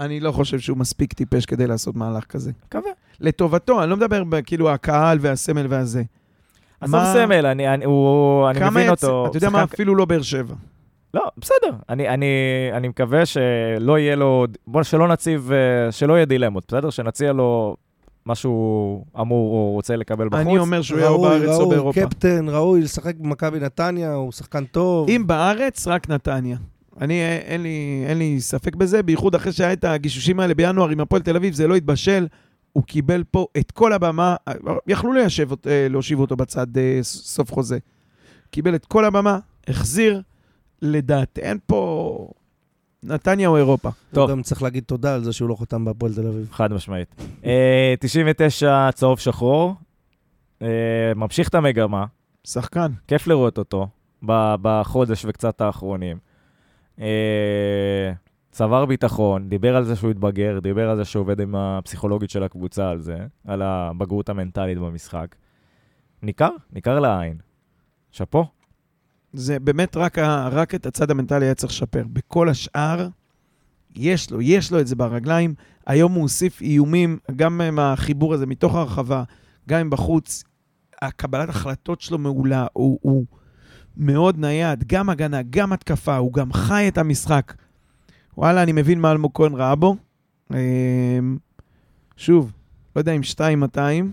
אני 0.01 0.21
לא 0.21 0.33
חושב 0.33 0.59
שהוא 0.59 0.79
מספיק 0.79 1.13
טיפש 1.13 1.47
כדי 1.47 1.67
לעשות 1.67 1.97
מהלך 1.97 2.25
כזה. 2.25 2.53
מקווה. 2.67 2.91
לטובתו, 3.21 3.83
אני 3.83 3.91
לא 3.91 3.97
מדבר 3.97 4.23
כאילו 4.47 4.71
הקהל 4.71 5.19
והסמל 5.21 5.67
והזה. 5.69 6.03
עזוב 6.81 6.97
מה- 7.01 7.13
סמל, 7.15 7.47
אני, 7.47 7.75
אני, 7.75 7.85
הוא, 7.85 8.51
אני 8.51 8.59
מבין 8.71 8.87
יצ- 8.87 8.91
אותו. 8.91 9.27
אתה 9.31 9.37
יודע 9.37 9.51
מה? 9.51 9.59
שחקן- 9.63 9.75
אפילו 9.75 9.95
לא 9.95 10.05
באר 10.05 10.23
שבע. 10.23 10.55
לא, 11.15 11.31
בסדר. 11.39 11.77
אני, 11.89 12.09
אני, 12.09 12.27
אני 12.73 12.89
מקווה 12.89 13.27
שלא 13.27 13.99
יהיה 13.99 14.17
לו... 14.17 14.47
בוא, 14.67 14.83
שלא 14.83 15.09
נציב... 15.09 15.51
אה, 15.53 15.93
שלא 15.93 16.15
יהיה 16.15 16.25
דילמות, 16.25 16.65
בסדר? 16.69 16.91
שנציע 16.91 17.33
לו 17.33 17.77
מה 18.27 18.35
שהוא 18.35 19.05
אמור 19.21 19.55
או 19.55 19.73
רוצה 19.73 19.97
לקבל 19.97 20.29
בחוץ. 20.29 20.41
אני 20.47 20.59
אומר 20.59 20.83
שהוא 20.83 20.99
יהיה 20.99 21.09
או 21.09 21.23
ראוי, 21.23 21.39
בארץ 21.39 21.55
או 21.55 21.59
ראוי, 21.59 21.71
באירופה. 21.71 22.01
קפטן, 22.01 22.49
ראוי 22.49 22.81
לשחק 22.81 23.17
במכבי 23.17 23.61
נתניה, 23.61 24.15
הוא 24.15 24.33
שחקן 24.33 24.65
טוב. 24.65 25.09
אם 25.09 25.23
בארץ, 25.27 25.87
רק 25.87 26.09
נתניה. 26.09 26.57
אני, 27.01 27.21
אה, 27.21 27.37
אין 27.37 27.63
לי, 27.63 28.05
אין 28.07 28.19
לי 28.19 28.41
ספק 28.41 28.77
בזה, 28.77 29.03
בייחוד 29.03 29.35
אחרי 29.35 29.53
שהיה 29.53 29.73
את 29.73 29.85
הגישושים 29.85 30.41
האלה 30.41 30.55
בינואר 30.55 30.89
עם 30.89 31.01
הפועל 31.01 31.23
תל 31.23 31.37
אביב, 31.37 31.55
זה 31.55 31.67
לא 31.67 31.75
התבשל. 31.75 32.27
הוא 32.73 32.85
קיבל 32.85 33.25
פה 33.31 33.47
את 33.59 33.71
כל 33.71 33.93
הבמה, 33.93 34.37
אה, 34.49 34.55
יכלו 34.87 35.13
ליישב, 35.13 35.49
להושיב 35.91 36.21
אותו 36.21 36.37
בצד 36.37 36.67
סוף 37.03 37.53
חוזה. 37.53 37.79
קיבל 38.51 38.75
את 38.75 38.85
כל 38.85 39.05
הבמה, 39.05 39.39
החזיר, 39.69 40.23
לדעת, 40.85 41.39
אין 41.39 41.59
פה 41.67 42.29
נתניה 43.03 43.49
או 43.49 43.57
אירופה. 43.57 43.91
טוב. 44.13 44.31
הוא 44.31 44.37
גם 44.37 44.43
צריך 44.43 44.63
להגיד 44.63 44.85
תודה 44.85 45.15
על 45.15 45.25
זה 45.25 45.33
שהוא 45.33 45.49
לא 45.49 45.57
חתם 45.61 45.85
בהפועל 45.85 46.15
תל 46.15 46.27
אביב. 46.27 46.49
חד 46.53 46.73
משמעית. 46.73 47.15
אה, 47.45 47.95
99 48.01 48.89
צהוב 48.95 49.19
שחור, 49.19 49.75
אה, 50.63 50.69
ממשיך 51.17 51.49
את 51.49 51.55
המגמה, 51.55 52.05
שחקן. 52.45 52.93
כיף 53.09 53.27
לראות 53.27 53.59
אותו 53.59 53.89
בחודש 54.23 55.25
וקצת 55.25 55.61
האחרונים. 55.61 56.17
אה, 57.01 58.13
צבר 58.51 58.87
ביטחון, 58.87 59.49
דיבר 59.49 59.77
על 59.77 59.85
זה 59.85 59.97
שהוא 59.97 60.11
התבגר, 60.11 60.59
דיבר 60.63 60.91
על 60.91 60.97
זה 60.97 61.05
שהוא 61.05 61.21
עובד 61.21 61.41
עם 61.41 61.55
הפסיכולוגית 61.55 62.31
של 62.31 62.43
הקבוצה 62.43 62.91
על 62.91 63.01
זה, 63.01 63.19
על 63.47 63.63
הבגרות 63.63 64.29
המנטלית 64.29 64.79
במשחק. 64.79 65.35
ניכר, 66.23 66.51
ניכר 66.73 67.01
לעין. 67.01 67.37
שאפו. 68.11 68.54
זה 69.35 69.61
באמת 69.61 69.97
רק, 69.97 70.19
ה, 70.19 70.49
רק 70.49 70.75
את 70.75 70.87
הצד 70.87 71.11
המנטלי 71.11 71.47
היה 71.47 71.55
צריך 71.55 71.73
לשפר. 71.73 72.05
בכל 72.13 72.49
השאר, 72.49 73.09
יש 73.97 74.31
לו, 74.31 74.43
יש 74.43 74.73
לו 74.73 74.81
את 74.81 74.87
זה 74.87 74.97
ברגליים. 74.97 75.55
היום 75.87 76.13
הוא 76.13 76.23
הוסיף 76.23 76.63
איומים, 76.63 77.19
גם 77.37 77.61
עם 77.61 77.79
החיבור 77.79 78.35
הזה 78.35 78.47
מתוך 78.47 78.75
הרחבה, 78.75 79.23
גם 79.69 79.81
עם 79.81 79.91
בחוץ. 79.91 80.45
הקבלת 81.03 81.49
החלטות 81.49 82.01
שלו 82.01 82.19
מעולה, 82.19 82.67
הוא, 82.73 82.99
הוא 83.03 83.25
מאוד 83.97 84.39
נייד, 84.39 84.85
גם 84.87 85.11
הגנה, 85.11 85.43
גם 85.51 85.73
התקפה, 85.73 86.17
הוא 86.17 86.33
גם 86.33 86.53
חי 86.53 86.89
את 86.89 86.99
המשחק. 86.99 87.55
וואלה, 88.39 88.63
אני 88.63 88.73
מבין 88.73 89.01
מה 89.01 89.13
אלמוג 89.13 89.31
כהן 89.35 89.55
ראה 89.55 89.75
בו. 89.75 89.97
אמ, 90.51 90.57
שוב, 92.17 92.53
לא 92.97 93.01
יודע 93.01 93.13
אם 93.13 93.21
2,200, 93.21 94.13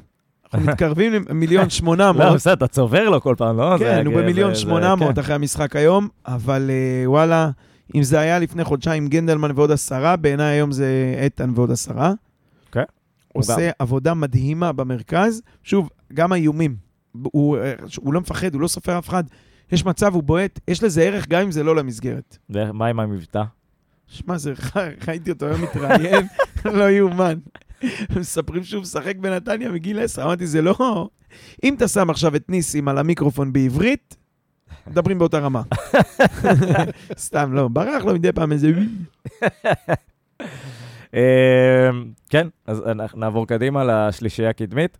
אנחנו 0.53 0.71
מתקרבים 0.71 1.13
למיליון 1.13 1.69
שמונה 1.79 2.11
מאות. 2.11 2.25
לא, 2.25 2.33
בסדר, 2.33 2.53
אתה 2.53 2.67
צובר 2.67 3.09
לו 3.09 3.21
כל 3.21 3.35
פעם, 3.37 3.57
לא? 3.57 3.75
כן, 3.79 4.05
הוא 4.05 4.15
במיליון 4.15 4.55
שמונה 4.55 4.95
מאות 4.95 5.15
כן. 5.15 5.21
אחרי 5.21 5.35
המשחק 5.35 5.75
היום, 5.75 6.07
אבל 6.25 6.69
אה, 6.69 7.09
וואלה, 7.09 7.49
אם 7.95 8.03
זה 8.03 8.19
היה 8.19 8.39
לפני 8.39 8.63
חודשיים 8.63 9.07
גנדלמן 9.07 9.51
ועוד 9.55 9.71
עשרה, 9.71 10.15
בעיניי 10.15 10.53
היום 10.55 10.71
זה 10.71 11.15
איתן 11.23 11.51
ועוד 11.55 11.71
עשרה. 11.71 12.13
כן. 12.71 12.83
עושה 13.33 13.69
עבודה 13.79 14.13
מדהימה 14.13 14.71
במרכז. 14.71 15.41
שוב, 15.63 15.89
גם 16.13 16.31
האיומים. 16.31 16.75
הוא, 17.23 17.57
אה, 17.57 17.73
הוא 17.97 18.13
לא 18.13 18.21
מפחד, 18.21 18.53
הוא 18.53 18.61
לא 18.61 18.67
סופר 18.67 18.97
אף 18.97 19.09
אחד. 19.09 19.23
יש 19.71 19.85
מצב, 19.85 20.13
הוא 20.15 20.23
בועט, 20.23 20.59
יש 20.67 20.83
לזה 20.83 21.01
ערך 21.03 21.27
גם 21.27 21.41
אם 21.41 21.51
זה 21.51 21.63
לא 21.63 21.75
למסגרת. 21.75 22.37
מה 22.49 22.87
עם 22.87 22.99
המבטא? 22.99 23.43
שמע, 24.07 24.37
זה, 24.37 24.53
ראיתי 25.07 25.31
אותו 25.31 25.45
היום 25.45 25.61
מתראיין, 25.61 26.27
לא 26.65 26.89
יאומן. 26.89 27.39
מספרים 28.19 28.63
שהוא 28.63 28.81
משחק 28.81 29.15
בנתניה 29.15 29.69
מגיל 29.69 29.99
10, 29.99 30.23
אמרתי, 30.23 30.47
זה 30.47 30.61
לא... 30.61 31.09
אם 31.63 31.73
אתה 31.73 31.87
שם 31.87 32.09
עכשיו 32.09 32.35
את 32.35 32.49
ניסים 32.49 32.87
על 32.87 32.97
המיקרופון 32.97 33.53
בעברית, 33.53 34.17
מדברים 34.87 35.19
באותה 35.19 35.39
רמה. 35.39 35.61
סתם, 37.17 37.53
לא, 37.53 37.67
ברח 37.67 38.05
לו 38.05 38.13
מדי 38.13 38.31
פעם 38.31 38.51
איזה... 38.51 38.71
אה, 41.13 41.89
כן, 42.29 42.47
אז 42.67 42.83
נעבור 43.15 43.47
קדימה 43.47 43.83
לשלישייה 43.83 44.49
הקדמית. 44.49 44.97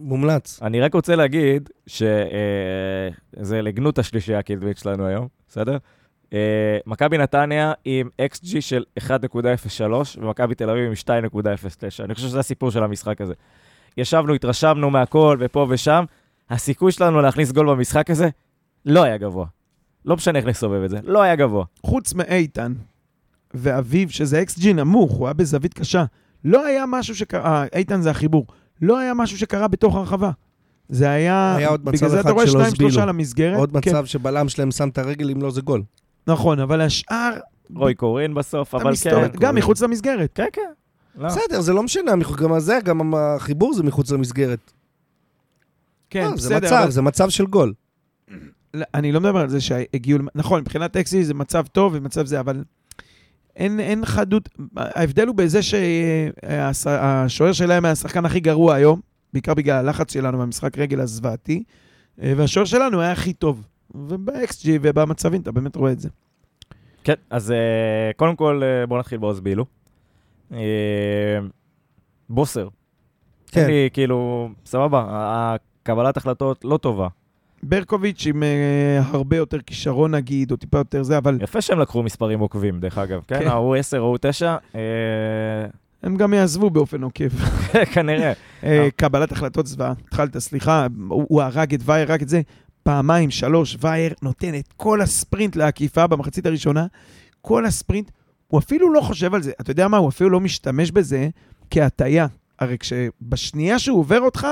מומלץ. 0.00 0.62
אני 0.62 0.80
רק 0.80 0.94
רוצה 0.94 1.16
להגיד 1.16 1.70
שזה 1.86 3.62
לגנות 3.62 3.98
השלישייה 3.98 4.38
הקדמית 4.38 4.78
שלנו 4.78 5.06
היום, 5.06 5.28
בסדר? 5.48 5.78
אה, 6.34 6.78
מכבי 6.86 7.18
נתניה 7.18 7.72
עם 7.84 8.08
XG 8.32 8.60
של 8.60 8.84
1.03 8.98 9.82
ומכבי 10.18 10.54
תל 10.54 10.70
אביב 10.70 10.84
עם 10.84 10.92
2.09. 10.92 12.04
אני 12.04 12.14
חושב 12.14 12.26
שזה 12.28 12.38
הסיפור 12.38 12.70
של 12.70 12.82
המשחק 12.82 13.20
הזה. 13.20 13.34
ישבנו, 13.96 14.34
התרשמנו 14.34 14.90
מהכל 14.90 15.36
ופה 15.40 15.66
ושם, 15.68 16.04
הסיכוי 16.50 16.92
שלנו 16.92 17.20
להכניס 17.20 17.52
גול 17.52 17.70
במשחק 17.70 18.10
הזה 18.10 18.28
לא 18.86 19.02
היה 19.02 19.16
גבוה. 19.16 19.46
לא 20.04 20.16
משנה 20.16 20.38
איך 20.38 20.46
נסובב 20.46 20.82
את 20.82 20.90
זה, 20.90 20.98
לא 21.04 21.22
היה 21.22 21.36
גבוה. 21.36 21.64
חוץ 21.82 22.14
מאיתן 22.14 22.72
ואביב, 23.54 24.10
שזה 24.10 24.42
XG 24.48 24.72
נמוך, 24.72 25.12
הוא 25.12 25.26
היה 25.26 25.34
בזווית 25.34 25.74
קשה, 25.74 26.04
לא 26.44 26.66
היה 26.66 26.84
משהו 26.88 27.16
שקרה, 27.16 27.62
אה, 27.62 27.78
איתן 27.78 28.00
זה 28.00 28.10
החיבור, 28.10 28.46
לא 28.82 28.98
היה 28.98 29.14
משהו 29.14 29.38
שקרה 29.38 29.68
בתוך 29.68 29.96
הרחבה. 29.96 30.30
זה 30.88 31.10
היה... 31.10 31.56
היה 31.56 31.68
עוד 31.68 31.80
מצב 31.80 31.96
בגלל 31.96 32.10
זה 32.10 32.20
אתה 32.20 32.30
רואה 32.30 32.46
שניים. 32.46 32.74
שלושה 32.74 33.06
למסגרת. 33.06 33.58
עוד 33.58 33.70
כן, 33.70 33.78
מצב 33.78 34.06
שבלם 34.06 34.48
שלהם 34.48 34.70
שם 34.70 34.88
את 34.88 34.98
הרגל, 34.98 35.30
אם 35.30 35.42
לא 35.42 35.50
זה 35.50 35.60
גול. 35.60 35.82
נכון, 36.26 36.60
אבל 36.60 36.80
השאר, 36.80 37.30
רוי 37.76 37.94
קורין 37.94 38.34
בסוף, 38.34 38.74
אבל 38.74 38.92
כן. 39.02 39.26
גם 39.40 39.54
מחוץ 39.54 39.82
למסגרת. 39.82 40.30
כן, 40.34 40.46
כן. 40.52 40.62
לא. 41.16 41.26
בסדר, 41.28 41.60
זה 41.60 41.72
לא 41.72 41.82
משנה, 41.82 42.12
גם 42.42 42.58
זה, 42.58 42.78
גם 42.84 43.14
החיבור 43.14 43.74
זה 43.74 43.82
מחוץ 43.82 44.10
למסגרת. 44.10 44.72
כן, 46.10 46.24
לא, 46.24 46.36
זה 46.36 46.36
בסדר. 46.36 46.56
מצב, 46.66 46.76
אבל- 46.82 46.90
זה 46.90 47.02
מצב 47.02 47.28
של 47.30 47.46
גול. 47.46 47.72
לא, 48.74 48.84
אני 48.94 49.12
לא 49.12 49.20
מדבר 49.20 49.38
על 49.40 49.48
זה 49.48 49.60
שהגיעו... 49.60 50.18
נכון, 50.34 50.60
מבחינת 50.60 50.96
אקסי 50.96 51.24
זה 51.24 51.34
מצב 51.34 51.66
טוב 51.72 51.92
ומצב 51.96 52.26
זה, 52.26 52.40
אבל 52.40 52.64
אין, 53.56 53.80
אין 53.80 54.04
חדות... 54.04 54.48
ההבדל 54.76 55.26
הוא 55.26 55.34
בזה 55.36 55.60
שהשוער 55.62 57.52
שלהם 57.52 57.84
היה 57.84 57.92
השחקן 57.92 58.24
הכי 58.24 58.40
גרוע 58.40 58.74
היום, 58.74 59.00
בעיקר 59.32 59.54
בגלל 59.54 59.76
הלחץ 59.76 60.12
שלנו 60.12 60.38
במשחק 60.38 60.78
רגל 60.78 61.00
הזוועתי, 61.00 61.62
אה, 62.22 62.32
והשוער 62.36 62.64
שלנו 62.66 63.00
היה 63.00 63.12
הכי 63.12 63.32
טוב. 63.32 63.62
וב-XG 63.94 64.68
ובמצבים 64.82 65.40
אתה 65.40 65.52
באמת 65.52 65.76
רואה 65.76 65.92
את 65.92 66.00
זה. 66.00 66.08
כן, 67.04 67.14
אז 67.30 67.50
אה, 67.50 68.10
קודם 68.16 68.36
כל 68.36 68.62
אה, 68.64 68.86
בואו 68.86 69.00
נתחיל 69.00 69.18
בעוז 69.18 69.40
בילו. 69.40 69.64
אה, 70.52 70.58
בוסר. 72.28 72.68
כן. 73.46 73.66
לי, 73.66 73.88
כאילו, 73.92 74.48
סבבה, 74.66 75.04
הקבלת 75.08 76.16
החלטות 76.16 76.64
לא 76.64 76.76
טובה. 76.76 77.08
ברקוביץ' 77.62 78.26
עם 78.26 78.42
אה, 78.42 79.02
הרבה 79.10 79.36
יותר 79.36 79.60
כישרון 79.60 80.14
נגיד, 80.14 80.50
או 80.50 80.56
טיפה 80.56 80.78
יותר 80.78 81.02
זה, 81.02 81.18
אבל 81.18 81.38
יפה 81.42 81.60
שהם 81.60 81.78
לקחו 81.78 82.02
מספרים 82.02 82.40
עוקבים, 82.40 82.80
דרך 82.80 82.98
אגב. 82.98 83.20
כן, 83.26 83.38
כן. 83.38 83.48
ההוא 83.48 83.76
10, 83.76 83.96
ההוא 83.96 84.18
9, 84.20 84.56
אה, 84.74 84.80
הם 86.02 86.16
גם 86.16 86.34
יעזבו 86.34 86.70
באופן 86.70 87.02
עוקב. 87.02 87.28
כנראה. 87.94 88.32
אה, 88.64 88.88
קבלת 88.96 89.32
החלטות 89.32 89.66
זוועה. 89.66 89.92
התחלת, 90.08 90.38
סליחה, 90.38 90.86
הוא 91.08 91.24
הוא 91.28 91.42
הרג 91.42 91.74
את 91.74 91.80
וייר, 91.84 92.12
הרג 92.12 92.22
את 92.22 92.28
זה. 92.28 92.40
פעמיים, 92.84 93.30
שלוש, 93.30 93.76
וייר 93.80 94.14
נותן 94.22 94.54
את 94.58 94.72
כל 94.76 95.00
הספרינט 95.00 95.56
לעקיפה 95.56 96.06
במחצית 96.06 96.46
הראשונה. 96.46 96.86
כל 97.40 97.66
הספרינט, 97.66 98.10
הוא 98.48 98.58
אפילו 98.60 98.92
לא 98.92 99.00
חושב 99.00 99.34
על 99.34 99.42
זה. 99.42 99.52
אתה 99.60 99.70
יודע 99.70 99.88
מה? 99.88 99.96
הוא 99.96 100.08
אפילו 100.08 100.30
לא 100.30 100.40
משתמש 100.40 100.90
בזה 100.90 101.28
כהטייה. 101.70 102.26
הרי 102.58 102.78
כשבשנייה 102.78 103.78
שהוא 103.78 103.98
עובר 103.98 104.20
אותך, 104.20 104.46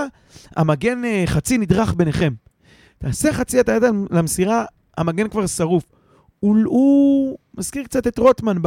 המגן 0.57 1.05
אה, 1.05 1.23
חצי 1.27 1.59
נדרך 1.59 1.95
ביניכם. 1.95 2.33
תעשה 2.99 3.33
חצי 3.33 3.61
הטיית 3.61 3.83
למסירה, 4.11 4.65
המגן 4.99 5.29
כבר 5.29 5.47
שרוף. 5.47 5.85
הוא, 6.41 6.57
הוא 6.65 7.39
מזכיר 7.59 7.85
קצת 7.85 8.07
את 8.07 8.19
רוטמן 8.19 8.63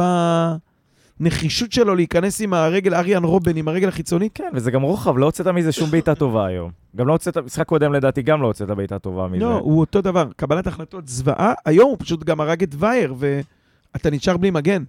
בנחישות 1.20 1.72
שלו 1.72 1.94
להיכנס 1.94 2.40
עם 2.40 2.54
הרגל, 2.54 2.94
אריאן 2.94 3.24
רובן 3.24 3.56
עם 3.56 3.68
הרגל 3.68 3.88
החיצונית. 3.88 4.32
כן, 4.34 4.50
וזה 4.54 4.70
גם 4.70 4.82
רוחב, 4.82 5.18
לא 5.18 5.26
הוצאת 5.26 5.46
מזה 5.46 5.72
שום 5.72 5.90
בעיטה 5.90 6.14
טובה 6.14 6.46
היום. 6.46 6.70
גם 6.96 7.06
לא 7.06 7.12
הוצאת, 7.12 7.38
משחק 7.38 7.66
קודם 7.66 7.92
לדעתי 7.92 8.22
גם 8.22 8.42
לא 8.42 8.46
הוצאת 8.46 8.70
בעיטה 8.70 8.98
טובה 8.98 9.28
מזה. 9.28 9.44
לא, 9.44 9.58
הוא 9.58 9.80
אותו 9.80 10.00
דבר, 10.00 10.28
קבלת 10.36 10.66
החלטות 10.66 11.08
זוועה. 11.08 11.52
היום 11.64 11.90
הוא 11.90 11.96
פשוט 12.00 12.24
גם 12.24 12.40
הרג 12.40 12.62
את 12.62 12.74
וייר, 12.78 13.14
ואתה 13.18 14.10
נשאר 14.10 14.36
בלי 14.36 14.50
מגן. 14.50 14.84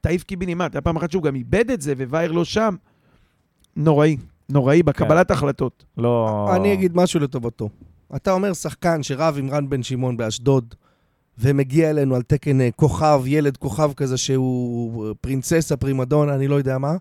תעיף 0.00 0.22
קיבינימט. 0.22 0.74
היה 0.74 0.82
פעם 0.82 0.96
אחת 0.96 1.10
שהוא 1.10 1.22
גם 1.22 1.34
איבד 1.34 1.70
את 1.70 1.80
זה, 1.80 1.92
ווייר 2.08 2.32
לא 2.32 2.44
שם. 2.44 2.74
נוראי, 3.76 4.16
נוראי 4.48 4.82
בקבלת 4.82 5.30
החלטות. 5.30 5.84
לא... 5.96 6.46
אני 6.56 6.72
אגיד 6.72 6.96
משהו 6.96 7.20
לטובתו. 7.20 7.68
אתה 8.16 8.32
אומר 8.32 8.52
שחקן 8.52 9.02
שרב 9.02 9.36
עם 9.38 9.50
רן 9.50 9.68
בן 9.68 9.82
שמעון 9.82 10.16
באשדוד, 10.16 10.74
ומגיע 11.40 11.90
אלינו 11.90 12.16
על 12.16 12.22
תקן 12.22 12.60
אה, 12.60 12.68
כוכב, 12.76 13.22
ילד 13.26 13.56
כוכב 13.56 13.92
כזה 13.92 14.16
שהוא 14.16 15.06
אה, 15.08 15.14
פרינצסה, 15.20 15.76
פרימדונה, 15.76 16.34
אני 16.34 16.48
לא 16.48 16.54
יודע 16.54 16.78
מה. 16.78 16.96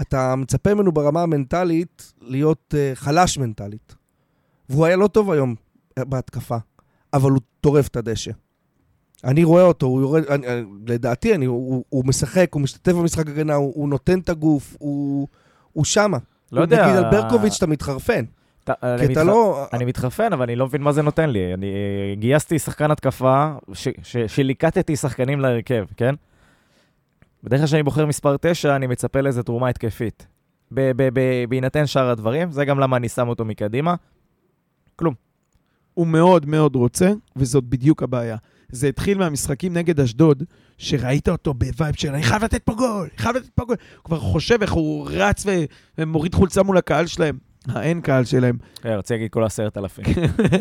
אתה 0.00 0.36
מצפה 0.36 0.74
ממנו 0.74 0.92
ברמה 0.92 1.22
המנטלית 1.22 2.12
להיות 2.20 2.74
uh, 2.74 2.94
חלש 2.94 3.38
מנטלית. 3.38 3.94
והוא 4.68 4.86
היה 4.86 4.96
לא 4.96 5.06
טוב 5.06 5.30
היום 5.30 5.54
אה, 5.98 6.04
בהתקפה, 6.04 6.56
אבל 7.14 7.30
הוא 7.30 7.40
טורף 7.60 7.88
את 7.88 7.96
הדשא. 7.96 8.30
אני 9.24 9.44
רואה 9.44 9.62
אותו, 9.62 9.86
הוא 9.86 10.00
יורד, 10.00 10.24
אני, 10.24 10.46
לדעתי, 10.86 11.34
אני, 11.34 11.44
הוא, 11.44 11.84
הוא 11.88 12.04
משחק, 12.06 12.48
הוא 12.54 12.62
משתתף 12.62 12.92
במשחק 12.92 13.28
הגנה, 13.28 13.54
הוא, 13.54 13.72
הוא 13.74 13.88
נותן 13.88 14.18
את 14.18 14.28
הגוף, 14.28 14.76
הוא, 14.78 15.28
הוא 15.72 15.84
שמה. 15.84 16.18
לא 16.52 16.60
יודע. 16.60 16.86
נגיד 16.86 17.04
על 17.04 17.10
ברקוביץ' 17.10 17.56
אתה 17.56 17.66
מתחרפן. 17.66 18.24
אני 18.68 19.06
כי 19.06 19.12
אתה 19.12 19.24
לא... 19.24 19.66
אני 19.72 19.84
מתחרפן, 19.84 20.32
אבל 20.32 20.42
אני 20.42 20.56
לא 20.56 20.66
מבין 20.66 20.82
מה 20.82 20.92
זה 20.92 21.02
נותן 21.02 21.30
לי. 21.30 21.54
אני 21.54 21.66
אה, 21.66 22.14
גייסתי 22.14 22.58
שחקן 22.58 22.90
התקפה, 22.90 23.52
שליקטתי 24.26 24.96
שחקנים 24.96 25.40
להרכב, 25.40 25.84
כן? 25.96 26.14
בדרך 27.44 27.60
כלל 27.60 27.66
כשאני 27.66 27.82
בוחר 27.82 28.06
מספר 28.06 28.36
9, 28.40 28.76
אני 28.76 28.86
מצפה 28.86 29.20
לאיזה 29.20 29.42
תרומה 29.42 29.68
התקפית. 29.68 30.26
בהינתן 31.48 31.86
שאר 31.86 32.10
הדברים, 32.10 32.50
זה 32.50 32.64
גם 32.64 32.78
למה 32.78 32.96
אני 32.96 33.08
שם 33.08 33.28
אותו 33.28 33.44
מקדימה. 33.44 33.94
הוא 35.94 36.06
מאוד 36.06 36.46
מאוד 36.46 36.76
רוצה, 36.76 37.12
וזאת 37.36 37.64
בדיוק 37.64 38.02
הבעיה. 38.02 38.36
זה 38.68 38.88
התחיל 38.88 39.18
מהמשחקים 39.18 39.72
נגד 39.72 40.00
אשדוד, 40.00 40.42
שראית 40.78 41.28
אותו 41.28 41.54
ב 41.54 41.62
vibe 41.62 41.94
של 41.94 42.08
אני 42.08 42.22
חייב 42.22 42.44
לתת 42.44 42.62
פה 42.62 42.74
גול, 42.74 43.08
אני 43.10 43.18
חייב 43.18 43.36
לתת 43.36 43.48
פה 43.54 43.64
גול. 43.64 43.76
הוא 43.96 44.04
כבר 44.04 44.18
חושב 44.18 44.62
איך 44.62 44.72
הוא 44.72 45.08
רץ 45.10 45.46
ומוריד 45.98 46.34
חולצה 46.34 46.62
מול 46.62 46.76
הקהל 46.76 47.06
שלהם. 47.06 47.38
האין 47.68 48.00
קהל 48.00 48.24
שלהם. 48.24 48.56
אה, 48.84 48.96
רציתי 48.96 49.14
להגיד 49.14 49.30
כל 49.30 49.44
עשרת 49.44 49.78
אלפים. 49.78 50.04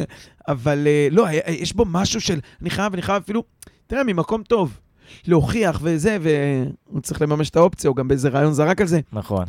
אבל 0.48 0.84
אה, 0.88 1.08
לא, 1.12 1.28
היה- 1.28 1.42
יש 1.48 1.74
בו 1.74 1.86
משהו 1.88 2.22
של 2.22 2.40
אני 2.62 2.70
חייב, 2.70 2.94
אני 2.94 3.02
חייב 3.02 3.22
אפילו, 3.24 3.44
תראה, 3.88 4.04
ממקום 4.04 4.44
טוב. 4.44 4.80
להוכיח 5.28 5.80
וזה, 5.84 6.18
והוא 6.22 7.02
צריך 7.02 7.22
לממש 7.22 7.50
את 7.50 7.56
האופציה, 7.56 7.88
הוא 7.90 7.96
גם 7.98 8.08
באיזה 8.08 8.30
רעיון 8.30 8.54
זרק 8.54 8.82
על 8.82 8.88
זה. 8.88 9.00
נכון. 9.14 9.46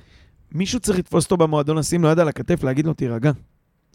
מישהו 0.52 0.80
צריך 0.80 0.98
לתפוס 0.98 1.24
אותו 1.24 1.36
במועדון, 1.36 1.78
לשים 1.78 2.02
לו 2.02 2.08
יד 2.08 2.18
על 2.18 2.28
הכתף, 2.28 2.64
להגיד 2.64 2.86
לו, 2.86 2.94
תירגע. 2.94 3.30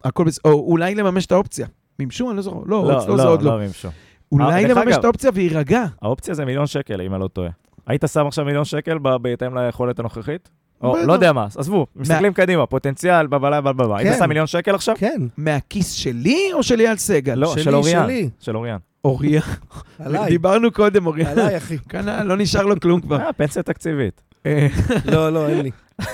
הכל 0.04 0.24
בסדר, 0.24 0.52
או 0.52 0.66
אולי 0.72 0.96
לממש 0.96 1.26
את 1.26 1.32
האופציה. 1.32 1.68
מימשו? 2.00 2.30
אני 2.30 2.36
לא 2.38 2.42
זוכר. 2.42 2.60
לא, 2.66 2.84
לא, 3.08 3.18
זה 3.18 3.24
עוד 3.24 3.42
לא. 3.42 3.52
לא 3.52 3.60
מימשו. 3.60 3.90
אולי 4.32 4.66
לממש 4.68 4.96
את 4.96 5.04
האופציה 5.04 5.32
ויירגע. 5.34 5.86
האופציה 6.02 6.34
זה 6.34 6.46
מיליון 6.46 6.68
שקל, 6.68 7.02
אם 7.02 7.14
אני 7.14 7.22
לא 7.22 7.28
טועה. 7.28 7.50
היית 7.88 8.04
שם 8.14 8.28
עכשיו 8.28 8.46
מיליון 8.46 8.66
שקל 8.66 8.98
בהתאם 9.22 9.58
ליכולת 9.58 10.00
הנוכחית? 10.00 10.50
או. 10.84 10.98
לא 11.06 11.14
יודע 11.14 11.34
מה, 11.34 11.48
עזבו, 11.58 11.88
מסתכלים 11.96 12.34
קדימה, 12.34 12.66
פוטנציאל, 12.66 13.28
בבלה 13.28 13.62
בבלה. 13.62 13.98
היית 13.98 14.14
כן. 14.14 14.20
שם 14.20 14.28
מיליון 14.28 14.48
שקל 14.48 14.76
עכשיו? 14.76 14.96
כן, 15.00 15.22
מהכיס 15.38 15.92
שלי 15.92 16.50
או 16.54 16.64
של 16.64 16.80
אייל 16.80 16.98
סגל? 16.98 17.36
לא, 17.36 17.58
של 17.58 17.76
אוריאן. 17.76 18.08
של 18.40 18.58
אוריאן. 18.58 18.78
אוריה. 19.06 19.42
עליי, 20.00 20.30
דיברנו 20.30 20.72
קודם, 20.72 21.06
אוריה. 21.06 21.32
עליי, 21.32 21.58
אחי. 21.58 21.78
כנ"ל, 21.90 22.24
לא 22.24 22.38
נשאר 22.38 22.66
לו 22.66 22.80
כלום 22.80 23.02
כבר. 23.02 23.20
אה, 23.20 23.34
פנסיה 23.34 23.64
תקציבית. 23.64 24.22
אה, 24.46 24.68
לא, 25.12 25.34
לא, 25.34 25.50
אין 25.50 25.62
לי. 25.62 25.72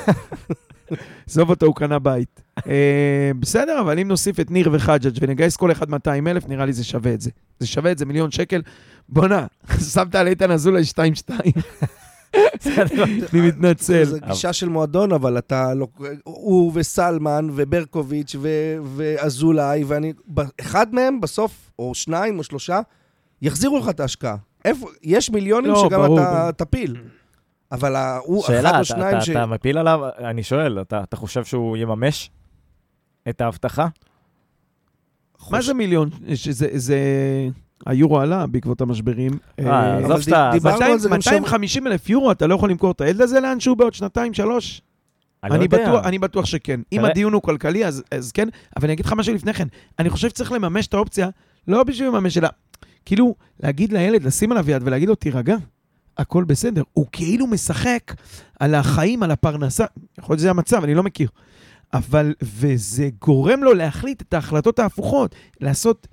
עזוב 1.30 1.49
אותו, 1.49 1.66
הוא 1.66 1.76
קנה 1.76 1.99
בית. 1.99 2.41
אה, 2.68 3.32
בסדר, 3.39 3.80
אבל 3.80 3.99
אם 3.99 4.07
נוסיף 4.07 4.39
את 4.39 4.51
ניר 4.51 4.70
וחג'ג' 4.72 5.18
ונגייס 5.22 5.57
כל 5.57 5.72
אחד 5.72 5.89
200 5.89 6.28
אלף, 6.28 6.47
נראה 6.47 6.66
לי 6.66 6.74
זה 6.74 6.84
שווה 6.84 7.14
את 7.14 7.22
זה. 7.22 7.30
זה 7.59 7.68
שווה 7.68 7.91
את 7.91 7.97
זה, 7.97 8.05
מיליון 8.05 8.32
שקל. 8.32 8.61
בואנה, 9.09 9.45
שמת 9.93 10.16
על 10.16 10.28
איתן 10.28 10.51
אזולאי 10.51 10.84
2-2. 11.30 11.32
אני 13.34 13.41
מתנצל. 13.47 14.03
זו 14.03 14.17
גישה 14.27 14.53
של 14.53 14.69
מועדון, 14.69 15.11
אבל 15.11 15.38
אתה 15.38 15.73
לא... 15.73 15.88
הוא 16.23 16.71
וסלמן 16.75 17.47
וברקוביץ' 17.55 18.36
ואזולאי, 18.84 19.84
ואני... 19.84 20.13
אחד 20.61 20.95
מהם 20.95 21.21
בסוף, 21.21 21.71
או 21.79 21.95
שניים 21.95 22.38
או 22.38 22.43
שלושה, 22.43 22.79
יחזירו 23.41 23.77
לך 23.77 23.89
את 23.89 23.99
ההשקעה. 23.99 24.36
איפה... 24.65 24.89
יש 25.03 25.29
מיליונים 25.29 25.71
לא, 25.71 25.86
שגם 25.88 26.13
אתה. 26.13 26.49
תפיל. 26.57 26.97
אבל 27.71 27.95
הוא 28.23 28.41
אחד 28.41 28.53
שאלה, 28.53 28.79
או 28.79 28.86
שניים 28.86 29.21
ש... 29.21 29.29
אתה 29.29 29.45
מפיל 29.45 29.77
עליו, 29.77 29.99
אני 30.17 30.43
שואל, 30.43 30.81
אתה 30.81 31.15
חושב 31.15 31.45
שהוא 31.45 31.77
יממש 31.77 32.31
את 33.29 33.41
ההבטחה? 33.41 33.88
מה 35.49 35.61
זה 35.61 35.73
מיליון? 35.73 36.09
זה... 36.73 36.99
היורו 37.86 38.19
עלה 38.19 38.47
בעקבות 38.47 38.81
המשברים. 38.81 39.31
אה, 39.59 39.65
אה, 39.69 39.97
עזוב 39.97 40.21
שאתה- 40.21 40.49
דיברנו 40.53 40.86
על 40.86 40.99
זה 40.99 41.09
גם 41.09 41.21
שם. 41.21 41.31
250 41.31 41.88
אלף 41.88 42.09
יורו, 42.09 42.31
אתה 42.31 42.47
לא 42.47 42.55
יכול 42.55 42.69
למכור 42.69 42.91
את 42.91 43.01
הילד 43.01 43.21
הזה 43.21 43.39
לאנשהו 43.39 43.75
בעוד 43.75 43.93
שנתיים, 43.93 44.34
שלוש? 44.34 44.81
אני 45.43 45.49
לא 45.49 45.55
אני 45.55 45.63
יודע. 45.63 45.77
בטוח, 45.89 46.05
אני 46.05 46.19
בטוח 46.19 46.45
שכן. 46.45 46.79
אם 46.91 47.05
הדיון 47.05 47.34
הוא 47.34 47.41
כלכלי, 47.41 47.86
אז, 47.86 48.03
אז 48.11 48.31
כן, 48.31 48.47
אבל 48.77 48.86
אני 48.86 48.93
אגיד 48.93 49.05
לך 49.05 49.13
משהו 49.13 49.34
לפני 49.36 49.53
כן. 49.53 49.67
אני 49.99 50.09
חושב 50.09 50.29
שצריך 50.29 50.51
לממש 50.51 50.88
את 50.88 50.93
האופציה, 50.93 51.29
לא 51.67 51.84
בשביל 51.84 52.07
לממש, 52.07 52.38
אלא 52.38 52.49
כאילו, 53.05 53.36
להגיד 53.63 53.93
לילד, 53.93 54.23
לשים 54.23 54.51
עליו 54.51 54.69
יד 54.71 54.81
ולהגיד 54.86 55.09
לו, 55.09 55.15
תירגע, 55.15 55.55
הכל 56.17 56.43
בסדר. 56.43 56.84
הוא 56.93 57.05
כאילו 57.11 57.47
משחק 57.47 58.13
על 58.59 58.75
החיים, 58.75 59.23
על 59.23 59.31
הפרנסה. 59.31 59.86
יכול 60.19 60.34
להיות 60.34 60.39
שזה 60.39 60.49
המצב, 60.49 60.84
אני 60.84 60.93
לא 60.95 61.03
מכיר. 61.03 61.29
אבל, 61.93 62.34
וזה 62.41 63.09
גורם 63.21 63.63
לו 63.63 63.73
להחליט 63.73 64.21
את 64.21 64.34
ההחלטות 64.34 64.79
ההפוכות, 64.79 65.36
לעשות 65.61 66.07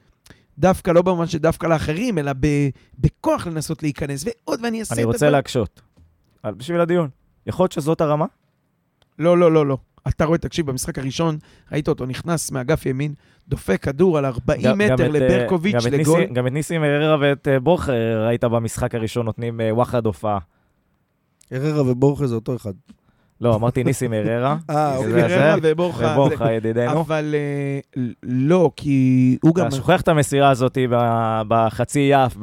דווקא, 0.61 0.91
לא 0.91 1.03
במובן 1.03 1.27
שדווקא 1.27 1.67
לאחרים, 1.67 2.19
אלא 2.19 2.33
ב, 2.41 2.47
בכוח 2.99 3.47
לנסות 3.47 3.83
להיכנס, 3.83 4.25
ועוד 4.25 4.61
ואני 4.63 4.81
אעשה 4.81 4.95
אני 4.95 5.03
את 5.03 5.07
רוצה 5.07 5.17
הדברים. 5.17 5.33
להקשות. 5.33 5.81
אבל 6.45 6.55
בשביל 6.55 6.81
הדיון. 6.81 7.09
יכול 7.47 7.65
להיות 7.65 7.73
שזאת 7.73 8.01
הרמה? 8.01 8.27
לא, 9.19 9.39
לא, 9.39 9.53
לא, 9.53 9.67
לא. 9.67 9.79
אתה 10.09 10.25
רואה, 10.25 10.39
תקשיב, 10.39 10.67
במשחק 10.67 10.99
הראשון, 10.99 11.39
ראית 11.73 11.89
אותו 11.89 12.07
נכנס 12.07 12.51
מאגף 12.51 12.87
ימין, 12.87 13.15
דופק 13.49 13.83
כדור 13.83 14.19
על 14.19 14.25
40 14.25 14.61
גם- 14.63 14.71
גם 14.71 14.79
מטר 14.79 15.03
אה, 15.03 15.09
לברקוביץ' 15.09 15.75
גם 15.75 15.81
את 15.81 15.93
לגול. 15.93 16.19
ניסים- 16.21 16.35
גם 16.35 16.47
את 16.47 16.53
ניסים 16.53 16.83
הררה 16.83 17.17
ואת 17.21 17.49
אה, 17.49 17.61
בורחה 17.61 17.93
ראית 18.27 18.45
במשחק 18.45 18.95
הראשון 18.95 19.27
נותנים 19.27 19.61
אה, 19.61 19.75
וואחד 19.75 20.07
הופעה. 20.07 20.39
הררה 21.51 21.91
ובורחה 21.91 22.27
זה 22.27 22.35
אותו 22.35 22.57
אחד. 22.57 22.73
לא, 23.41 23.55
אמרתי 23.55 23.85
ניסים 23.85 24.13
הררה. 24.13 24.57
אה, 24.71 24.97
אוקיי. 24.97 25.13
גררה 25.13 25.57
ובורחה. 25.63 26.07
ובורחה 26.13 26.53
ידידנו. 26.53 27.01
אבל 27.01 27.35
אה, 27.35 28.03
לא, 28.23 28.71
כי 28.77 29.39
הוא 29.43 29.55
גם... 29.55 29.67
אתה 29.67 29.77
שוכח 29.77 30.01
את 30.01 30.09
המסירה 30.09 30.51
הזאת 30.51 30.79
בחצי 31.49 32.11
יף, 32.13 32.37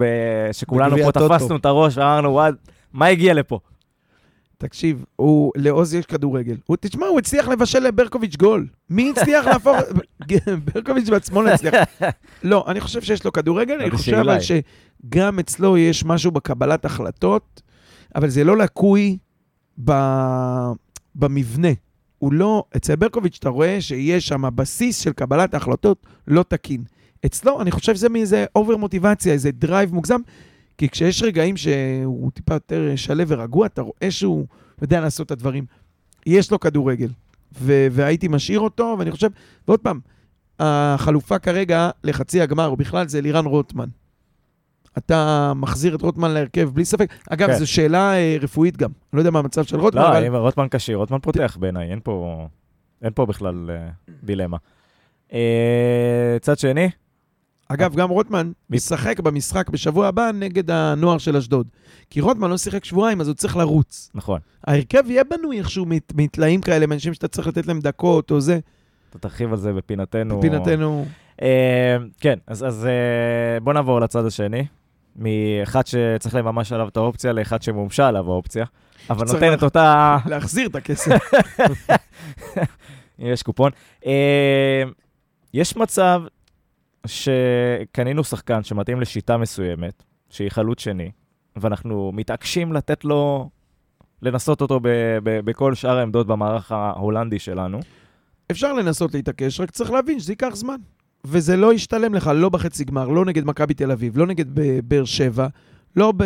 שכולנו 0.52 0.98
פה. 0.98 1.12
תפסנו 1.12 1.56
את 1.56 1.66
הראש 1.66 1.98
ואמרנו, 1.98 2.30
וואד, 2.30 2.56
מה 2.94 3.06
הגיע 3.06 3.34
לפה? 3.34 3.60
תקשיב, 4.58 5.06
הוא, 5.16 5.52
לעוז 5.58 5.94
יש 5.94 6.06
כדורגל. 6.06 6.56
הוא, 6.66 6.78
תשמע, 6.80 7.08
הוא 7.08 7.20
הצליח 7.20 7.48
לבשל 7.48 7.80
לברקוביץ' 7.80 8.36
גול. 8.36 8.68
מי 8.90 9.14
הצליח 9.16 9.46
להפוך... 9.46 9.78
ברקוביץ' 10.74 11.10
בעצמו 11.10 11.42
לא 11.42 11.50
הצליח. 11.50 11.74
לא, 12.44 12.66
אני 12.68 12.80
חושב 12.80 13.02
שיש 13.02 13.26
לו 13.26 13.34
כדורגל, 13.34 13.82
אני 13.82 13.92
חושב. 13.92 14.14
אבל 14.14 14.38
שגם 14.40 15.40
אצלו 15.40 15.78
יש 15.78 16.06
משהו 16.06 16.32
בקבלת 16.32 16.86
החלטות, 16.86 17.62
אבל 18.16 18.30
זה 18.30 18.44
לא 18.44 18.58
לקוי 18.58 19.18
ב... 19.86 19.92
במבנה. 21.18 21.68
הוא 22.20 22.34
לא... 22.34 22.64
אצל 22.78 22.96
ברקוביץ' 22.96 23.38
אתה 23.40 23.50
רואה 23.50 23.82
שיש 23.82 24.28
שם 24.28 24.44
בסיס 24.56 25.00
של 25.00 25.14
קבלת 25.14 25.54
ההחלטות 25.54 26.08
לא 26.28 26.44
תקין. 26.48 26.84
אצלו, 27.26 27.62
אני 27.62 27.72
חושב 27.72 27.96
שזה 27.96 28.10
מאיזה 28.10 28.46
over 28.56 28.78
מוטיבציה, 28.78 29.34
איזה 29.34 29.52
drive 29.52 29.94
מוגזם, 29.94 30.22
כי 30.78 30.90
כשיש 30.90 31.24
רגעים 31.24 31.58
שהוא 31.58 32.32
טיפה 32.32 32.54
יותר 32.54 32.94
שלו 32.96 33.28
ורגוע, 33.28 33.66
אתה 33.66 33.82
רואה 33.82 34.12
שהוא 34.12 34.46
יודע 34.82 35.02
לעשות 35.02 35.26
את 35.26 35.32
הדברים. 35.32 35.66
יש 36.26 36.52
לו 36.52 36.60
כדורגל, 36.60 37.10
ו- 37.60 37.88
והייתי 37.92 38.28
משאיר 38.28 38.60
אותו, 38.60 38.96
ואני 39.00 39.12
חושב, 39.12 39.30
ועוד 39.68 39.80
פעם, 39.80 40.00
החלופה 40.60 41.40
כרגע 41.40 41.90
לחצי 42.04 42.42
הגמר, 42.42 42.74
ובכלל 42.74 43.08
זה 43.08 43.22
לירן 43.22 43.46
רוטמן. 43.46 43.88
אתה 44.98 45.54
מחזיר 45.56 45.96
את 45.96 46.02
רוטמן 46.02 46.32
להרכב, 46.32 46.70
בלי 46.74 46.86
ספק. 46.86 47.14
אגב, 47.30 47.48
כן. 47.48 47.58
זו 47.58 47.68
שאלה 47.68 48.14
אה, 48.14 48.38
רפואית 48.42 48.78
גם. 48.78 48.90
אני 48.90 49.18
לא 49.18 49.20
יודע 49.20 49.32
מה 49.32 49.40
המצב 49.40 49.64
של 49.64 49.80
רוטמן, 49.80 50.02
לא, 50.02 50.08
אבל... 50.08 50.26
אם 50.26 50.36
רוטמן 50.36 50.68
כשיר, 50.72 50.98
רוטמן 50.98 51.20
פותח 51.20 51.58
בעיניי, 51.60 51.92
אין 51.92 52.00
פה 52.04 52.48
אין 53.02 53.12
פה 53.16 53.26
בכלל 53.26 53.70
אה, 53.70 53.90
דילמה. 54.24 54.58
אה, 55.34 56.38
צד 56.42 56.60
שני, 56.60 56.90
אגב, 57.70 57.96
גם 57.96 58.10
רוטמן 58.10 58.52
משחק 58.70 59.20
במשחק 59.20 59.70
בשבוע 59.70 60.08
הבא 60.08 60.32
נגד 60.34 60.72
הנוער 60.72 61.18
של 61.18 61.38
אשדוד. 61.38 61.68
כי 62.10 62.22
רוטמן 62.22 62.50
לא 62.50 62.58
שיחק 62.58 62.86
שבועיים, 62.86 63.22
אז 63.22 63.28
הוא 63.28 63.36
צריך 63.36 63.58
לרוץ. 63.58 64.12
נכון, 64.16 64.40
ההרכב 64.68 65.04
יהיה 65.10 65.24
בנוי 65.24 65.60
איכשהו 65.60 65.86
מתלאים 66.16 66.62
כאלה, 66.62 66.88
מאנשים 66.88 67.14
שאתה 67.14 67.28
צריך 67.28 67.48
לתת 67.48 67.68
להם 67.68 67.80
דקות 67.80 68.32
או 68.32 68.42
זה. 68.42 68.60
אתה 69.10 69.20
תרחיב 69.20 69.52
על 69.52 69.58
זה 69.58 69.74
בפינתנו. 69.74 70.38
מבחינתנו... 70.38 71.06
אה, 71.42 71.98
כן, 72.20 72.40
אז, 72.48 72.88
בוא 73.64 73.74
נעבור 73.74 74.00
לצד 74.00 74.26
השני. 74.26 74.66
מאחד 75.18 75.88
שצריך 75.88 76.36
לממש 76.36 76.72
עליו 76.72 76.88
את 76.88 76.98
האופציה 76.98 77.34
לאחד 77.34 77.62
שמומשה 77.62 78.08
עליו 78.08 78.32
האופציה. 78.32 78.66
אבל 79.10 79.28
נותן 79.34 79.54
את 79.54 79.64
אותה... 79.64 80.18
להחזיר 80.26 80.68
את 80.68 80.76
הכסף. 80.76 81.32
יש 83.20 83.44
קופון. 83.44 83.72
אה, 84.06 84.84
יש 85.54 85.78
מצב 85.78 86.22
שקנינו 87.06 88.24
שחקן 88.24 88.64
שמתאים 88.64 89.02
לשיטה 89.02 89.38
מסוימת, 89.38 90.04
שהיא 90.30 90.50
חלוץ 90.50 90.80
שני, 90.80 91.12
ואנחנו 91.56 92.12
מתעקשים 92.14 92.74
לתת 92.74 93.06
לו, 93.06 93.50
לנסות 94.22 94.62
אותו 94.62 94.80
ב- 94.80 95.18
ב- 95.24 95.40
בכל 95.40 95.76
שאר 95.76 95.98
העמדות 95.98 96.28
במערך 96.28 96.72
ההולנדי 96.72 97.40
שלנו. 97.40 97.80
אפשר 98.52 98.74
לנסות 98.74 99.14
להתעקש, 99.14 99.60
רק 99.60 99.72
צריך 99.72 99.92
להבין 99.92 100.20
שזה 100.20 100.32
ייקח 100.32 100.50
זמן. 100.54 100.78
וזה 101.30 101.58
לא 101.58 101.74
ישתלם 101.74 102.14
לך, 102.14 102.32
לא 102.36 102.50
בחצי 102.50 102.84
גמר, 102.84 103.08
לא 103.08 103.26
נגד 103.26 103.46
מכבי 103.46 103.74
תל 103.74 103.92
אביב, 103.92 104.18
לא 104.18 104.28
נגד 104.28 104.46
באר 104.84 105.06
שבע, 105.06 105.48
לא 105.96 106.14
ב... 106.18 106.24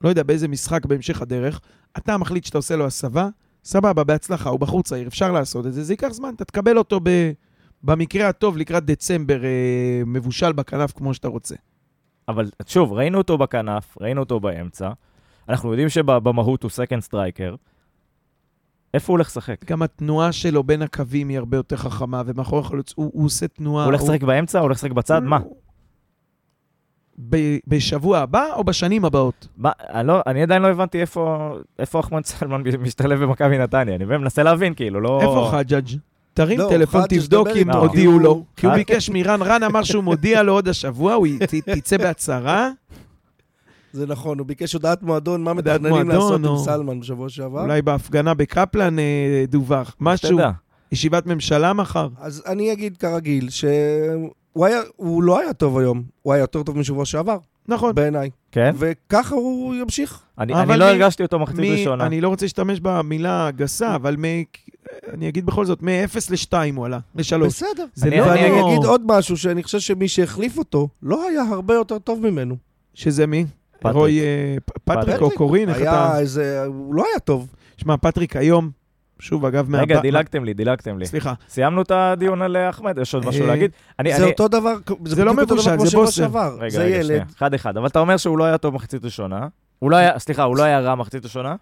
לא 0.00 0.08
יודע, 0.08 0.22
באיזה 0.22 0.48
משחק 0.48 0.86
בהמשך 0.86 1.22
הדרך. 1.22 1.60
אתה 1.98 2.18
מחליט 2.18 2.44
שאתה 2.44 2.58
עושה 2.58 2.76
לו 2.76 2.86
הסבה, 2.86 3.28
סבבה, 3.64 4.04
בהצלחה, 4.04 4.50
הוא 4.50 4.60
בחור 4.60 4.82
צעיר, 4.82 5.08
אפשר 5.08 5.32
לעשות 5.32 5.66
את 5.66 5.72
זה, 5.72 5.84
זה 5.84 5.92
ייקח 5.92 6.08
זמן, 6.08 6.34
אתה 6.36 6.44
תקבל 6.44 6.78
אותו 6.78 7.00
ב... 7.02 7.32
במקרה 7.82 8.28
הטוב 8.28 8.56
לקראת 8.56 8.84
דצמבר 8.84 9.44
אה, 9.44 10.02
מבושל 10.06 10.52
בכנף 10.52 10.92
כמו 10.92 11.14
שאתה 11.14 11.28
רוצה. 11.28 11.54
אבל 12.28 12.50
שוב, 12.66 12.92
ראינו 12.92 13.18
אותו 13.18 13.38
בכנף, 13.38 13.98
ראינו 14.00 14.20
אותו 14.20 14.40
באמצע. 14.40 14.90
אנחנו 15.48 15.70
יודעים 15.70 15.88
שבמהות 15.88 16.62
הוא 16.62 16.70
second 16.70 17.02
striker. 17.02 17.54
איפה 18.94 19.12
הוא 19.12 19.16
הולך 19.16 19.26
לשחק? 19.26 19.56
גם 19.70 19.82
התנועה 19.82 20.32
שלו 20.32 20.62
בין 20.62 20.82
הקווים 20.82 21.28
היא 21.28 21.38
הרבה 21.38 21.56
יותר 21.56 21.76
חכמה, 21.76 22.22
ומאחורי 22.26 22.60
החלוץ 22.60 22.92
הוא, 22.96 23.10
הוא 23.14 23.26
עושה 23.26 23.48
תנועה... 23.48 23.84
הוא 23.84 23.90
הולך 23.90 24.02
לשחק 24.02 24.22
באמצע? 24.22 24.58
הוא 24.58 24.64
הולך 24.64 24.76
לשחק 24.76 24.90
בצד? 24.92 25.22
מה? 25.22 25.38
ב- 27.30 27.56
בשבוע 27.66 28.18
הבא 28.18 28.44
או 28.56 28.64
בשנים 28.64 29.04
הבאות? 29.04 29.48
מה, 29.56 29.70
אני, 29.88 30.06
לא, 30.08 30.20
אני 30.26 30.42
עדיין 30.42 30.62
לא 30.62 30.68
הבנתי 30.68 31.00
איפה, 31.00 31.54
איפה 31.78 32.00
אחמד 32.00 32.24
סלמן 32.26 32.62
משתלב 32.80 33.22
במכבי 33.24 33.58
נתניה. 33.58 33.94
אני 33.94 34.04
מנסה 34.04 34.42
להבין, 34.42 34.74
כאילו, 34.74 35.00
לא... 35.00 35.20
איפה 35.20 35.48
חג'אג'? 35.52 35.88
תרים 36.34 36.58
לא, 36.58 36.66
טלפון, 36.70 37.02
חג'ג' 37.02 37.18
תבדוק 37.20 37.48
אם 37.48 37.68
איתו, 37.70 37.78
הודיעו 37.78 38.18
לו. 38.18 38.30
הוא- 38.30 38.44
כי 38.56 38.66
הוא 38.66 38.72
חג- 38.72 38.78
ביקש 38.78 39.10
מרן, 39.10 39.42
רן 39.42 39.62
אמר 39.62 39.82
שהוא 39.82 40.04
מודיע 40.04 40.42
לו 40.42 40.52
עוד 40.52 40.68
השבוע, 40.68 41.14
הוא 41.14 41.26
תצא 41.74 41.96
בהצהרה, 41.98 42.70
זה 43.94 44.06
נכון, 44.06 44.38
הוא 44.38 44.46
ביקש 44.46 44.72
הודעת 44.72 45.02
מועדון, 45.02 45.42
מה 45.42 45.54
מתכננים 45.54 46.08
לעשות 46.08 46.20
מועדון, 46.30 46.44
עם 46.44 46.50
או- 46.50 46.64
סלמן 46.64 47.00
בשבוע 47.00 47.28
שעבר. 47.28 47.60
אולי 47.62 47.82
בהפגנה 47.82 48.34
בקפלן 48.34 48.98
אה, 48.98 49.04
דווח. 49.48 49.96
משהו, 50.00 50.38
תדע. 50.38 50.50
ישיבת 50.92 51.26
ממשלה 51.26 51.72
מחר. 51.72 52.08
אז 52.20 52.42
אני 52.46 52.72
אגיד 52.72 52.96
כרגיל, 52.96 53.50
שהוא 53.50 54.66
היה, 54.66 54.80
הוא 54.96 55.22
לא 55.22 55.40
היה 55.40 55.52
טוב 55.52 55.78
היום, 55.78 56.02
הוא 56.22 56.32
היה 56.32 56.40
יותר 56.40 56.62
טוב 56.62 56.78
משבוע 56.78 57.04
שעבר, 57.04 57.38
נכון. 57.68 57.94
בעיניי. 57.94 58.30
כן? 58.52 58.70
וככה 58.78 59.34
הוא 59.34 59.74
ימשיך. 59.74 60.22
אני, 60.38 60.54
אני 60.54 60.68
לא 60.78 60.84
מי- 60.86 60.90
הרגשתי 60.90 61.22
אותו 61.22 61.38
מחצית 61.38 61.58
מ- 61.60 61.72
ראשונה. 61.72 62.06
אני 62.06 62.20
לא 62.20 62.28
רוצה 62.28 62.44
להשתמש 62.44 62.80
במילה 62.80 63.50
גסה, 63.50 63.94
אבל 63.94 64.16
מ... 64.18 64.24
אני 65.12 65.28
אגיד 65.28 65.46
בכל 65.46 65.64
זאת, 65.66 65.82
מ-0 65.82 65.88
ל-2 66.30 66.52
הוא 66.76 66.86
עלה, 66.86 66.98
ל-3. 67.14 67.38
בסדר. 67.46 67.84
זה 67.94 68.06
אני- 68.08 68.16
לא... 68.18 68.22
ואני 68.26 68.40
אני 68.50 68.60
אגיד 68.60 68.84
עוד 68.84 69.02
משהו, 69.04 69.36
שאני 69.36 69.62
חושב 69.62 69.80
שמי 69.80 70.08
שהחליף 70.08 70.58
אותו, 70.58 70.88
לא 71.02 71.28
היה 71.28 71.42
הרבה 71.52 71.74
יותר 71.74 71.98
טוב 71.98 72.30
ממנו. 72.30 72.56
שזה 72.94 73.26
מי? 73.26 73.46
פטריק. 73.78 73.94
רוי... 73.96 74.20
אה, 74.20 74.56
פטריק 74.84 75.20
או 75.20 75.30
קורין, 75.30 75.68
איך 75.68 75.76
אתה... 75.82 76.10
היה 76.12 76.20
איזה, 76.20 76.64
הוא 76.64 76.94
לא 76.94 77.04
היה 77.10 77.18
טוב. 77.18 77.54
שמע, 77.76 77.96
פטריק 77.96 78.36
היום, 78.36 78.70
שוב, 79.18 79.44
אגב, 79.44 79.74
רגע, 79.74 79.94
מהבא- 79.94 80.02
דילגתם 80.02 80.44
לי, 80.44 80.54
דילגתם 80.54 80.98
לי. 80.98 81.06
סליחה. 81.06 81.34
סיימנו 81.48 81.82
את 81.82 81.90
הדיון 81.90 82.42
על 82.42 82.56
אה, 82.56 82.70
אחמד? 82.70 82.98
יש 82.98 83.14
עוד 83.14 83.26
משהו 83.26 83.42
אה, 83.42 83.46
להגיד? 83.46 83.70
אני, 83.98 84.12
זה 84.16 84.22
אני... 84.22 84.30
אותו 84.30 84.48
דבר, 84.48 84.74
זה 85.04 85.24
לא 85.24 85.34
מבושל, 85.34 85.78
זה 85.78 85.96
בוסר. 85.96 86.56
רגע, 86.58 86.70
זה 86.70 86.82
רגע, 86.84 86.96
ילד. 86.96 87.06
שנייה. 87.06 87.24
אחד-אחד. 87.36 87.76
אבל 87.76 87.86
אתה 87.86 87.98
אומר 87.98 88.16
שהוא 88.16 88.38
לא 88.38 88.44
היה 88.44 88.58
טוב 88.58 88.74
מחצית 88.74 89.04
ראשונה. 89.04 89.46
הוא 89.78 89.90
לא 89.90 89.96
היה, 89.96 90.18
סליחה, 90.18 90.42
הוא 90.42 90.56
לא 90.56 90.62
היה 90.62 90.80
רע 90.80 90.94
מחצית 90.94 91.24
ראשונה? 91.24 91.54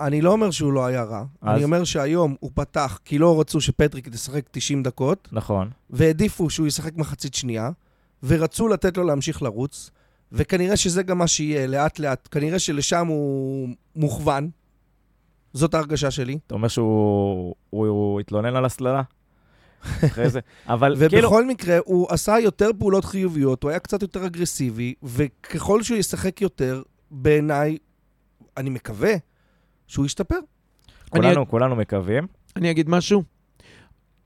אני 0.00 0.20
לא 0.20 0.32
אומר 0.32 0.50
שהוא 0.50 0.72
לא 0.72 0.86
היה 0.86 1.02
רע. 1.02 1.24
אז? 1.42 1.56
אני 1.56 1.64
אומר 1.64 1.84
שהיום 1.84 2.34
הוא 2.40 2.50
פתח 2.54 2.98
כי 3.04 3.18
לא 3.18 3.40
רצו 3.40 3.60
שפטריק 3.60 4.08
ישחק 4.14 4.42
90 4.50 4.82
דקות, 4.82 5.28
נכון. 5.32 5.70
והעדיפו 5.90 6.50
שהוא 6.50 6.66
ישחק 6.66 6.96
מחצית 6.96 7.34
שנייה, 7.34 7.70
ורצו 8.22 8.68
לתת 8.68 8.96
לו 8.96 9.04
להמשיך 9.04 9.42
לרוץ, 9.42 9.90
וכנראה 10.32 10.76
שזה 10.76 11.02
גם 11.02 11.18
מה 11.18 11.26
שיהיה, 11.26 11.66
לאט-לאט. 11.66 12.28
כנראה 12.30 12.58
שלשם 12.58 13.06
הוא 13.06 13.68
מוכוון. 13.96 14.50
זאת 15.52 15.74
ההרגשה 15.74 16.10
שלי. 16.10 16.38
אתה 16.46 16.54
אומר 16.54 16.68
שהוא 16.68 17.54
הוא, 17.70 17.86
הוא 17.86 18.20
התלונן 18.20 18.56
על 18.56 18.64
הסללה? 18.64 19.02
אחרי 19.82 20.30
זה. 20.30 20.40
אבל 20.66 20.94
ובכל 20.98 21.16
כאילו... 21.16 21.44
מקרה, 21.46 21.78
הוא 21.84 22.06
עשה 22.10 22.38
יותר 22.38 22.70
פעולות 22.78 23.04
חיוביות, 23.04 23.62
הוא 23.62 23.70
היה 23.70 23.78
קצת 23.78 24.02
יותר 24.02 24.26
אגרסיבי, 24.26 24.94
וככל 25.02 25.82
שהוא 25.82 25.98
ישחק 25.98 26.40
יותר, 26.40 26.82
בעיניי, 27.10 27.78
אני 28.56 28.70
מקווה 28.70 29.14
שהוא 29.86 30.06
ישתפר. 30.06 30.38
כולנו, 31.08 31.48
כולנו 31.48 31.76
מקווים. 31.76 32.26
אני 32.56 32.70
אגיד 32.70 32.88
משהו. 32.88 33.22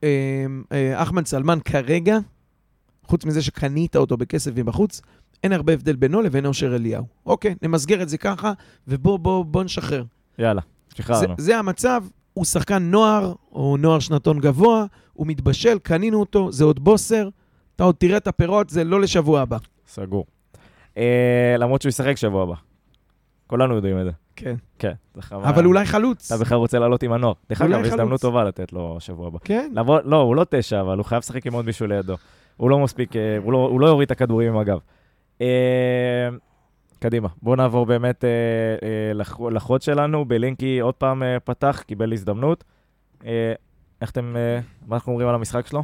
אה, 0.04 0.46
אה, 0.72 1.02
אחמד 1.02 1.26
סלמן 1.26 1.58
כרגע, 1.64 2.18
חוץ 3.04 3.24
מזה 3.24 3.42
שקנית 3.42 3.96
אותו 3.96 4.16
בכסף 4.16 4.50
מבחוץ, 4.54 5.00
אין 5.44 5.52
הרבה 5.52 5.72
הבדל 5.72 5.96
בינו 5.96 6.22
לבין 6.22 6.46
אושר 6.46 6.76
אליהו. 6.76 7.04
אוקיי, 7.26 7.54
נמסגר 7.62 8.02
את 8.02 8.08
זה 8.08 8.18
ככה, 8.18 8.52
ובוא 8.88 9.18
בוא, 9.18 9.44
בוא 9.44 9.64
נשחרר. 9.64 10.04
יאללה, 10.38 10.60
זה, 10.90 10.96
שחררנו. 10.96 11.34
זה 11.38 11.58
המצב, 11.58 12.04
הוא 12.34 12.44
שחקן 12.44 12.82
נוער, 12.82 13.34
או 13.52 13.76
נוער 13.76 13.98
שנתון 13.98 14.40
גבוה, 14.40 14.84
הוא 15.12 15.26
מתבשל, 15.26 15.78
קנינו 15.78 16.20
אותו, 16.20 16.52
זה 16.52 16.64
עוד 16.64 16.84
בוסר, 16.84 17.28
אתה 17.76 17.84
עוד 17.84 17.94
תראה 17.94 18.16
את 18.16 18.26
הפירות, 18.26 18.70
זה 18.70 18.84
לא 18.84 19.00
לשבוע 19.00 19.40
הבא. 19.40 19.58
סגור. 19.86 20.26
אה, 20.96 21.56
למרות 21.58 21.82
שהוא 21.82 21.88
ישחק 21.90 22.16
שבוע 22.16 22.42
הבא. 22.42 22.54
כולנו 23.46 23.74
יודעים 23.74 24.00
את 24.00 24.04
זה. 24.04 24.10
כן. 24.36 24.54
כן. 24.78 24.92
זה 25.14 25.22
חבל. 25.22 25.44
אבל 25.44 25.64
אולי 25.64 25.86
חלוץ. 25.86 26.32
אתה 26.32 26.40
בכלל 26.40 26.58
רוצה 26.58 26.78
לעלות 26.78 27.02
עם 27.02 27.12
הנוער. 27.12 27.32
דרך 27.48 27.62
אגב. 27.62 27.84
הזדמנות 27.84 28.20
טובה 28.20 28.44
לתת 28.44 28.72
לו 28.72 28.96
שבוע 29.00 29.26
הבא. 29.26 29.38
כן. 29.44 29.72
לבוא, 29.74 29.98
לא, 30.04 30.16
הוא 30.16 30.36
לא 30.36 30.46
תשע, 30.50 30.80
אבל 30.80 30.98
הוא 30.98 31.04
חייב 31.04 31.18
לשחק 31.18 31.46
עם 31.46 31.52
עוד 31.52 31.64
מישהו 31.64 31.86
לידו. 31.86 32.16
הוא 32.56 32.70
לא 32.70 32.78
מספיק, 32.78 33.16
אה, 33.16 33.36
הוא 33.38 33.52
לא, 33.52 33.58
הוא 33.58 33.80
לא 33.80 33.86
יוריד 33.86 34.06
את 34.06 34.10
הכדורים 34.10 34.48
עם 34.52 34.58
הגב. 34.58 34.78
אה, 35.40 36.28
קדימה, 36.98 37.28
בואו 37.42 37.56
נעבור 37.56 37.86
באמת 37.86 38.24
אה, 38.24 38.28
אה, 38.82 39.12
לח- 39.14 39.40
לחוד 39.40 39.82
שלנו. 39.82 40.24
בלינקי 40.24 40.78
עוד 40.80 40.94
פעם 40.94 41.22
אה, 41.22 41.40
פתח, 41.40 41.82
קיבל 41.86 42.12
הזדמנות. 42.12 42.64
אה, 43.26 43.52
איך 44.00 44.10
אתם, 44.10 44.36
אה, 44.36 44.60
מה 44.86 44.96
אנחנו 44.96 45.12
אומרים 45.12 45.28
על 45.28 45.34
המשחק 45.34 45.66
שלו? 45.66 45.82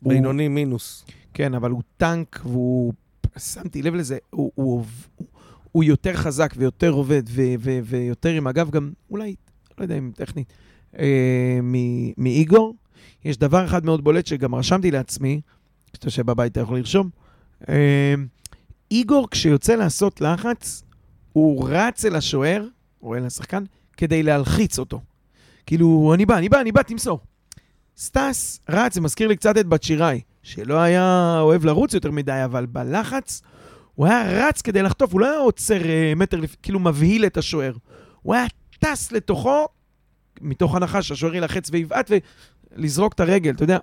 הוא- 0.00 0.12
בינוני 0.12 0.48
מינוס. 0.48 1.06
כן, 1.34 1.54
אבל 1.54 1.70
הוא 1.70 1.82
טנק, 1.96 2.40
והוא... 2.44 2.92
שמתי 3.38 3.82
לב 3.82 3.94
לזה, 3.94 4.18
הוא, 4.30 4.52
הוא, 4.54 4.84
הוא, 5.16 5.26
הוא 5.72 5.84
יותר 5.84 6.14
חזק 6.14 6.54
ויותר 6.56 6.90
עובד 6.90 7.22
ו, 7.28 7.42
ו, 7.58 7.78
ויותר 7.84 8.28
עם 8.28 8.46
הגב, 8.46 8.70
גם 8.70 8.92
אולי, 9.10 9.34
לא 9.78 9.84
יודע 9.84 9.98
אם 9.98 10.10
טכנית, 10.14 10.52
אה, 10.98 11.58
מ- 11.62 12.22
מאיגור. 12.22 12.74
יש 13.24 13.36
דבר 13.36 13.64
אחד 13.64 13.84
מאוד 13.84 14.04
בולט 14.04 14.26
שגם 14.26 14.54
רשמתי 14.54 14.90
לעצמי, 14.90 15.40
כשאתה 15.92 16.06
יושב 16.06 16.26
בבית 16.26 16.52
אתה 16.52 16.60
יכול 16.60 16.76
לרשום. 16.78 17.10
אה, 17.68 18.14
איגור, 18.90 19.28
כשיוצא 19.30 19.74
לעשות 19.74 20.20
לחץ, 20.20 20.82
הוא 21.32 21.68
רץ 21.70 22.04
אל 22.04 22.16
השוער, 22.16 22.64
או 23.02 23.14
אל 23.14 23.26
השחקן, 23.26 23.64
כדי 23.96 24.22
להלחיץ 24.22 24.78
אותו. 24.78 25.00
כאילו, 25.66 26.14
אני 26.14 26.26
בא, 26.26 26.38
אני 26.38 26.48
בא, 26.48 26.60
אני 26.60 26.72
בא, 26.72 26.82
תמסור. 26.82 27.20
סטס 27.96 28.60
רץ, 28.68 28.94
זה 28.94 29.00
מזכיר 29.00 29.28
לי 29.28 29.36
קצת 29.36 29.58
את 29.58 29.66
בת 29.66 29.82
שיראי, 29.82 30.20
שלא 30.42 30.78
היה 30.78 31.36
אוהב 31.40 31.64
לרוץ 31.64 31.94
יותר 31.94 32.10
מדי, 32.10 32.40
אבל 32.44 32.66
בלחץ 32.66 33.42
הוא 33.94 34.06
היה 34.06 34.22
רץ 34.26 34.62
כדי 34.62 34.82
לחטוף, 34.82 35.12
הוא 35.12 35.20
לא 35.20 35.26
היה 35.30 35.38
עוצר 35.38 35.88
אה, 35.88 36.12
מטר. 36.16 36.40
כאילו 36.62 36.80
מבהיל 36.80 37.26
את 37.26 37.36
השוער. 37.36 37.72
הוא 38.22 38.34
היה 38.34 38.46
טס 38.78 39.12
לתוכו, 39.12 39.66
מתוך 40.40 40.74
הנחה 40.74 41.02
שהשוער 41.02 41.34
ילחץ 41.34 41.68
ויבעט 41.72 42.10
ולזרוק 42.76 43.12
את 43.12 43.20
הרגל, 43.20 43.50
אתה 43.50 43.64
יודע. 43.64 43.78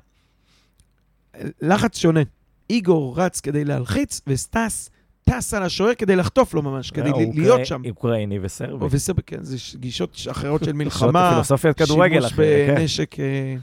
לחץ 1.62 1.98
שונה. 1.98 2.22
איגור 2.70 3.20
רץ 3.20 3.40
כדי 3.42 3.66
להלחיץ, 3.66 4.22
וסטס 4.28 4.90
טס 5.30 5.54
על 5.54 5.64
השוער 5.64 5.94
כדי 5.96 6.16
לחטוף 6.16 6.54
לו 6.54 6.62
ממש, 6.62 6.92
כדי 6.92 7.10
ל- 7.10 7.14
להיות 7.42 7.66
שם. 7.66 7.82
אוקראיני 7.90 8.40
וסרבי. 8.42 8.86
וסרבי, 8.92 9.22
כן, 9.26 9.44
זה 9.44 9.58
גישות 9.78 10.18
אחרות 10.32 10.64
של 10.64 10.74
מלחמה. 10.82 11.30
פילוסופיית 11.32 11.78
כדורגל, 11.78 12.14
שימוש 12.22 12.32
אחי. 12.34 12.42
כן. 12.68 12.76
בנשק, 12.76 13.20
אה, 13.20 13.56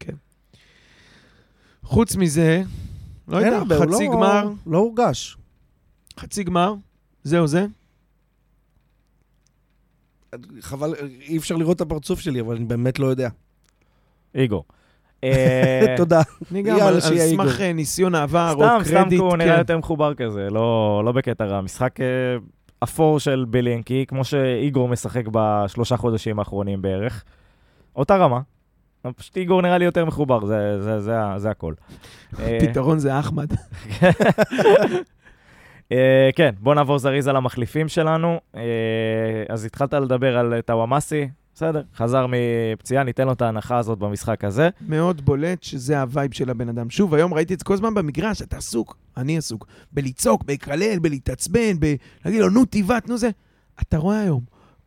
כן. 0.00 0.12
חוץ 1.82 2.16
מזה, 2.16 2.62
לא 3.28 3.38
אין 3.40 3.52
יודע, 3.52 3.76
חצי 3.78 4.06
לא- 4.06 4.12
גמר, 4.12 4.48
לא 4.66 4.78
הורגש. 4.78 5.36
חצי 6.20 6.44
גמר, 6.44 6.74
זהו 7.24 7.46
זה. 7.46 7.66
חבל, 10.60 10.94
אי 11.20 11.36
אפשר 11.38 11.56
לראות 11.56 11.76
את 11.76 11.80
הפרצוף 11.80 12.20
שלי, 12.20 12.40
אבל 12.40 12.56
אני 12.56 12.64
באמת 12.64 12.98
לא 12.98 13.06
יודע. 13.06 13.28
איגור. 14.34 14.64
אה, 15.24 15.94
תודה. 15.96 16.20
אני 16.52 16.62
גם, 16.62 16.76
על. 16.80 17.00
סמך 17.00 17.60
ניסיון 17.60 18.14
העבר 18.14 18.52
או 18.54 18.58
סתם, 18.64 18.78
סתם 18.84 18.94
קרדיט, 18.94 19.20
הוא 19.20 19.36
נראה 19.36 19.52
כן. 19.52 19.58
יותר 19.58 19.78
מחובר 19.78 20.14
כזה, 20.14 20.48
לא 20.50 21.02
לא 21.04 21.12
בקטע 21.12 21.44
רע. 21.44 21.60
משחק 21.60 22.00
אה, 22.00 22.06
אפור 22.82 23.20
של 23.20 23.44
בלינקי, 23.48 24.04
כמו 24.08 24.24
שאיגור 24.24 24.88
משחק 24.88 25.24
בשלושה 25.32 25.96
חודשים 25.96 26.38
האחרונים 26.38 26.82
בערך. 26.82 27.24
אותה 27.96 28.16
רמה. 28.16 28.40
אבל 29.04 29.12
פשוט 29.12 29.36
איגור 29.36 29.62
נראה 29.62 29.78
לי 29.78 29.84
יותר 29.84 30.04
מחובר, 30.04 30.44
זה- 30.46 30.82
זה- 30.82 31.00
זה 31.00 31.20
ה- 31.20 31.38
זה 31.38 31.50
הכל. 31.50 31.74
אה, 32.40 32.58
פתרון 32.60 32.98
זה 32.98 33.18
אחמד. 33.18 33.52
אה, 35.92 36.30
כן, 36.36 36.54
בוא 36.60 36.74
נעבור 36.74 36.98
זריז 36.98 37.28
על 37.28 37.36
המחליפים 37.36 37.88
שלנו. 37.88 38.40
אה, 38.56 38.62
אז 39.48 39.64
התחלת 39.64 39.94
לדבר 39.94 40.38
על 40.38 40.60
טוואמאסי, 40.60 41.28
בסדר, 41.56 41.82
חזר 41.96 42.26
מפציעה, 42.28 43.04
ניתן 43.04 43.26
לו 43.26 43.32
את 43.32 43.42
ההנחה 43.42 43.78
הזאת 43.78 43.98
במשחק 43.98 44.44
הזה. 44.44 44.68
מאוד 44.88 45.24
בולט 45.24 45.62
שזה 45.62 46.00
ה 46.00 46.07
vibe 46.07 46.34
של 46.34 46.50
הבן 46.50 46.68
אדם. 46.68 46.90
שוב, 46.90 47.14
היום 47.14 47.34
ראיתי 47.34 47.54
את 47.54 47.58
זה 47.58 47.64
כל 47.64 47.74
הזמן 47.74 47.94
במגרש, 47.94 48.42
אתה 48.42 48.56
עסוק. 48.56 48.96
אני 49.16 49.38
עסוק 49.38 49.66
בלצעוק, 49.92 50.44
בלקלל, 50.44 50.98
בלהתעצבן, 50.98 51.80
בלהגיד 51.80 52.40
לו, 52.40 52.50
נו, 52.50 52.64
תבעט, 52.64 53.08
נו 53.08 53.18
זה. 53.18 53.30
אתה 53.82 53.98
רואה 53.98 54.20
היום, 54.20 54.40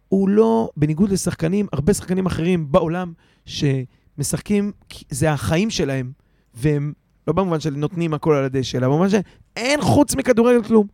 הוא 0.08 0.30
לא, 0.30 0.70
בניגוד 0.78 1.10
לשחקנים, 1.10 1.68
הרבה 1.74 1.94
שחקנים 1.94 2.26
אחרים 2.26 2.72
בעולם, 2.72 3.14
שמשחקים, 3.46 4.72
זה 5.10 5.32
החיים 5.32 5.70
שלהם, 5.70 6.12
והם, 6.54 6.94
לא 7.28 7.34
במובן 7.34 7.60
של 7.60 7.76
נותנים 7.76 8.14
הכל 8.14 8.34
על 8.34 8.44
הדשא, 8.44 8.78
אלא 8.78 8.88
במובן 8.88 9.08
שאין 9.10 9.82
חוץ 9.82 10.16
מכדורגל 10.16 10.64
כלום. 10.64 10.88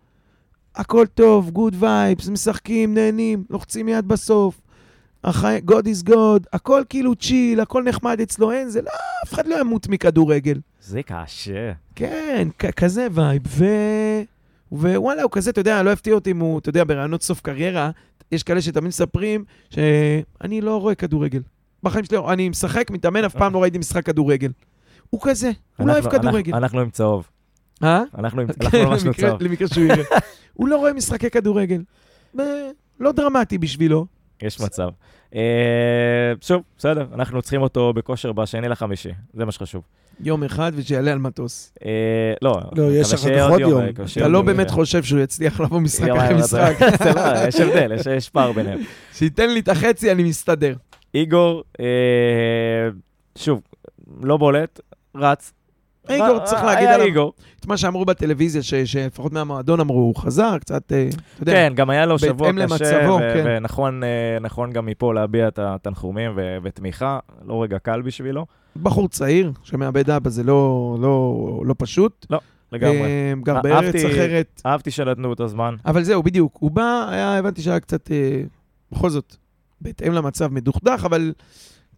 הכל 0.76 1.06
טוב, 1.06 1.50
good 1.50 1.76
vibes, 1.80 2.30
משחקים, 2.30 2.94
נהנים, 2.94 3.44
לוחצים 3.50 3.90
יד 3.90 4.08
בסוף. 4.08 4.62
החי... 5.26 5.60
good 5.72 5.74
vibes, 5.86 6.44
הכל 6.54 6.82
כאילו 6.90 7.16
chill, 7.16 7.60
הכל 7.60 7.84
נחמד 7.84 8.22
אצלו, 8.22 8.52
אין, 8.52 8.70
זה 8.70 8.82
לא, 8.82 8.90
אף 9.26 9.34
אחד 9.34 9.48
לא 9.48 9.60
ימות 9.60 9.88
מכדורגל. 9.88 10.60
זה 10.82 11.02
קשה. 11.04 11.72
כן, 11.96 12.48
כזה 12.76 13.08
vibe, 13.12 13.42
ו... 13.48 13.66
ווואלה, 14.72 15.24
הוא 15.24 15.32
כזה, 15.32 15.50
אתה 15.50 15.60
יודע, 15.60 15.84
לא 15.84 15.92
הפתיע 15.92 16.14
אותי 16.14 16.32
אם 16.32 16.40
הוא, 16.40 16.60
אתה 16.60 16.70
יודע, 16.70 16.84
בראיונות 16.84 17.24
סוף 17.24 17.42
קריירה, 17.42 17.92
יש 18.32 18.44
כאלה 18.44 18.62
שתמיד 18.62 18.88
מספרים 18.88 19.44
שאני 19.70 20.62
לא 20.62 20.82
רואה 20.82 20.96
כדורגל. 20.96 21.42
בחיים 21.84 22.06
שלי, 22.06 22.18
אני 22.28 22.50
משחק, 22.50 22.92
מתאמן, 22.92 23.24
אף 23.26 23.36
פעם 23.36 23.54
לא 23.54 23.62
ראיתי 23.62 23.78
משחק 23.78 24.06
כדורגל. 24.06 24.52
הוא 25.10 25.22
כזה, 25.24 25.52
הוא 25.78 25.88
לא 25.88 25.94
אוהב 25.94 26.10
כדורגל. 26.10 26.56
אנחנו- 26.56 26.80
עם 26.80 26.90
צהוב. 26.90 27.28
אה? 27.84 28.04
אנחנו 28.18 28.42
כן, 28.72 28.86
ממש 28.86 29.04
עם 29.06 29.14
צהוב. 29.14 29.42
למקרה 29.42 29.68
שהוא 29.68 29.84
יראה. 29.84 30.04
הוא 30.54 30.68
לא 30.68 30.78
רואה 30.78 30.94
משחקי 30.94 31.30
כדורגל. 31.30 31.82
לא 33.00 33.12
דרמטי 33.12 33.58
בשבילו. 33.58 34.06
יש 34.42 34.62
מצב. 34.62 34.90
אה, 35.36 35.42
שוב, 36.42 36.62
בסדר, 36.78 37.06
אנחנו 37.14 37.42
צריכים 37.42 37.62
אותו 37.62 37.94
בכושר 37.94 38.32
בשני 38.32 38.68
לחמישי, 38.70 39.10
זה 39.34 39.46
מה 39.46 39.52
שחשוב. 39.52 39.82
יום 40.20 40.44
אחד 40.44 40.72
ושיעלה 40.76 41.12
על 41.12 41.20
מטוס. 41.20 41.74
אה, 41.86 41.90
לא, 42.42 42.62
לא, 42.76 42.84
יש 42.92 43.14
אחר 43.14 43.40
כך 43.40 43.50
עוד 43.50 43.60
יום. 43.60 43.82
אה, 43.82 43.90
אתה 44.18 44.28
לא 44.28 44.42
באמת 44.42 44.70
חושב 44.72 45.04
שהוא 45.04 45.20
יצליח 45.20 45.60
לבוא 45.62 45.80
משחק 45.80 46.10
אחרי 46.10 46.36
משחק. 46.36 46.76
לא, 47.16 47.48
יש 47.48 47.56
הבדל, 47.60 47.92
יש- 48.18 48.30
פער 48.30 48.52
ביניהם. 48.52 48.80
שייתן 49.14 49.50
לי 49.50 49.60
את 49.60 49.68
החצי, 49.70 50.12
אני 50.12 50.24
מסתדר. 50.24 50.76
איגור, 51.14 51.64
שוב, 53.38 53.62
לא 54.22 54.38
בולט, 54.38 54.80
רץ. 55.16 55.52
איגור, 56.10 56.40
אה, 56.40 56.46
צריך 56.46 56.62
אה, 56.62 56.66
להגיד 56.66 56.88
היה 56.88 56.96
עליו. 56.96 57.08
איגור. 57.08 57.34
את 57.60 57.66
מה 57.66 57.78
שאמרו 57.78 58.06
בטלוויזיה, 58.06 58.64
שלפחות 58.86 59.34
מהמועדון 59.34 59.80
אמרו, 59.80 60.00
הוא 60.00 60.16
חזר, 60.16 60.58
קצת, 60.58 60.92
אה, 60.92 61.08
אתה 61.10 61.44
יודע. 61.44 61.52
כן, 61.52 61.74
גם 61.76 61.90
היה 61.90 62.06
לו 62.06 62.20
שבוע 62.20 62.52
קשה, 62.66 63.08
כן. 63.34 63.44
ונכון 63.46 64.04
אה, 64.04 64.38
נכון 64.42 64.72
גם 64.72 64.86
מפה 64.86 65.14
להביע 65.14 65.48
את 65.48 65.60
התנחומים 65.60 66.32
ותמיכה, 66.64 67.20
לא 67.46 67.64
רגע 67.64 67.80
קל 67.80 68.02
בשבילו, 68.02 68.46
בחור 68.82 69.08
צעיר 69.08 69.52
שמאבד 69.64 70.10
אבא 70.10 70.30
זה 70.30 70.44
לא, 70.44 70.98
לא, 71.02 71.62
לא 71.66 71.76
פשוט. 71.78 72.26
לגמרי. 72.72 73.02
אה, 73.02 73.34
גר 73.44 73.56
אה, 73.56 73.62
בארץ 73.62 73.96
אחרת. 73.96 74.62
אהבתי 74.66 74.92
שנתנו 74.92 75.30
אותו 75.30 75.48
זמן. 75.48 75.76
אבל 75.86 76.04
זהו, 76.04 76.24
בדיוק. 76.24 76.58
הוא 76.60 76.72
בא, 76.72 77.08
היה, 77.10 77.38
הבנתי 77.38 77.62
שהיה 77.62 77.80
קצת, 77.80 78.12
אה, 78.12 78.42
בכל 78.92 79.10
זאת, 79.10 79.36
בהתאם 79.82 80.14
למצב 80.14 80.54
מדוכדך, 80.54 81.04
אבל 81.06 81.34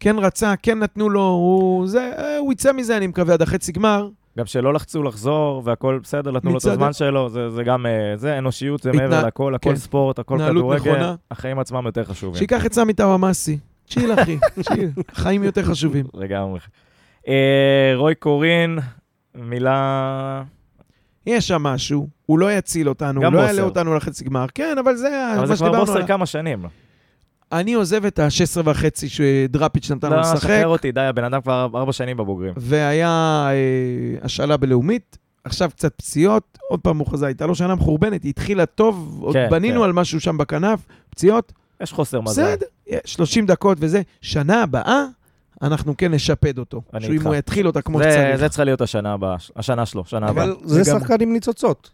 כן 0.00 0.16
רצה, 0.18 0.54
כן 0.62 0.78
נתנו 0.78 1.10
לו, 1.10 1.20
הוא, 1.22 1.86
זה, 1.86 2.10
הוא 2.38 2.52
יצא 2.52 2.72
מזה, 2.72 2.96
אני 2.96 3.06
מקווה, 3.06 3.34
עד 3.34 3.42
החצי 3.42 3.72
גמר. 3.72 4.08
גם 4.38 4.46
שלא 4.46 4.74
לחצו 4.74 5.02
לחזור, 5.02 5.62
והכל 5.64 6.00
בסדר, 6.02 6.30
נתנו 6.30 6.50
לו 6.50 6.58
את 6.58 6.64
הזמן 6.64 6.92
שלו, 6.92 7.28
זה, 7.28 7.50
זה 7.50 7.62
גם, 7.64 7.86
אה, 7.86 7.90
זה 8.16 8.38
אנושיות, 8.38 8.82
זה 8.82 8.90
התנה- 8.90 9.02
מעבר 9.02 9.26
לכל, 9.26 9.54
הכל 9.54 9.70
כן. 9.70 9.76
ספורט, 9.76 10.18
הכל 10.18 10.38
כדורגל. 10.48 11.12
החיים 11.30 11.58
עצמם 11.58 11.86
יותר 11.86 12.04
חשובים. 12.04 12.34
שייקח 12.38 12.66
את 12.66 12.72
סמי 12.72 12.92
טאוואמאסי. 12.92 13.58
צ'יל, 13.88 14.12
אחי, 14.14 14.38
צ'יל. 14.68 14.90
חיים 15.14 15.44
יותר 15.44 15.62
חשובים. 15.62 16.06
לגמרי. 16.14 16.58
אה, 17.28 17.92
רוי 17.96 18.14
קורין, 18.14 18.78
מילה... 19.34 20.42
יש 21.26 21.48
שם 21.48 21.62
משהו, 21.62 22.08
הוא 22.26 22.38
לא 22.38 22.52
יציל 22.52 22.88
אותנו, 22.88 23.24
הוא 23.24 23.32
לא. 23.32 23.38
יעלה 23.40 23.62
אותנו 23.62 23.94
לחצי 23.96 24.24
גמר. 24.24 24.46
כן, 24.54 24.76
אבל 24.78 24.96
זה 24.96 25.34
אבל 25.38 25.46
זה 25.46 25.56
כבר 25.56 25.78
בוסר. 25.80 26.06
כמה 26.06 26.26
שנים. 26.26 26.64
אני 27.52 27.74
עוזב 27.74 28.04
את 28.04 28.18
ה-16 28.18 28.30
וחצי 28.64 29.08
שדראפיץ' 29.08 29.90
נתן 29.90 30.10
לו 30.10 30.14
לא, 30.16 30.20
לשחק, 30.20 30.36
שחרר 30.38 30.66
אותי, 30.66 30.92
די, 30.92 31.00
הבן 31.00 31.24
אדם 31.24 31.40
כבר 31.40 31.68
ארבע 31.74 31.92
שנים 31.92 32.16
בבוגרים. 32.16 32.52
והיה 32.56 33.08
אה, 33.50 33.54
השאלה 34.22 34.56
בלאומית, 34.56 35.18
עכשיו 35.44 35.70
קצת 35.70 35.94
פציעות, 35.94 36.58
עוד 36.68 36.80
פעם 36.80 36.98
הוא 36.98 37.06
חזר, 37.06 37.26
הייתה 37.26 37.46
לו 37.46 37.54
שנה 37.54 37.74
מחורבנת, 37.74 38.22
היא 38.22 38.30
התחילה 38.30 38.66
טוב, 38.66 39.18
עוד 39.22 39.34
כן, 39.34 39.46
בנינו 39.50 39.80
כן. 39.80 39.84
על 39.84 39.92
משהו 39.92 40.20
שם 40.20 40.38
בכנף, 40.38 40.80
פציעות, 41.10 41.52
יש 41.80 41.92
חוסר 41.92 42.20
מזל. 42.20 42.42
בסדר, 42.54 42.66
30 43.04 43.46
דקות 43.46 43.78
וזה. 43.80 44.02
שנה 44.20 44.62
הבאה, 44.62 45.04
אנחנו 45.62 45.96
כן 45.96 46.14
נשפד 46.14 46.58
אותו. 46.58 46.82
אני 46.94 47.04
שאם 47.06 47.12
איתך. 47.12 47.26
הוא 47.26 47.34
יתחיל 47.34 47.66
אותה 47.66 47.82
כמו 47.82 47.98
זה- 47.98 48.10
שצריך. 48.12 48.36
זה 48.36 48.48
צריכה 48.48 48.64
להיות 48.64 48.80
השנה 48.80 49.12
הבאה, 49.12 49.36
השנה 49.56 49.86
שלו, 49.86 50.04
שנה 50.04 50.28
הבאה. 50.28 50.44
אבל 50.44 50.56
זה 50.64 50.82
זה 50.82 50.90
גם- 50.92 51.00
שחקן 51.00 51.16
עם 51.20 51.32
ניצוצות. 51.32 51.90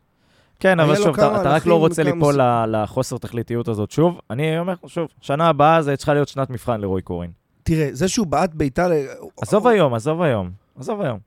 כן, 0.65 0.81
אבל 0.81 0.97
שוב, 0.97 1.15
אתה 1.15 1.41
אתה 1.41 1.51
רק 1.51 1.67
לא 1.67 1.79
רוצה 1.79 2.03
ליפול 2.03 2.41
לחוסר 2.69 3.19
תכליתיות 3.19 3.69
הזאת 3.69 3.91
שוב. 3.91 4.21
אני 4.31 4.59
אומר, 4.59 4.75
שוב, 4.87 5.09
שנה 5.21 5.49
הבאה 5.49 5.83
זה 5.83 5.97
צריכה 5.97 6.15
להיות 6.15 6.29
שנת 6.29 6.51
מבחן 6.51 6.81
לרוי 6.81 7.03
קורין. 7.03 7.31
תראה, 7.63 7.89
זה 7.93 8.09
שהוא 8.09 8.27
בעט 8.27 8.51
בעיטה... 8.55 8.89
ל- 8.89 9.07
עזוב 9.43 9.67
היום, 9.67 9.95
עזוב 9.95 10.23
היום. 10.23 10.51
עזוב 10.79 11.01
היום. 11.01 11.19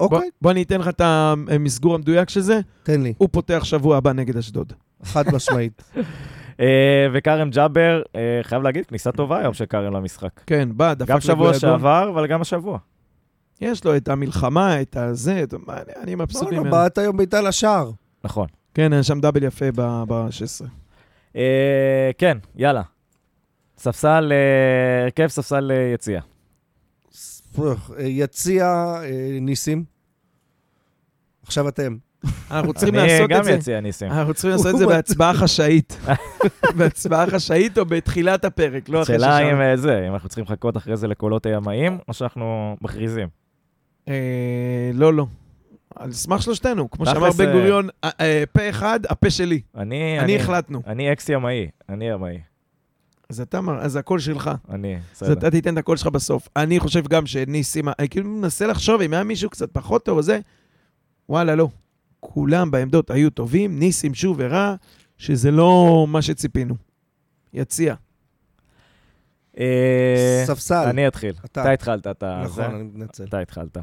אוקיי, 0.00 0.28
בוא 0.42 0.50
אני 0.50 0.62
אתן 0.62 0.80
לך 0.80 0.88
את 0.88 1.00
המסגור 1.00 1.94
המדויק 1.94 2.28
של 2.28 2.40
זה, 2.40 2.60
תן 2.82 3.00
לי, 3.02 3.12
הוא 3.18 3.28
פותח 3.32 3.60
שבוע 3.64 3.96
הבא 3.96 4.12
נגד 4.12 4.36
אשדוד. 4.36 4.72
חד 5.02 5.24
משמעית. 5.34 5.82
אה, 6.60 6.66
וכרם 7.12 7.50
ג'אבר, 7.50 8.02
אה, 8.16 8.40
חייב 8.42 8.62
להגיד, 8.62 8.86
כניסה 8.86 9.12
טובה 9.12 9.38
היום 9.38 9.54
של 9.54 9.66
כרם 9.66 9.92
למשחק. 9.94 10.40
כן, 10.46 10.68
בא, 10.76 10.94
דפק 10.94 11.08
גם 11.08 11.20
שבוע. 11.20 11.54
שעבר, 11.54 12.10
אבל 12.14 12.26
גם 12.26 12.40
השבוע. 12.40 12.78
יש 13.60 13.84
לו 13.84 13.96
את 13.96 14.08
המלחמה, 14.08 14.80
את 14.80 14.96
הזה, 14.96 15.44
אני- 15.68 15.76
אני 16.02 16.14
מבסוט 16.14 16.42
לא, 16.42 16.50
לא, 16.50 16.58
ממנו. 16.58 16.70
בעט 16.70 16.98
היום 16.98 17.16
בעיטה 17.16 17.40
לשער. 17.40 17.90
נכון. 18.24 18.46
כן, 18.74 18.92
היה 18.92 19.02
שם 19.02 19.20
דאבל 19.20 19.42
יפה 19.42 19.72
ב-16. 19.74 20.66
אה, 21.36 22.10
כן, 22.18 22.38
יאללה. 22.56 22.82
ספסל, 23.78 24.32
אה, 24.32 25.02
הרכב 25.02 25.26
ספסל 25.26 25.70
אה, 25.70 25.92
יציאה. 25.94 26.20
יציע 27.98 28.94
אה, 29.02 29.38
ניסים. 29.40 29.84
עכשיו 31.42 31.68
אתם. 31.68 31.96
אנחנו 32.50 32.74
צריכים 32.74 32.94
אני 32.94 33.08
לעשות 33.08 33.30
גם 33.30 33.40
את 33.40 33.44
זה. 33.44 33.52
יציאה 33.52 33.80
ניסים. 33.80 34.10
אנחנו 34.10 34.34
צריכים 34.34 34.50
לעשות 34.50 34.74
את 34.74 34.78
זה 34.78 34.86
בהצבעה 34.86 35.34
חשאית. 35.34 35.98
בהצבעה 36.76 37.26
חשאית 37.26 37.78
או 37.78 37.84
בתחילת 37.84 38.44
הפרק, 38.44 38.88
לא 38.88 39.02
אחרי 39.02 39.16
השאלה 39.16 39.38
ששם. 39.38 39.54
אם 39.54 39.60
אה, 39.60 39.76
זה, 39.76 40.06
אם 40.08 40.12
אנחנו 40.12 40.28
צריכים 40.28 40.44
לחכות 40.44 40.76
אחרי 40.76 40.96
זה 40.96 41.08
לקולות 41.08 41.46
הימאים, 41.46 41.98
או 42.08 42.14
שאנחנו 42.14 42.76
מכריזים. 42.80 43.28
אה, 44.08 44.90
לא, 44.94 45.14
לא. 45.14 45.26
על 45.96 46.12
סמך 46.12 46.42
שלושתנו, 46.42 46.90
כמו 46.90 47.06
שאמר 47.06 47.30
בן 47.38 47.46
אה, 47.48 47.52
גוריון, 47.52 47.88
אה, 48.04 48.10
אה, 48.20 48.44
פה 48.52 48.68
אחד, 48.70 49.00
הפה 49.08 49.30
שלי. 49.30 49.60
אני... 49.76 50.20
אני 50.20 50.36
החלטנו. 50.36 50.82
אני 50.86 51.12
אקס 51.12 51.28
ימאי, 51.28 51.68
אני 51.88 52.04
ימאי. 52.10 52.38
אז 53.30 53.40
אתה, 53.40 53.58
אמר- 53.58 53.80
אז 53.80 53.96
הקול 53.96 54.18
שלך. 54.18 54.50
אני, 54.70 54.96
אז 54.96 55.02
בסדר. 55.12 55.32
אתה 55.32 55.50
תיתן 55.50 55.72
את 55.74 55.78
הקול 55.78 55.96
שלך 55.96 56.06
בסוף. 56.06 56.48
אני 56.56 56.80
חושב 56.80 57.08
גם 57.08 57.26
שניסים, 57.26 57.88
אני 57.98 58.08
כאילו 58.08 58.28
מנסה 58.28 58.66
לחשוב 58.66 59.00
אם 59.00 59.12
היה 59.14 59.24
מישהו 59.24 59.50
קצת 59.50 59.68
פחות 59.72 60.04
טוב 60.04 60.16
או 60.16 60.22
זה, 60.22 60.38
וואלה, 61.28 61.54
לא. 61.54 61.68
כולם 62.20 62.70
בעמדות 62.70 63.10
היו 63.10 63.30
טובים, 63.30 63.78
ניסים 63.78 64.14
שוב 64.14 64.40
הראה 64.40 64.74
שזה 65.18 65.50
לא 65.50 66.06
מה 66.08 66.22
שציפינו. 66.22 66.74
יציע. 67.54 67.94
ספסל. 70.46 70.84
אני 70.90 71.08
אתחיל. 71.08 71.34
אתה. 71.44 71.72
התחלת, 71.72 72.06
אתה... 72.06 72.42
נכון. 72.44 72.64
אני 72.64 72.82
מתנצל. 72.82 73.24
אתה 73.24 73.38
התחלת. 73.38 73.78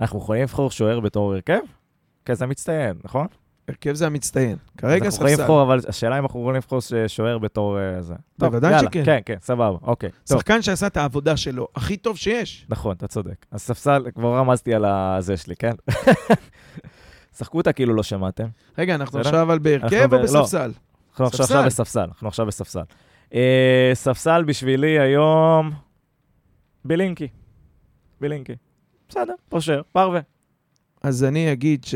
אה, 0.00 0.04
אנחנו 0.04 0.18
יכולים 0.18 0.42
לבחור 0.42 0.70
שוער 0.70 1.00
בתור 1.00 1.34
הרכב? 1.34 1.60
כזה 2.24 2.46
מצטיין, 2.46 2.96
נכון? 3.04 3.26
הרכב 3.68 3.92
זה 3.92 4.06
המצטיין. 4.06 4.56
כרגע 4.78 5.04
אנחנו 5.04 5.16
יכולים 5.16 5.32
ספסל. 5.34 5.42
לבחור, 5.42 5.62
אבל 5.62 5.80
השאלה 5.88 6.18
אם 6.18 6.22
אנחנו 6.22 6.40
יכולים 6.40 6.56
לבחור 6.56 6.78
שוער 7.06 7.38
בתור 7.38 7.78
אה, 7.78 8.02
זה. 8.02 8.14
טוב, 8.40 8.48
בוודאי 8.48 8.70
יאללה, 8.72 8.90
שכן. 8.90 9.04
כן, 9.04 9.20
כן, 9.24 9.36
סבבה, 9.40 9.78
אוקיי. 9.82 10.10
טוב, 10.10 10.38
שחקן 10.38 10.62
שעשה 10.62 10.86
את 10.86 10.96
העבודה 10.96 11.36
שלו, 11.36 11.68
הכי 11.74 11.96
טוב 11.96 12.16
שיש. 12.16 12.66
נכון, 12.68 12.96
אתה 12.96 13.08
צודק. 13.08 13.46
אז 13.50 13.60
ספסל, 13.60 14.04
כבר 14.14 14.36
רמזתי 14.38 14.74
על 14.74 14.84
הזה 14.84 15.36
שלי, 15.36 15.56
כן? 15.56 15.72
שחקו 17.38 17.58
אותה 17.58 17.72
כאילו 17.72 17.94
לא 17.94 18.02
שמעתם. 18.02 18.46
רגע, 18.78 18.94
אנחנו? 18.94 19.18
עכשיו 19.18 19.52
על 19.52 19.58
בהרכב 19.58 20.12
או 20.12 20.18
לא. 20.18 20.22
בספסל? 20.22 20.72
אנחנו 21.10 21.26
עכשיו 21.26 21.46
ספסל. 21.46 21.66
בספסל, 21.66 22.00
אנחנו 22.00 22.28
עכשיו 22.28 22.46
בספסל. 22.46 22.82
אה, 23.34 23.90
ספסל 23.94 24.44
בשבילי 24.44 24.98
היום, 24.98 25.70
בלינקי. 26.84 27.28
בלינקי. 28.20 28.54
בסדר, 29.10 29.34
פושר, 29.48 29.82
פרווה. 29.92 30.20
אז 31.02 31.24
אני 31.24 31.52
אגיד 31.52 31.84
ש... 31.84 31.94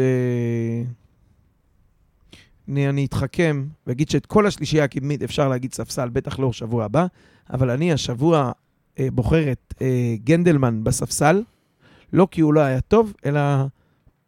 אני, 2.68 2.88
אני 2.88 3.04
אתחכם 3.04 3.66
ואגיד 3.86 4.10
שאת 4.10 4.26
כל 4.26 4.46
השלישייה 4.46 4.84
הקדמית 4.84 5.22
אפשר 5.22 5.48
להגיד 5.48 5.74
ספסל, 5.74 6.08
בטח 6.08 6.38
לא 6.38 6.52
שבוע 6.52 6.84
הבא, 6.84 7.06
אבל 7.52 7.70
אני 7.70 7.92
השבוע 7.92 8.52
אה, 8.98 9.08
בוחר 9.12 9.52
את 9.52 9.74
אה, 9.82 10.14
גנדלמן 10.24 10.84
בספסל, 10.84 11.42
לא 12.12 12.28
כי 12.30 12.40
הוא 12.40 12.54
לא 12.54 12.60
היה 12.60 12.80
טוב, 12.80 13.12
אלא 13.26 13.40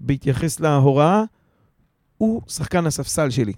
בהתייחס 0.00 0.60
להוראה, 0.60 1.24
הוא 2.18 2.42
שחקן 2.48 2.86
הספסל 2.86 3.30
שלי. 3.30 3.52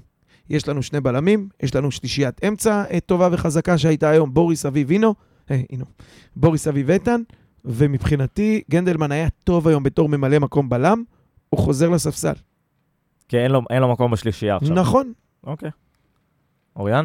יש 0.50 0.68
לנו 0.68 0.82
שני 0.82 1.00
בלמים, 1.00 1.48
יש 1.62 1.74
לנו 1.74 1.90
שלישיית 1.90 2.44
אמצע 2.44 2.84
אה, 2.90 3.00
טובה 3.00 3.28
וחזקה 3.32 3.78
שהייתה 3.78 4.10
היום, 4.10 4.34
בוריס 4.34 4.66
אביב 4.66 4.90
אינו, 4.90 5.14
אה, 5.50 5.60
אינו, 5.70 5.84
בוריס 6.36 6.68
אביב 6.68 6.90
איתן, 6.90 7.22
ומבחינתי, 7.68 8.62
גנדלמן 8.70 9.12
היה 9.12 9.28
טוב 9.44 9.68
היום 9.68 9.82
בתור 9.82 10.08
ממלא 10.08 10.38
מקום 10.38 10.68
בלם, 10.68 11.02
הוא 11.50 11.60
חוזר 11.60 11.88
לספסל. 11.88 12.32
כי 13.28 13.38
אין 13.38 13.50
לו, 13.50 13.60
אין 13.70 13.82
לו 13.82 13.92
מקום 13.92 14.10
בשלישייה 14.10 14.56
עכשיו. 14.56 14.74
נכון. 14.74 15.12
אוקיי. 15.44 15.70
אוריאן? 16.76 17.04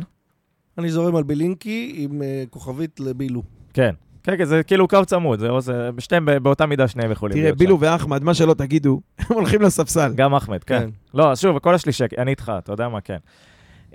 אני 0.78 0.89
זורם 0.91 1.16
על 1.16 1.24
בלינקי 1.24 1.93
עם 1.97 2.22
אה, 2.22 2.43
כוכבית 2.49 2.99
לבילו. 2.99 3.43
כן. 3.74 3.95
כן, 4.24 4.38
כן, 4.38 4.45
זה 4.45 4.64
כאילו 4.64 4.88
קו 4.88 5.05
צמוד, 5.05 5.39
זה, 5.39 5.47
זה 5.59 5.89
שניהם 5.99 6.26
ב- 6.26 6.38
באותה 6.38 6.66
מידה 6.66 6.88
שניהם 6.88 7.11
יכולים 7.11 7.34
תראה, 7.38 7.45
להיות 7.45 7.57
בילו 7.57 7.80
ואחמד, 7.80 8.24
מה 8.24 8.34
שלא 8.34 8.53
תגידו, 8.53 9.01
הם 9.20 9.36
הולכים 9.36 9.61
לספסל. 9.61 10.09
שם. 10.09 10.16
גם 10.16 10.36
אחמד, 10.36 10.64
כן. 10.64 10.89
לא, 11.14 11.32
אז 11.32 11.39
שוב, 11.39 11.59
כל 11.59 11.76
השלישי, 11.76 12.03
אני 12.18 12.32
איתך, 12.32 12.51
אתה 12.57 12.74
יודע 12.74 12.89
מה, 12.89 13.01
כן. 13.01 13.18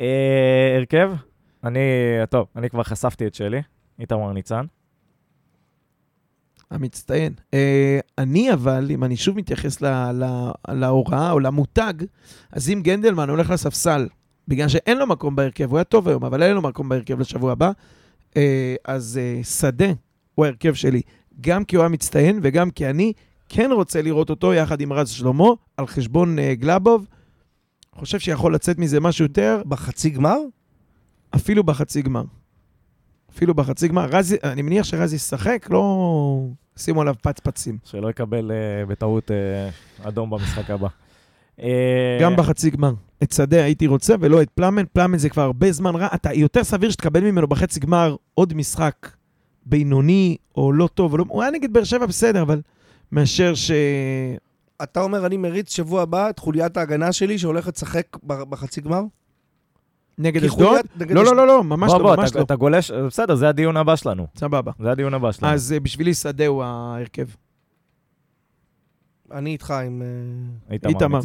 אה, 0.01 0.75
הרכב? 0.77 1.13
אני, 1.65 1.81
טוב, 2.31 2.47
אני 2.57 2.71
כבר 2.71 2.83
חשפתי 2.83 3.27
את 3.27 3.35
שלי, 3.35 3.63
איתמר 4.01 4.33
ניצן. 4.33 4.65
המצטיין. 6.71 7.33
אה, 7.55 7.99
אני 8.19 8.53
אבל, 8.53 8.91
אם 8.91 9.05
אני 9.05 9.17
שוב 9.17 9.37
מתייחס 9.37 9.81
ל- 9.81 10.13
ל- 10.13 10.51
להוראה 10.69 11.31
או 11.31 11.41
למותג, 11.41 11.95
אז 12.53 12.71
אם 12.71 12.81
גנדלמן 12.83 13.31
הולך 13.31 13.51
לספסל, 13.51 14.09
בגלל 14.49 14.69
שאין 14.69 14.99
לו 14.99 15.07
מקום 15.07 15.37
בהרכב, 15.37 15.71
הוא 15.71 15.79
היה 15.79 15.85
טוב 15.85 16.09
היום, 16.09 16.25
אבל 16.25 16.43
אין 16.43 16.55
לו 16.55 16.63
מקום 16.63 16.89
בהרכב 16.89 17.21
לשבוע 17.21 17.53
הבא, 17.53 17.71
אה, 18.37 18.75
אז 18.85 19.21
אה, 19.23 19.45
שדה 19.45 19.93
הוא 20.35 20.45
ההרכב 20.45 20.75
שלי, 20.75 21.01
גם 21.41 21.65
כי 21.65 21.77
הוא 21.77 21.83
היה 21.83 21.89
מצטיין 21.89 22.41
וגם 22.43 22.71
כי 22.71 22.91
אני 22.91 23.13
כן 23.49 23.71
רוצה 23.73 24.03
לראות 24.03 24.31
אותו 24.31 24.55
יחד 24.55 24.81
עם 24.81 24.93
רז 24.93 25.09
שלמה, 25.09 25.49
על 25.77 25.87
חשבון 25.87 26.39
אה, 26.39 26.55
גלאבוב. 26.55 27.07
חושב 27.95 28.19
שיכול 28.19 28.55
לצאת 28.55 28.79
מזה 28.79 29.01
משהו 29.01 29.25
יותר, 29.25 29.63
בחצי 29.69 30.11
גמר? 30.11 30.39
אפילו 31.37 31.65
בחצי 31.65 32.03
גמר. 32.03 32.25
אפילו 33.39 33.55
בחצי 33.55 33.89
גמר. 33.89 34.07
רז, 34.11 34.37
אני 34.45 34.63
מניח 34.63 34.85
שרז 34.85 35.15
ישחק, 35.15 35.67
לא 35.71 36.41
שימו 36.77 37.01
עליו 37.01 37.15
פצפצים. 37.23 37.79
שלא 37.85 38.11
יקבל 38.11 38.51
אה, 38.51 38.87
בטעות 38.87 39.31
אה, 39.31 40.09
אדום 40.09 40.31
במשחק 40.31 40.71
הבא. 40.71 40.89
אה, 41.63 42.19
גם 42.21 42.37
בחצי 42.37 42.71
גמר. 42.71 42.93
את 43.23 43.33
שדה 43.33 43.65
הייתי 43.65 43.87
רוצה 43.87 44.15
ולא 44.21 44.43
את 44.43 44.51
פלאמן. 44.51 44.83
פלאמן 44.93 45.19
זה 45.19 45.29
כבר 45.29 45.43
הרבה 45.43 45.73
זמן 45.73 45.95
רע. 45.95 46.09
אתה 46.15 46.33
יותר 46.33 46.65
סביר 46.65 46.91
שתקבל 46.91 47.21
ממנו 47.21 47.47
בחצי 47.47 47.81
גמר 47.81 48.17
עוד 48.35 48.55
משחק 48.55 49.11
בינוני 49.67 50.37
או 50.57 50.73
לא 50.73 50.89
טוב. 50.95 51.13
או 51.13 51.19
לא... 51.19 51.25
הוא 51.29 51.43
היה 51.43 51.51
נגד 51.51 51.73
באר 51.73 51.85
שבע 51.85 52.07
בסדר, 52.07 52.43
אבל 52.43 52.61
מאשר 53.13 53.55
ש... 53.55 53.71
אתה 54.83 55.01
אומר, 55.01 55.27
אני 55.27 55.37
מריץ 55.37 55.77
שבוע 55.77 56.03
הבא 56.03 56.31
את 56.31 56.39
חוליית 56.39 56.77
ההגנה 56.77 57.13
שלי 57.13 57.39
שהולכת 57.39 57.77
לשחק 57.77 58.17
בחצי 58.25 58.81
גמר? 58.81 59.03
נגד 60.19 60.41
כי 60.41 60.47
אשדוד? 60.47 60.67
חוליית- 60.69 60.87
נגד 60.97 61.11
לא, 61.11 61.23
לא, 61.25 61.31
אשדוד- 61.31 61.37
לא, 61.37 61.47
לא, 61.47 61.65
ממש 61.65 61.93
לא, 61.99 62.17
ממש 62.17 62.31
אתה, 62.31 62.39
לא. 62.39 62.45
אתה 62.45 62.57
גולש, 62.57 62.91
בסדר, 62.91 63.35
זה 63.35 63.49
הדיון 63.49 63.77
הבא 63.77 63.97
שלנו. 63.97 64.27
סבבה. 64.37 64.73
זה 64.81 64.91
הדיון 64.91 65.15
הבא 65.15 65.33
שלנו. 65.33 65.53
אז 65.53 65.73
אה, 65.73 65.81
בשבילי 65.81 66.15
שדה 66.15 66.47
הוא 66.47 66.63
ההרכב. 66.65 67.27
אני 69.33 69.51
איתך 69.51 69.71
עם 69.71 70.03
אה, 70.71 70.77
איתמר. 70.89 71.21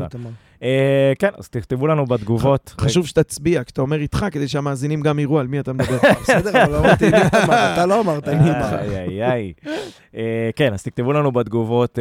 אה, 0.64 1.14
כן, 1.20 1.30
אז 1.38 1.50
תכתבו 1.50 1.88
לנו 1.88 2.06
בתגובות. 2.06 2.76
חשוב 2.82 3.08
שתצביע 3.08 3.64
כשאתה 3.64 3.82
אומר 3.82 3.98
איתך, 4.00 4.26
כדי 4.32 4.48
שהמאזינים 4.48 5.02
גם 5.02 5.20
יראו 5.20 5.40
על 5.40 5.48
מי 5.48 5.60
אתה 5.60 5.74
מדבר. 5.74 5.98
בסדר, 6.22 6.64
אבל 6.64 6.72
לא 6.72 6.80
אמרתי 6.80 7.06
איתמר, 7.06 7.74
אתה 7.74 7.86
לא 7.86 8.02
אמרת 8.02 8.28
איתמר. 8.30 8.80
איי, 8.80 9.22
איי, 9.22 9.54
איי. 10.14 10.24
כן, 10.56 10.74
אז 10.74 10.84
תכתבו 10.84 11.14
לנו 11.14 11.32
בתגובות 11.32 12.00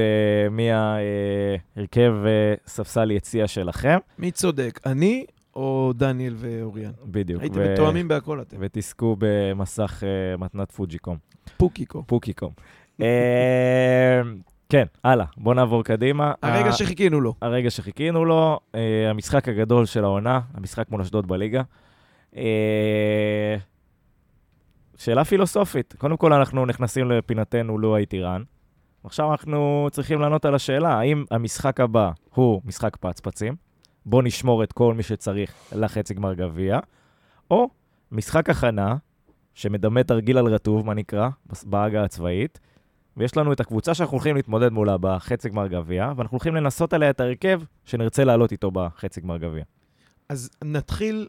מי 0.50 0.68
ההרכב 0.72 2.12
ספסל 2.66 3.10
יציע 3.10 3.46
שלכם. 3.48 3.98
מי 4.18 4.30
צודק, 4.30 4.80
אני 4.86 5.24
או 5.56 5.92
דניאל 5.96 6.34
ואוריאן? 6.38 6.92
בדיוק. 7.04 7.42
הייתם 7.42 7.58
ו- 7.60 7.72
מתואמים 7.72 8.08
בהכל 8.08 8.40
אתם. 8.40 8.56
ותזכו 8.60 9.16
במסך 9.18 10.02
אה, 10.06 10.36
מתנת 10.36 10.72
פוג'יקום. 10.72 11.16
פוקיקו. 11.56 12.02
פוקיקום. 12.06 12.52
אה, 13.02 14.20
כן, 14.68 14.84
הלאה, 15.04 15.26
בואו 15.36 15.54
נעבור 15.54 15.84
קדימה. 15.84 16.32
הרגע 16.42 16.68
ה- 16.68 16.72
שחיכינו 16.72 17.20
לו. 17.20 17.34
הרגע 17.42 17.70
שחיכינו 17.70 18.24
לו, 18.24 18.60
אה, 18.74 18.80
המשחק 19.10 19.48
הגדול 19.48 19.86
של 19.86 20.04
העונה, 20.04 20.40
המשחק 20.54 20.90
מול 20.90 21.00
אשדוד 21.00 21.26
בליגה. 21.28 21.62
שאלה 24.96 25.24
פילוסופית. 25.24 25.94
קודם 25.98 26.16
כל, 26.16 26.32
אנחנו 26.32 26.66
נכנסים 26.66 27.10
לפינתנו 27.10 27.78
לו 27.78 27.96
הייתי 27.96 28.22
רן. 28.22 28.42
עכשיו 29.04 29.30
אנחנו 29.30 29.88
צריכים 29.90 30.20
לענות 30.20 30.44
על 30.44 30.54
השאלה, 30.54 30.94
האם 30.98 31.24
המשחק 31.30 31.80
הבא 31.80 32.10
הוא 32.34 32.60
משחק 32.64 32.96
פצפצים, 32.96 33.54
בוא 34.06 34.22
נשמור 34.22 34.64
את 34.64 34.72
כל 34.72 34.94
מי 34.94 35.02
שצריך 35.02 35.54
לחצי 35.72 36.14
גמר 36.14 36.34
גביע, 36.34 36.78
או 37.50 37.68
משחק 38.12 38.50
הכנה, 38.50 38.96
שמדמה 39.54 40.02
תרגיל 40.02 40.38
על 40.38 40.46
רטוב, 40.46 40.86
מה 40.86 40.94
נקרא, 40.94 41.28
בעגה 41.64 42.04
הצבאית, 42.04 42.58
ויש 43.16 43.36
לנו 43.36 43.52
את 43.52 43.60
הקבוצה 43.60 43.94
שאנחנו 43.94 44.14
הולכים 44.14 44.36
להתמודד 44.36 44.72
מולה 44.72 44.96
בחצי 45.00 45.48
גמר 45.48 45.66
גביע, 45.66 46.12
ואנחנו 46.16 46.34
הולכים 46.34 46.54
לנסות 46.54 46.92
עליה 46.92 47.10
את 47.10 47.20
ההרכב 47.20 47.60
שנרצה 47.84 48.24
לעלות 48.24 48.52
איתו 48.52 48.70
בחצי 48.70 49.20
גמר 49.20 49.36
גביע. 49.36 49.64
אז 50.28 50.50
נתחיל, 50.64 51.28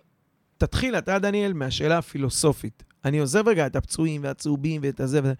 תתחיל 0.57 0.97
אתה, 0.97 1.19
דניאל, 1.19 1.53
מהשאלה 1.53 1.97
הפילוסופית. 1.97 2.83
אני 3.05 3.19
עוזב 3.19 3.47
רגע 3.47 3.65
את 3.65 3.75
הפצועים 3.75 4.23
והצהובים 4.23 4.81
ואת 4.83 4.99
הזה 4.99 5.19
וזה. 5.23 5.33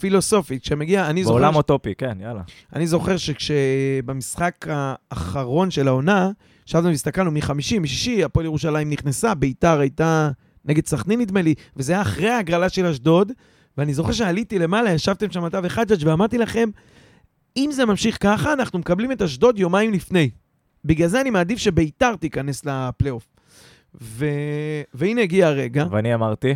פילוסופית, 0.00 0.62
כשמגיע, 0.62 1.10
אני 1.10 1.24
זוכר, 1.24 1.34
בעולם 1.34 1.56
אוטופי, 1.56 1.94
כן, 1.94 2.18
יאללה. 2.20 2.42
אני 2.72 2.86
זוכר 2.86 3.16
שכשבמשחק 3.16 4.66
האחרון 4.68 5.70
של 5.70 5.88
העונה, 5.88 6.30
ישבנו 6.68 6.88
והסתכלנו 6.88 7.30
מחמישי, 7.30 7.78
משישי, 7.78 8.24
הפועל 8.24 8.46
ירושלים 8.46 8.90
נכנסה, 8.90 9.34
ביתר 9.34 9.80
הייתה 9.80 10.30
נגד 10.64 10.86
סכנין 10.86 11.20
נדמה 11.20 11.42
לי, 11.42 11.54
וזה 11.76 11.92
היה 11.92 12.02
אחרי 12.02 12.28
ההגרלה 12.30 12.68
של 12.68 12.86
אשדוד, 12.86 13.32
ואני 13.78 13.94
זוכר 13.94 14.12
שעליתי 14.12 14.58
למעלה, 14.58 14.92
ישבתם 14.92 15.30
שם 15.30 15.46
אתה 15.46 15.60
וחג'ג' 15.62 16.06
ואמרתי 16.06 16.38
לכם, 16.38 16.70
אם 17.56 17.70
זה 17.72 17.86
ממשיך 17.86 18.18
ככה, 18.20 18.52
אנחנו 18.52 18.78
מקבלים 18.78 19.12
את 19.12 19.22
אשדוד 19.22 19.58
יומיים 19.58 19.92
לפני. 19.92 20.30
בגלל 20.84 21.08
זה 21.08 21.20
אני 21.20 21.30
מעדיף 21.30 21.58
שביתר 21.58 22.16
תיכנס 22.16 22.64
לפלייאוף. 22.64 23.26
ו... 24.00 24.26
והנה 24.94 25.20
הגיע 25.20 25.48
הרגע. 25.48 25.84
ואני 25.90 26.14
אמרתי, 26.14 26.54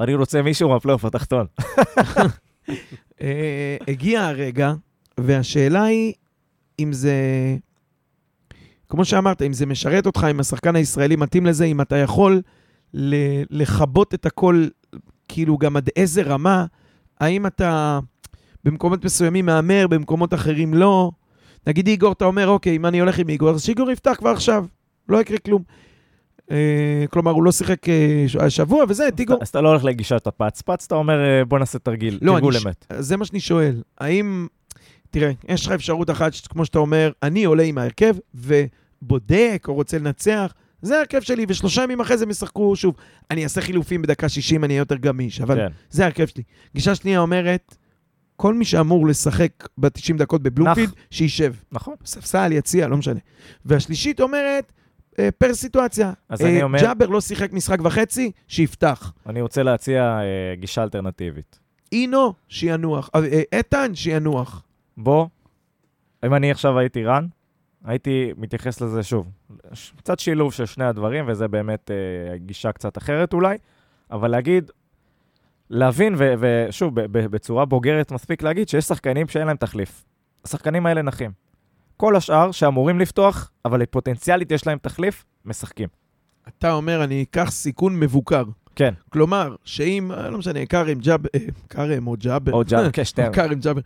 אני 0.00 0.14
רוצה 0.14 0.42
מישהו 0.42 0.68
מהפלייאוף 0.68 1.04
התחתון. 1.04 1.46
אה, 3.20 3.76
הגיע 3.88 4.24
הרגע, 4.24 4.72
והשאלה 5.20 5.82
היא 5.82 6.14
אם 6.78 6.92
זה, 6.92 7.14
כמו 8.88 9.04
שאמרת, 9.04 9.42
אם 9.42 9.52
זה 9.52 9.66
משרת 9.66 10.06
אותך, 10.06 10.26
אם 10.30 10.40
השחקן 10.40 10.76
הישראלי 10.76 11.16
מתאים 11.16 11.46
לזה, 11.46 11.64
אם 11.64 11.80
אתה 11.80 11.96
יכול 11.96 12.40
לכבות 13.50 14.14
את 14.14 14.26
הכל, 14.26 14.66
כאילו 15.28 15.58
גם 15.58 15.76
עד 15.76 15.88
איזה 15.96 16.22
רמה, 16.22 16.64
האם 17.20 17.46
אתה 17.46 17.98
במקומות 18.64 19.04
מסוימים 19.04 19.46
מהמר, 19.46 19.86
במקומות 19.86 20.34
אחרים 20.34 20.74
לא. 20.74 21.10
נגיד 21.66 21.86
איגור, 21.86 22.12
אתה 22.12 22.24
אומר, 22.24 22.48
אוקיי, 22.48 22.76
אם 22.76 22.86
אני 22.86 23.00
הולך 23.00 23.18
עם 23.18 23.28
איגור, 23.28 23.50
אז 23.50 23.62
שאיגור 23.62 23.90
יפתח 23.90 24.14
כבר 24.18 24.30
עכשיו, 24.30 24.66
לא 25.08 25.20
יקרה 25.20 25.38
כלום. 25.38 25.62
אה, 26.50 27.04
כלומר, 27.10 27.30
הוא 27.30 27.42
לא 27.44 27.52
שיחק 27.52 27.88
אה, 27.88 28.24
השבוע, 28.40 28.84
וזה, 28.88 29.08
את 29.08 29.20
איגור. 29.20 29.38
אז 29.42 29.48
אתה 29.48 29.60
לא 29.60 29.68
הולך 29.68 29.84
לגישת 29.84 30.26
הפצפץ, 30.26 30.84
אתה 30.86 30.94
אומר, 30.94 31.24
אה, 31.24 31.44
בוא 31.44 31.58
נעשה 31.58 31.78
תרגיל, 31.78 32.18
לא, 32.22 32.32
תרגול 32.32 32.52
אני 32.52 32.60
ש- 32.60 32.66
אמת. 32.66 32.86
זה 32.98 33.16
מה 33.16 33.24
שאני 33.24 33.40
שואל. 33.40 33.82
האם, 33.98 34.46
תראה, 35.18 35.30
יש 35.48 35.66
לך 35.66 35.72
אפשרות 35.72 36.10
אחת, 36.10 36.32
כמו 36.48 36.64
שאתה 36.64 36.78
אומר, 36.78 37.12
אני 37.22 37.44
עולה 37.44 37.62
עם 37.62 37.78
ההרכב 37.78 38.14
ובודק 38.34 39.64
או 39.68 39.74
רוצה 39.74 39.98
לנצח, 39.98 40.54
זה 40.82 40.96
ההרכב 40.96 41.20
שלי, 41.20 41.44
ושלושה 41.48 41.82
ימים 41.82 42.00
אחרי 42.00 42.16
זה 42.18 42.24
הם 42.24 42.30
ישחקו 42.30 42.76
שוב. 42.76 42.94
אני 43.30 43.44
אעשה 43.44 43.60
חילופים 43.60 44.02
בדקה 44.02 44.28
60, 44.28 44.64
אני 44.64 44.72
אהיה 44.74 44.80
יותר 44.80 44.96
גמיש, 44.96 45.40
אבל 45.40 45.56
כן. 45.56 45.68
זה 45.90 46.02
ההרכב 46.02 46.26
שלי. 46.26 46.42
גישה 46.74 46.94
שנייה 46.94 47.20
אומרת, 47.20 47.76
כל 48.36 48.54
מי 48.54 48.64
שאמור 48.64 49.06
לשחק 49.06 49.50
ב-90 49.78 50.16
דקות 50.18 50.42
בבלומפילד, 50.42 50.92
שישב. 51.10 51.54
נכון. 51.72 51.94
ספסל, 52.04 52.52
יציע, 52.52 52.88
לא 52.88 52.96
משנה. 52.96 53.20
והשלישית 53.64 54.20
אומרת, 54.20 54.72
אה, 55.18 55.28
פר 55.38 55.54
סיטואציה. 55.54 56.12
אז 56.28 56.40
אה, 56.42 56.48
אני 56.50 56.62
אומר- 56.62 56.80
ג'אבר 56.80 57.06
לא 57.06 57.20
שיחק 57.20 57.52
משחק 57.52 57.78
וחצי, 57.84 58.30
שיפתח. 58.48 59.12
אני 59.26 59.40
רוצה 59.40 59.62
להציע 59.62 60.02
אה, 60.02 60.24
גישה 60.56 60.82
אלטרנטיבית. 60.82 61.58
אינו, 61.92 62.34
שינוח. 62.48 63.10
אה, 63.14 63.20
אה, 63.32 63.42
איתן, 63.52 63.94
שינוח. 63.94 64.62
בוא, 64.96 65.26
אם 66.26 66.34
אני 66.34 66.50
עכשיו 66.50 66.78
הייתי 66.78 67.04
רן, 67.04 67.26
הייתי 67.84 68.32
מתייחס 68.36 68.80
לזה 68.80 69.02
שוב. 69.02 69.30
קצת 69.96 70.18
שילוב 70.18 70.52
של 70.52 70.66
שני 70.66 70.84
הדברים, 70.84 71.24
וזה 71.28 71.48
באמת 71.48 71.90
אה, 71.90 72.38
גישה 72.38 72.72
קצת 72.72 72.98
אחרת 72.98 73.32
אולי, 73.32 73.58
אבל 74.10 74.28
להגיד, 74.30 74.70
להבין, 75.70 76.14
ו- 76.18 76.34
ושוב, 76.38 77.00
ב- 77.00 77.18
ב- 77.18 77.26
בצורה 77.26 77.64
בוגרת 77.64 78.12
מספיק 78.12 78.42
להגיד 78.42 78.68
שיש 78.68 78.84
שחקנים 78.84 79.28
שאין 79.28 79.46
להם 79.46 79.56
תחליף. 79.56 80.04
השחקנים 80.44 80.86
האלה 80.86 81.02
נחים. 81.02 81.30
כל 81.96 82.16
השאר 82.16 82.50
שאמורים 82.50 82.98
לפתוח, 83.00 83.50
אבל 83.64 83.86
פוטנציאלית 83.86 84.50
יש 84.50 84.66
להם 84.66 84.78
תחליף, 84.78 85.24
משחקים. 85.44 85.88
אתה 86.48 86.72
אומר, 86.72 87.04
אני 87.04 87.22
אקח 87.22 87.50
סיכון 87.50 88.00
מבוקר. 88.00 88.42
כן. 88.76 88.94
כלומר, 89.08 89.54
שאם, 89.64 90.12
אה, 90.12 90.30
לא 90.30 90.38
משנה, 90.38 90.66
כרם 90.66 90.98
ג'אבר, 90.98 91.28
אה, 91.34 91.40
כרם 91.68 92.06
או 92.06 92.14
ג'אבר, 92.18 92.52
או 92.52 92.62
ג'אב, 92.68 92.90
כן, 92.90 93.04
שתיהם. 93.10 93.32
כרם 93.32 93.54
ג'אבר, 93.54 93.80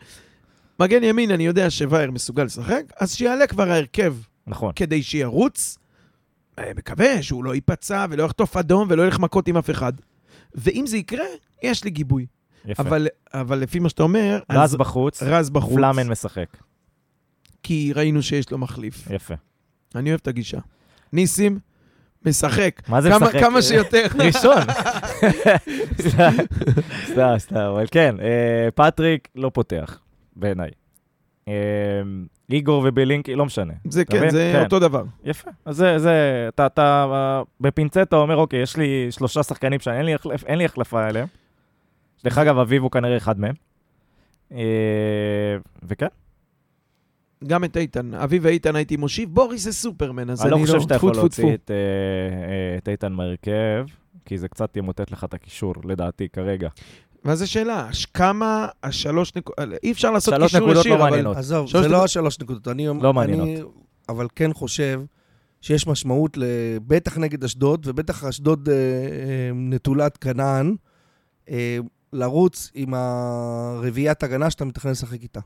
מגן 0.80 1.04
ימין, 1.04 1.30
אני 1.30 1.46
יודע 1.46 1.70
שווייר 1.70 2.10
מסוגל 2.10 2.44
לשחק, 2.44 2.82
אז 3.00 3.14
שיעלה 3.14 3.46
כבר 3.46 3.70
ההרכב 3.70 4.14
נכון. 4.46 4.72
כדי 4.76 5.02
שירוץ. 5.02 5.78
אה, 6.58 6.70
מקווה 6.76 7.22
שהוא 7.22 7.44
לא 7.44 7.54
ייפצע 7.54 8.06
ולא 8.10 8.22
יחטוף 8.22 8.56
אדום 8.56 8.88
ולא 8.90 9.02
ילך 9.02 9.18
מכות 9.18 9.48
עם 9.48 9.56
אף 9.56 9.70
אחד. 9.70 9.92
ואם 10.54 10.86
זה 10.86 10.96
יקרה, 10.96 11.24
יש 11.62 11.84
לי 11.84 11.90
גיבוי. 11.90 12.26
יפה. 12.64 12.82
אבל, 12.82 13.08
אבל 13.34 13.58
לפי 13.58 13.78
מה 13.78 13.88
שאתה 13.88 14.02
אומר, 14.02 14.40
רז 14.52 14.76
בחוץ, 14.76 15.22
רז 15.22 15.50
בחוץ, 15.50 15.76
פלאמן 15.76 16.08
משחק. 16.08 16.56
כי 17.62 17.92
ראינו 17.94 18.22
שיש 18.22 18.50
לו 18.50 18.58
מחליף. 18.58 19.10
יפה. 19.10 19.34
אני 19.94 20.10
אוהב 20.10 20.20
את 20.22 20.28
הגישה. 20.28 20.58
ניסים, 21.12 21.58
משחק. 22.26 22.82
מה 22.88 23.00
זה 23.00 23.10
כמה, 23.10 23.26
משחק? 23.26 23.40
כמה 23.40 23.62
שיותר. 23.62 24.06
ראשון. 24.26 24.62
סתם, 26.08 26.32
סתם, 27.12 27.34
סתם, 27.38 27.56
אבל 27.56 27.84
כן, 27.90 28.14
אה, 28.20 28.70
פטריק 28.74 29.28
לא 29.36 29.50
פותח, 29.54 29.98
בעיניי. 30.36 30.70
אה, 31.48 31.52
איגור 32.50 32.84
ובלינקי, 32.86 33.34
לא 33.34 33.46
משנה. 33.46 33.72
זה 33.84 34.04
כן, 34.04 34.16
מבין? 34.16 34.30
זה 34.30 34.50
כן. 34.54 34.64
אותו 34.64 34.78
דבר. 34.78 35.04
יפה. 35.24 35.50
אז 35.64 35.76
זה, 35.76 35.98
זה, 35.98 36.46
אתה, 36.48 36.66
אתה, 36.66 37.42
בפינצטה 37.60 38.16
אומר, 38.16 38.36
אוקיי, 38.36 38.62
יש 38.62 38.76
לי 38.76 39.06
שלושה 39.10 39.42
שחקנים 39.42 39.80
שאין 39.80 40.06
לי, 40.06 40.14
אין 40.46 40.58
לי 40.58 40.64
החלפה 40.64 41.08
אליהם. 41.08 41.26
דרך 42.24 42.38
אגב, 42.38 42.58
אביב 42.58 42.82
הוא 42.82 42.90
כנראה 42.90 43.16
אחד 43.16 43.40
מהם. 43.40 43.54
אה, 44.52 45.56
וכן, 45.82 46.06
גם 47.46 47.64
את 47.64 47.76
איתן. 47.76 48.14
אביב 48.14 48.44
ואיתן 48.44 48.76
הייתי 48.76 48.96
מושיב, 48.96 49.34
בוריס 49.34 49.64
זה 49.64 49.72
סופרמן, 49.72 50.30
אז 50.30 50.42
אני 50.42 50.50
לא 50.50 50.56
אני 50.56 50.66
חושב 50.66 50.80
שאתה 50.80 50.94
יכול 50.94 51.12
להוציא. 51.14 51.54
את, 51.54 51.70
אה, 51.70 51.76
אה, 51.76 52.78
את 52.78 52.88
איתן 52.88 53.12
מהרכב, 53.12 53.86
כי 54.24 54.38
זה 54.38 54.48
קצת 54.48 54.76
ימוטט 54.76 55.10
לך 55.10 55.24
את 55.24 55.34
הקישור, 55.34 55.74
לדעתי, 55.84 56.28
כרגע. 56.28 56.68
ואז 57.24 57.42
השאלה, 57.42 57.88
ש- 57.92 58.06
כמה 58.06 58.68
השלוש 58.82 59.32
נקודות, 59.36 59.60
אי 59.82 59.92
אפשר 59.92 60.10
לעשות 60.10 60.34
שלוש 60.34 60.52
קישור 60.52 60.60
נקודות 60.60 60.76
לא 60.76 60.80
ישיר, 60.80 60.94
אבל... 60.94 61.10
מעניינות. 61.10 61.36
עזוב, 61.36 61.70
זה 61.70 61.88
לא 61.88 62.04
השלוש 62.04 62.40
נקודות. 62.40 62.68
אני, 62.68 62.86
לא 62.86 63.12
מעניינות. 63.14 63.48
אני 63.48 63.62
אבל 64.08 64.26
כן 64.36 64.52
חושב 64.52 65.00
שיש 65.60 65.86
משמעות, 65.86 66.38
בטח 66.86 67.18
נגד 67.18 67.44
אשדוד, 67.44 67.86
ובטח 67.86 68.24
אשדוד 68.24 68.68
אה, 68.68 68.74
אה, 68.74 69.50
נטולת 69.54 70.16
כנען, 70.16 70.76
אה, 71.50 71.78
לרוץ 72.12 72.70
עם 72.74 72.94
הרביעיית 72.94 74.22
הגנה 74.22 74.50
שאתה 74.50 74.64
מתכנן 74.64 74.90
לשחק 74.90 75.22
איתה. 75.22 75.40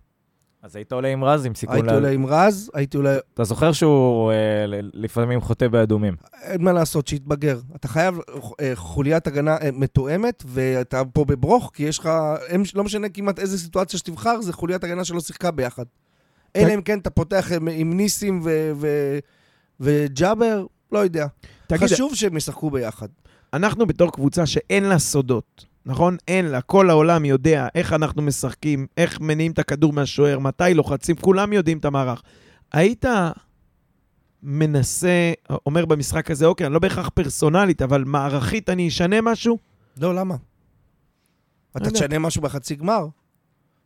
אז 0.64 0.76
היית 0.76 0.92
עולה 0.92 1.08
עם 1.08 1.24
רז 1.24 1.46
עם 1.46 1.54
סיכון... 1.54 1.76
הייתי 1.76 1.88
ל- 1.90 1.94
עולה 1.94 2.10
עם 2.10 2.26
רז, 2.26 2.70
הייתי 2.74 2.96
עולה... 2.96 3.16
אתה 3.34 3.44
זוכר 3.44 3.72
שהוא 3.72 4.32
אה, 4.32 4.66
ל- 4.66 4.90
לפעמים 4.94 5.40
חוטא 5.40 5.68
באדומים. 5.68 6.14
אין 6.42 6.62
מה 6.62 6.72
לעשות, 6.72 7.08
שיתבגר. 7.08 7.58
אתה 7.76 7.88
חייב 7.88 8.18
אה, 8.60 8.72
חוליית 8.74 9.26
הגנה 9.26 9.56
אה, 9.56 9.70
מתואמת, 9.72 10.42
ואתה 10.46 11.02
פה 11.12 11.24
בברוך, 11.24 11.70
כי 11.74 11.82
יש 11.82 11.98
לך... 11.98 12.08
הם, 12.48 12.62
לא 12.74 12.84
משנה 12.84 13.08
כמעט 13.08 13.38
איזה 13.38 13.58
סיטואציה 13.58 13.98
שתבחר, 13.98 14.40
זה 14.40 14.52
חוליית 14.52 14.84
הגנה 14.84 15.04
שלא 15.04 15.20
שיחקה 15.20 15.50
ביחד. 15.50 15.84
אלא 16.56 16.74
אם 16.74 16.82
כן 16.82 16.98
אתה 16.98 17.10
פותח 17.10 17.52
עם, 17.56 17.68
עם 17.72 17.92
ניסים 17.96 18.40
ו, 18.44 18.72
ו, 18.76 19.18
וג'אבר, 19.80 20.66
לא 20.92 20.98
יודע. 20.98 21.26
תגיד, 21.66 21.88
חשוב 21.88 22.14
שהם 22.14 22.36
ישחקו 22.36 22.70
ביחד. 22.70 23.08
אנחנו 23.52 23.86
בתור 23.86 24.12
קבוצה 24.12 24.46
שאין 24.46 24.84
לה 24.84 24.98
סודות, 24.98 25.64
נכון? 25.86 26.16
אין 26.28 26.44
לה. 26.46 26.60
כל 26.60 26.90
העולם 26.90 27.24
יודע 27.24 27.68
איך 27.74 27.92
אנחנו 27.92 28.22
משחקים, 28.22 28.86
איך 28.96 29.20
מניעים 29.20 29.52
את 29.52 29.58
הכדור 29.58 29.92
מהשוער, 29.92 30.38
מתי 30.38 30.74
לוחצים, 30.74 31.16
כולם 31.16 31.52
יודעים 31.52 31.78
את 31.78 31.84
המערך. 31.84 32.22
היית 32.72 33.04
מנסה, 34.42 35.32
אומר 35.66 35.84
במשחק 35.84 36.30
הזה, 36.30 36.46
אוקיי, 36.46 36.66
אני 36.66 36.74
לא 36.74 36.78
בהכרח 36.78 37.08
פרסונלית, 37.08 37.82
אבל 37.82 38.04
מערכית 38.04 38.70
אני 38.70 38.88
אשנה 38.88 39.20
משהו? 39.20 39.58
לא, 40.00 40.14
למה? 40.14 40.36
אתה. 41.76 41.90
תשנה 41.90 42.18
משהו 42.18 42.42
בחצי 42.42 42.74
גמר? 42.74 43.06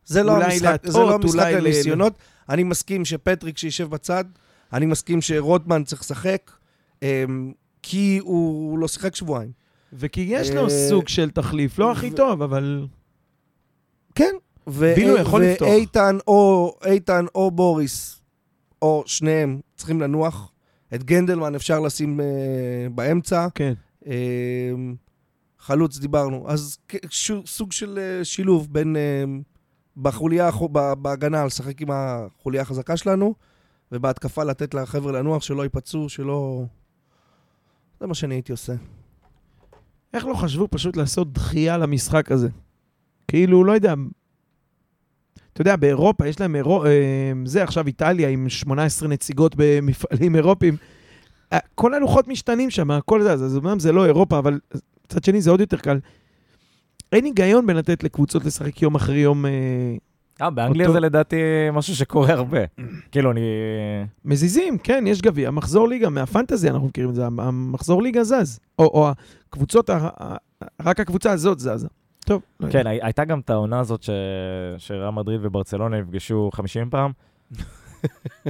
זה 0.05 0.23
לא 0.23 0.43
המשחק, 0.43 0.61
להטעות, 0.63 0.93
זה 0.93 0.99
לא 0.99 1.13
המשחק 1.15 1.33
אולי 1.39 1.53
ל- 1.53 1.57
הניסיונות. 1.57 2.13
אני 2.49 2.63
מסכים 2.63 3.05
שפטריק 3.05 3.57
שישב 3.57 3.89
בצד, 3.89 4.23
אני 4.73 4.85
מסכים 4.85 5.21
שרוטמן 5.21 5.83
צריך 5.83 6.01
לשחק, 6.01 6.51
אמ, 7.01 7.51
כי 7.83 8.19
הוא 8.23 8.79
לא 8.79 8.87
שיחק 8.87 9.15
שבועיים. 9.15 9.51
וכי 9.93 10.25
יש 10.29 10.51
לו 10.51 10.63
אה, 10.63 10.69
סוג 10.69 11.07
של 11.07 11.31
תחליף, 11.31 11.79
לא 11.79 11.91
הכי 11.91 12.11
טוב, 12.11 12.41
אבל... 12.41 12.87
כן. 14.15 14.35
בילו 14.67 15.17
יכול 15.17 15.43
לפתוח. 15.43 15.67
ואיתן 15.67 16.17
או, 16.27 16.73
איתן 16.85 17.25
או 17.35 17.51
בוריס, 17.51 18.21
או 18.81 19.03
שניהם, 19.05 19.59
צריכים 19.75 20.01
לנוח. 20.01 20.51
את 20.95 21.03
גנדלמן 21.03 21.55
אפשר 21.55 21.79
לשים 21.79 22.19
uh, 22.19 22.23
באמצע. 22.93 23.47
כן. 23.55 23.73
אה, 24.07 24.13
חלוץ 25.59 25.97
דיברנו. 25.97 26.45
אז 26.47 26.77
ש- 27.09 27.31
סוג 27.45 27.71
של 27.71 27.99
אה, 27.99 28.25
שילוב 28.25 28.67
בין... 28.71 28.95
אה, 28.95 29.23
בחוליה, 29.97 30.49
בהגנה, 31.01 31.45
לשחק 31.45 31.81
עם 31.81 31.87
החוליה 31.91 32.61
החזקה 32.61 32.97
שלנו, 32.97 33.33
ובהתקפה 33.91 34.43
לתת 34.43 34.73
לחבר'ה 34.73 35.11
לנוח, 35.11 35.43
שלא 35.43 35.63
ייפצעו, 35.63 36.09
שלא... 36.09 36.63
זה 37.99 38.07
מה 38.07 38.13
שאני 38.13 38.35
הייתי 38.35 38.51
עושה. 38.51 38.73
איך 40.13 40.25
לא 40.25 40.33
חשבו 40.33 40.67
פשוט 40.71 40.97
לעשות 40.97 41.33
דחייה 41.33 41.77
למשחק 41.77 42.31
הזה? 42.31 42.49
כאילו, 43.27 43.63
לא 43.63 43.71
יודע, 43.71 43.93
אתה 45.53 45.61
יודע, 45.61 45.75
באירופה 45.75 46.27
יש 46.27 46.39
להם, 46.39 46.55
אירו... 46.55 46.85
אה, 46.85 47.31
זה 47.45 47.63
עכשיו 47.63 47.87
איטליה 47.87 48.29
עם 48.29 48.49
18 48.49 49.09
נציגות 49.09 49.55
במפעלים 49.57 50.35
אירופיים. 50.35 50.77
אה, 51.53 51.59
כל 51.75 51.93
הלוחות 51.93 52.27
משתנים 52.27 52.69
שם, 52.69 52.91
הכל 52.91 53.23
זה, 53.23 53.33
אז 53.33 53.57
אמנם 53.57 53.79
זה 53.79 53.91
לא 53.91 54.05
אירופה, 54.05 54.39
אבל 54.39 54.59
מצד 55.05 55.23
שני 55.23 55.41
זה 55.41 55.51
עוד 55.51 55.59
יותר 55.59 55.77
קל. 55.77 55.99
אין 57.11 57.25
היגיון 57.25 57.67
בין 57.67 57.77
לתת 57.77 58.03
לקבוצות 58.03 58.45
לשחק 58.45 58.81
יום 58.81 58.95
אחרי 58.95 59.17
יום 59.19 59.45
אה, 60.41 60.49
באנגליה 60.49 60.85
אותו- 60.87 60.93
זה 60.93 60.99
לדעתי 60.99 61.37
משהו 61.73 61.95
שקורה 61.95 62.33
הרבה. 62.33 62.59
כאילו, 63.11 63.31
אני... 63.31 63.41
מזיזים, 64.25 64.77
כן, 64.77 65.03
יש 65.07 65.21
גביע, 65.21 65.51
מחזור 65.51 65.87
ליגה, 65.89 66.09
מהפנטזי 66.09 66.69
אנחנו 66.69 66.87
מכירים 66.87 67.09
את 67.09 67.15
זה, 67.15 67.25
המחזור 67.25 68.01
ליגה 68.03 68.23
זז. 68.23 68.59
או, 68.79 68.83
או 68.85 69.09
הקבוצות, 69.49 69.89
ה- 69.89 70.09
רק 70.85 70.99
הקבוצה 70.99 71.31
הזאת 71.31 71.59
זזה. 71.59 71.87
טוב, 72.25 72.41
לא 72.59 72.65
יודע. 72.67 72.79
כן, 72.79 72.87
הי- 72.87 72.99
הייתה 73.01 73.25
גם 73.25 73.39
את 73.39 73.49
העונה 73.49 73.79
הזאת 73.79 74.03
ש- 74.03 74.09
שריאל 74.77 75.09
מדריד 75.09 75.39
וברצלונה 75.43 75.99
נפגשו 76.01 76.49
50 76.53 76.89
פעם. 76.89 77.11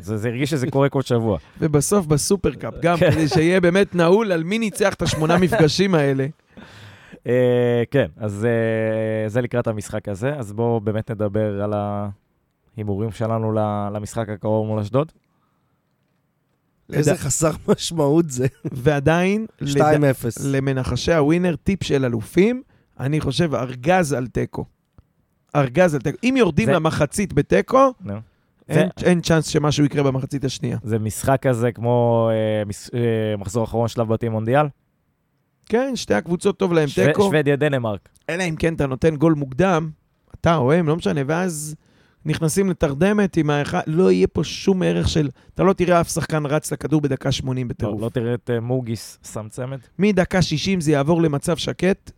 זה 0.01 0.17
זה 0.17 0.29
הרגיש 0.29 0.49
שזה 0.49 0.71
קורה 0.71 0.89
כל 0.89 1.01
שבוע. 1.01 1.37
ובסוף 1.59 2.05
בסופרקאפ, 2.05 2.73
גם 2.81 2.97
כן. 2.97 3.11
כדי 3.11 3.27
שיהיה 3.27 3.61
באמת 3.61 3.95
נעול 3.95 4.31
על 4.31 4.43
מי 4.43 4.59
ניצח 4.59 4.93
את 4.93 5.01
השמונה 5.01 5.37
מפגשים 5.43 5.95
האלה. 5.95 6.27
אה, 7.27 7.83
כן, 7.91 8.05
אז 8.17 8.45
אה, 8.45 9.29
זה 9.29 9.41
לקראת 9.41 9.67
המשחק 9.67 10.09
הזה. 10.09 10.35
אז 10.35 10.53
בואו 10.53 10.79
באמת 10.81 11.11
נדבר 11.11 11.63
על 11.63 11.73
ההימורים 12.77 13.11
שלנו 13.11 13.51
ל- 13.51 13.89
למשחק 13.93 14.29
הקרוב 14.29 14.67
מול 14.67 14.79
אשדוד. 14.79 15.11
איזה 16.93 17.15
חסר 17.15 17.51
משמעות 17.67 18.29
זה. 18.29 18.47
ועדיין, 18.71 19.45
2-0. 19.61 19.65
לד... 19.65 19.85
למנחשי 20.45 21.13
הווינר, 21.13 21.55
טיפ 21.55 21.83
של 21.83 22.05
אלופים, 22.05 22.63
אני 22.99 23.21
חושב 23.21 23.55
ארגז 23.55 24.13
על 24.13 24.27
תיקו. 24.27 24.65
ארגז 25.55 25.95
על 25.95 26.01
תיקו. 26.01 26.17
אם 26.23 26.35
יורדים 26.37 26.65
זה- 26.65 26.71
למחצית 26.71 27.33
בתיקו, 27.33 27.93
נו. 28.01 28.13
אין, 28.69 28.89
אין 29.03 29.21
צ'אנס 29.21 29.47
שמשהו 29.47 29.85
יקרה 29.85 30.03
במחצית 30.03 30.43
השנייה. 30.45 30.77
זה 30.83 30.99
משחק 30.99 31.41
כזה 31.47 31.71
כמו 31.71 32.29
אה, 32.31 32.65
מס- 32.65 32.89
אה, 32.93 32.99
מחזור 33.37 33.63
אחרון 33.63 33.87
שלב 33.87 34.07
בתים 34.13 34.31
מונדיאל? 34.31 34.65
כן, 35.69 35.95
שתי 35.95 36.13
הקבוצות 36.13 36.57
טוב 36.59 36.73
להם 36.73 36.87
שוו- 36.87 37.05
תיקו. 37.05 37.23
שוודיה 37.23 37.55
דנמרק. 37.55 38.09
אלא 38.29 38.43
אם 38.43 38.55
כן 38.55 38.73
אתה 38.73 38.87
נותן 38.87 39.15
גול 39.15 39.33
מוקדם, 39.33 39.89
אתה 40.41 40.55
או 40.55 40.71
הם, 40.71 40.87
לא 40.87 40.95
משנה, 40.95 41.21
ואז 41.27 41.75
נכנסים 42.25 42.69
לתרדמת 42.69 43.37
עם 43.37 43.49
האחד, 43.49 43.81
לא 43.87 44.11
יהיה 44.11 44.27
פה 44.27 44.43
שום 44.43 44.83
ערך 44.83 45.09
של... 45.09 45.29
אתה 45.55 45.63
לא 45.63 45.73
תראה 45.73 46.01
אף 46.01 46.09
שחקן 46.09 46.45
רץ 46.45 46.71
לכדור 46.71 47.01
בדקה 47.01 47.31
80 47.31 47.67
לא, 47.67 47.73
בטירוף. 47.73 48.01
לא 48.01 48.09
תראה 48.09 48.33
את 48.33 48.49
אה, 48.49 48.59
מוגיס 48.59 49.19
שם 49.33 49.47
צמד? 49.49 49.77
מדקה 49.99 50.41
60 50.41 50.81
זה 50.81 50.91
יעבור 50.91 51.21
למצב 51.21 51.57
שקט, 51.57 52.11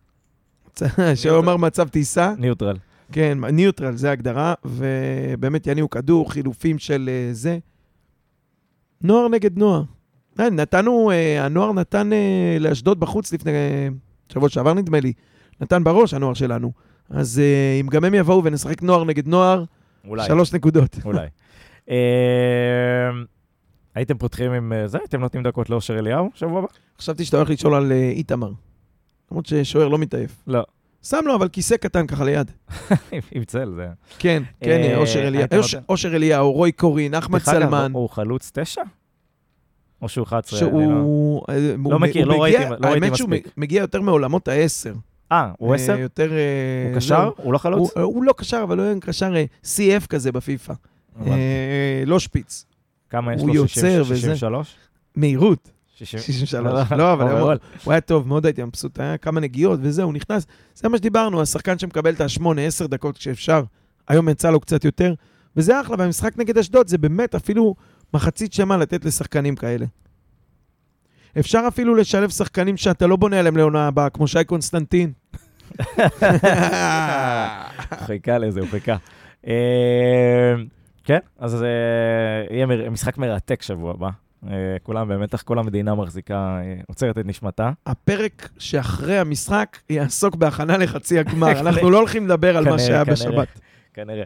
שאומר 1.15 1.57
מצב 1.57 1.87
טיסה, 1.87 2.33
ניוטרל. 2.37 2.77
כן, 3.11 3.37
ניוטרל, 3.51 3.95
זה 3.95 4.09
ההגדרה, 4.09 4.53
ובאמת 4.65 5.67
יניעו 5.67 5.89
כדור, 5.89 6.31
חילופים 6.31 6.79
של 6.79 7.09
אה, 7.13 7.33
זה. 7.33 7.57
נוער 9.01 9.27
נגד 9.27 9.57
נוער. 9.57 9.83
אה, 10.39 10.49
נתנו, 10.49 11.11
אה, 11.11 11.45
הנוער 11.45 11.73
נתן 11.73 12.13
אה, 12.13 12.57
לאשדוד 12.59 12.99
בחוץ 12.99 13.33
לפני, 13.33 13.51
שבוע 14.33 14.49
שעבר 14.49 14.73
נדמה 14.73 14.99
לי, 14.99 15.13
נתן 15.61 15.83
בראש 15.83 16.13
הנוער 16.13 16.33
שלנו. 16.33 16.71
אז 17.09 17.41
אם 17.81 17.87
גם 17.87 18.03
הם 18.03 18.13
יבואו 18.13 18.43
ונשחק 18.43 18.81
נוער 18.81 19.03
נגד 19.03 19.27
נוער, 19.27 19.63
אולי. 20.07 20.27
שלוש 20.27 20.53
נקודות. 20.53 20.97
אולי. 21.05 21.27
הייתם 23.95 24.17
פותחים 24.17 24.51
עם 24.51 24.73
זה? 24.85 24.97
הייתם 24.97 25.19
נותנים 25.19 25.43
דקות 25.43 25.69
לאושר 25.69 25.99
אליהו 25.99 26.29
שבוע 26.33 26.59
הבא? 26.59 26.67
חשבתי 26.99 27.25
שאתה 27.25 27.37
הולך 27.37 27.49
לשאול 27.49 27.73
על 27.75 27.91
איתמר. 27.91 28.51
למרות 29.31 29.45
ששוער 29.45 29.87
לא 29.87 29.97
מתעייף. 29.97 30.43
לא. 30.47 30.63
שם 31.03 31.19
לו 31.25 31.35
אבל 31.35 31.47
כיסא 31.47 31.77
קטן 31.77 32.07
ככה 32.07 32.23
ליד. 32.23 32.51
עם 33.31 33.43
צל, 33.43 33.71
זה... 33.75 33.87
כן, 34.19 34.43
כן, 34.61 34.95
אושר 35.89 36.15
אליהו, 36.15 36.51
רוי 36.51 36.71
קורין, 36.71 37.15
אחמד 37.15 37.39
סלמן. 37.39 37.91
הוא 37.93 38.09
חלוץ 38.09 38.51
תשע? 38.53 38.81
או 40.01 40.09
שהוא 40.09 40.23
11? 40.23 40.59
אני 40.59 40.75
לא- 40.75 40.81
שהוא... 40.81 41.41
אה, 41.49 41.77
מ- 41.77 42.01
מכיר, 42.01 42.25
לא 42.25 42.31
מגיע- 42.41 42.59
ראיתי- 42.59 42.81
לא 42.81 42.87
ראיתי 42.89 43.05
האמת 43.05 43.15
שהוא 43.17 43.29
מספיק. 43.29 43.47
מ- 43.57 43.61
מגיע 43.61 43.81
יותר 43.81 44.01
מעולמות 44.01 44.47
העשר. 44.47 44.93
אה, 45.31 45.51
הוא 45.57 45.69
אה, 45.69 45.75
עשר? 45.75 45.99
יותר... 45.99 46.31
אה, 46.33 46.37
הוא 46.89 46.95
קשר? 46.95 47.21
זהו. 47.21 47.31
הוא 47.37 47.53
לא 47.53 47.57
חלוץ? 47.57 47.97
הוא- 47.97 48.23
לא 48.23 48.33
קשר, 48.37 48.59
אבל 48.63 48.79
הוא 48.79 48.99
קשר 49.01 49.33
אה, 49.35 49.45
CF 49.63 50.07
כזה 50.07 50.31
בפיפא. 50.31 50.73
אה, 51.27 52.03
לא 52.05 52.19
שפיץ. 52.19 52.65
כמה 53.09 53.33
יש 53.33 53.41
לו? 53.43 53.55
יוצר 53.55 53.67
60, 53.67 54.01
וזה. 54.01 54.15
63? 54.15 54.75
מהירות. 55.15 55.71
63. 55.95 56.91
לא, 56.97 57.13
אבל 57.13 57.37
הוא- 57.39 57.51
הוא 57.83 57.91
היה 57.91 58.01
טוב, 58.01 58.27
מאוד 58.27 58.45
הייתי 58.45 58.63
מבסוט, 58.63 58.99
היה 58.99 59.17
כמה 59.17 59.39
נגיעות 59.39 59.79
וזהו, 59.83 60.05
הוא 60.05 60.13
נכנס. 60.13 60.45
זה 60.75 60.89
מה 60.89 60.97
שדיברנו, 60.97 61.41
השחקן 61.41 61.79
שמקבל 61.79 62.13
את 62.13 62.21
השמונה, 62.21 62.61
עשר 62.61 62.87
דקות 62.87 63.17
כשאפשר, 63.17 63.63
היום 64.07 64.29
יצא 64.29 64.49
לו 64.51 64.59
קצת 64.59 64.85
יותר, 64.85 65.13
וזה 65.55 65.81
אחלה, 65.81 65.95
והמשחק 65.99 66.37
נגד 66.37 66.57
אשדוד 66.57 66.87
זה 66.87 66.97
באמת 66.97 67.35
אפילו 67.35 67.75
מחצית 68.13 68.53
שלמה 68.53 68.77
לתת 68.77 69.05
לשחקנים 69.05 69.55
כאלה. 69.55 69.85
אפשר 71.39 71.63
אפילו 71.67 71.95
לשלב 71.95 72.29
שחקנים 72.29 72.77
שאתה 72.77 73.07
לא 73.07 73.15
בונה 73.15 73.39
עליהם 73.39 73.57
לעונה 73.57 73.87
הבאה, 73.87 74.09
כמו 74.09 74.27
שי 74.27 74.43
קונסטנטין. 74.43 75.11
חיכה 78.05 78.37
לזה, 78.37 78.59
הוא 78.59 78.69
חיכה. 78.69 78.95
אה, 79.47 80.53
כן, 81.03 81.19
אז 81.39 81.63
אה, 81.63 81.67
יהיה 82.55 82.65
משחק 82.65 83.17
מרתק 83.17 83.61
שבוע 83.61 83.91
הבא. 83.91 84.09
אה, 84.47 84.53
כולם 84.83 85.07
במתח, 85.07 85.41
כל 85.41 85.59
המדינה 85.59 85.95
מחזיקה, 85.95 86.59
עוצרת 86.87 87.17
את 87.17 87.25
נשמתה. 87.25 87.71
הפרק 87.85 88.49
שאחרי 88.57 89.17
המשחק 89.17 89.77
יעסוק 89.89 90.35
בהכנה 90.35 90.77
לחצי 90.77 91.19
הגמר. 91.19 91.59
אנחנו 91.61 91.89
לא 91.89 91.97
הולכים 91.97 92.25
לדבר 92.25 92.57
על 92.57 92.69
מה 92.69 92.79
שהיה. 92.79 93.03
בשבת. 93.03 93.59
כנראה. 93.93 94.23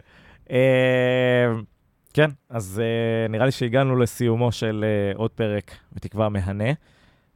כן, 2.16 2.30
אז 2.48 2.82
אה, 2.84 3.28
נראה 3.28 3.46
לי 3.46 3.52
שהגענו 3.52 3.96
לסיומו 3.96 4.52
של 4.52 4.84
אה, 4.84 5.16
עוד 5.16 5.30
פרק, 5.30 5.70
בתקווה 5.92 6.28
מהנה. 6.28 6.72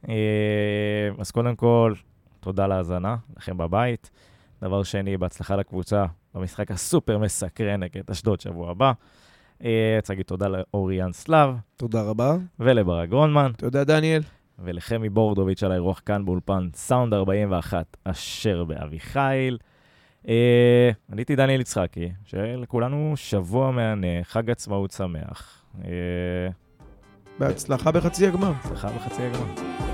אה, 0.09 1.09
אז 1.19 1.31
קודם 1.31 1.55
כל, 1.55 1.93
תודה 2.39 2.63
על 2.63 2.71
ההאזנה, 2.71 3.15
לכם 3.37 3.57
בבית. 3.57 4.09
דבר 4.61 4.83
שני, 4.83 5.17
בהצלחה 5.17 5.55
לקבוצה 5.55 6.05
במשחק 6.35 6.71
הסופר 6.71 7.17
מסקרן 7.17 7.83
נגד 7.83 8.11
אשדוד 8.11 8.39
שבוע 8.39 8.71
הבא. 8.71 8.91
אה, 9.63 9.95
רוצה 9.97 10.13
להגיד 10.13 10.25
תודה 10.25 10.47
לאוריאן 10.47 11.11
סלאב 11.11 11.55
תודה 11.75 12.01
רבה. 12.01 12.35
ולברק 12.59 13.09
גרונמן. 13.09 13.51
תודה, 13.57 13.83
דניאל. 13.83 14.21
ולחמי 14.59 15.09
בורדוביץ' 15.09 15.63
על 15.63 15.71
האירוח 15.71 16.01
כאן 16.05 16.25
באולפן 16.25 16.69
סאונד 16.73 17.13
41 17.13 17.97
אשר 18.03 18.63
באביחיל. 18.63 19.57
אה, 20.27 20.91
אני 21.11 21.21
הייתי 21.21 21.35
דניאל 21.35 21.61
יצחקי, 21.61 22.11
שלכולנו 22.25 23.13
שבוע 23.15 23.71
מהנה, 23.71 24.23
חג 24.23 24.49
עצמאות 24.49 24.91
שמח. 24.91 25.63
אה, 25.85 25.91
בהצלחה 27.39 27.91
בחצי 27.91 28.27
הגמר. 28.27 28.53
הצלחה 28.63 28.89
בחצי 28.89 29.21
הגמר. 29.21 29.90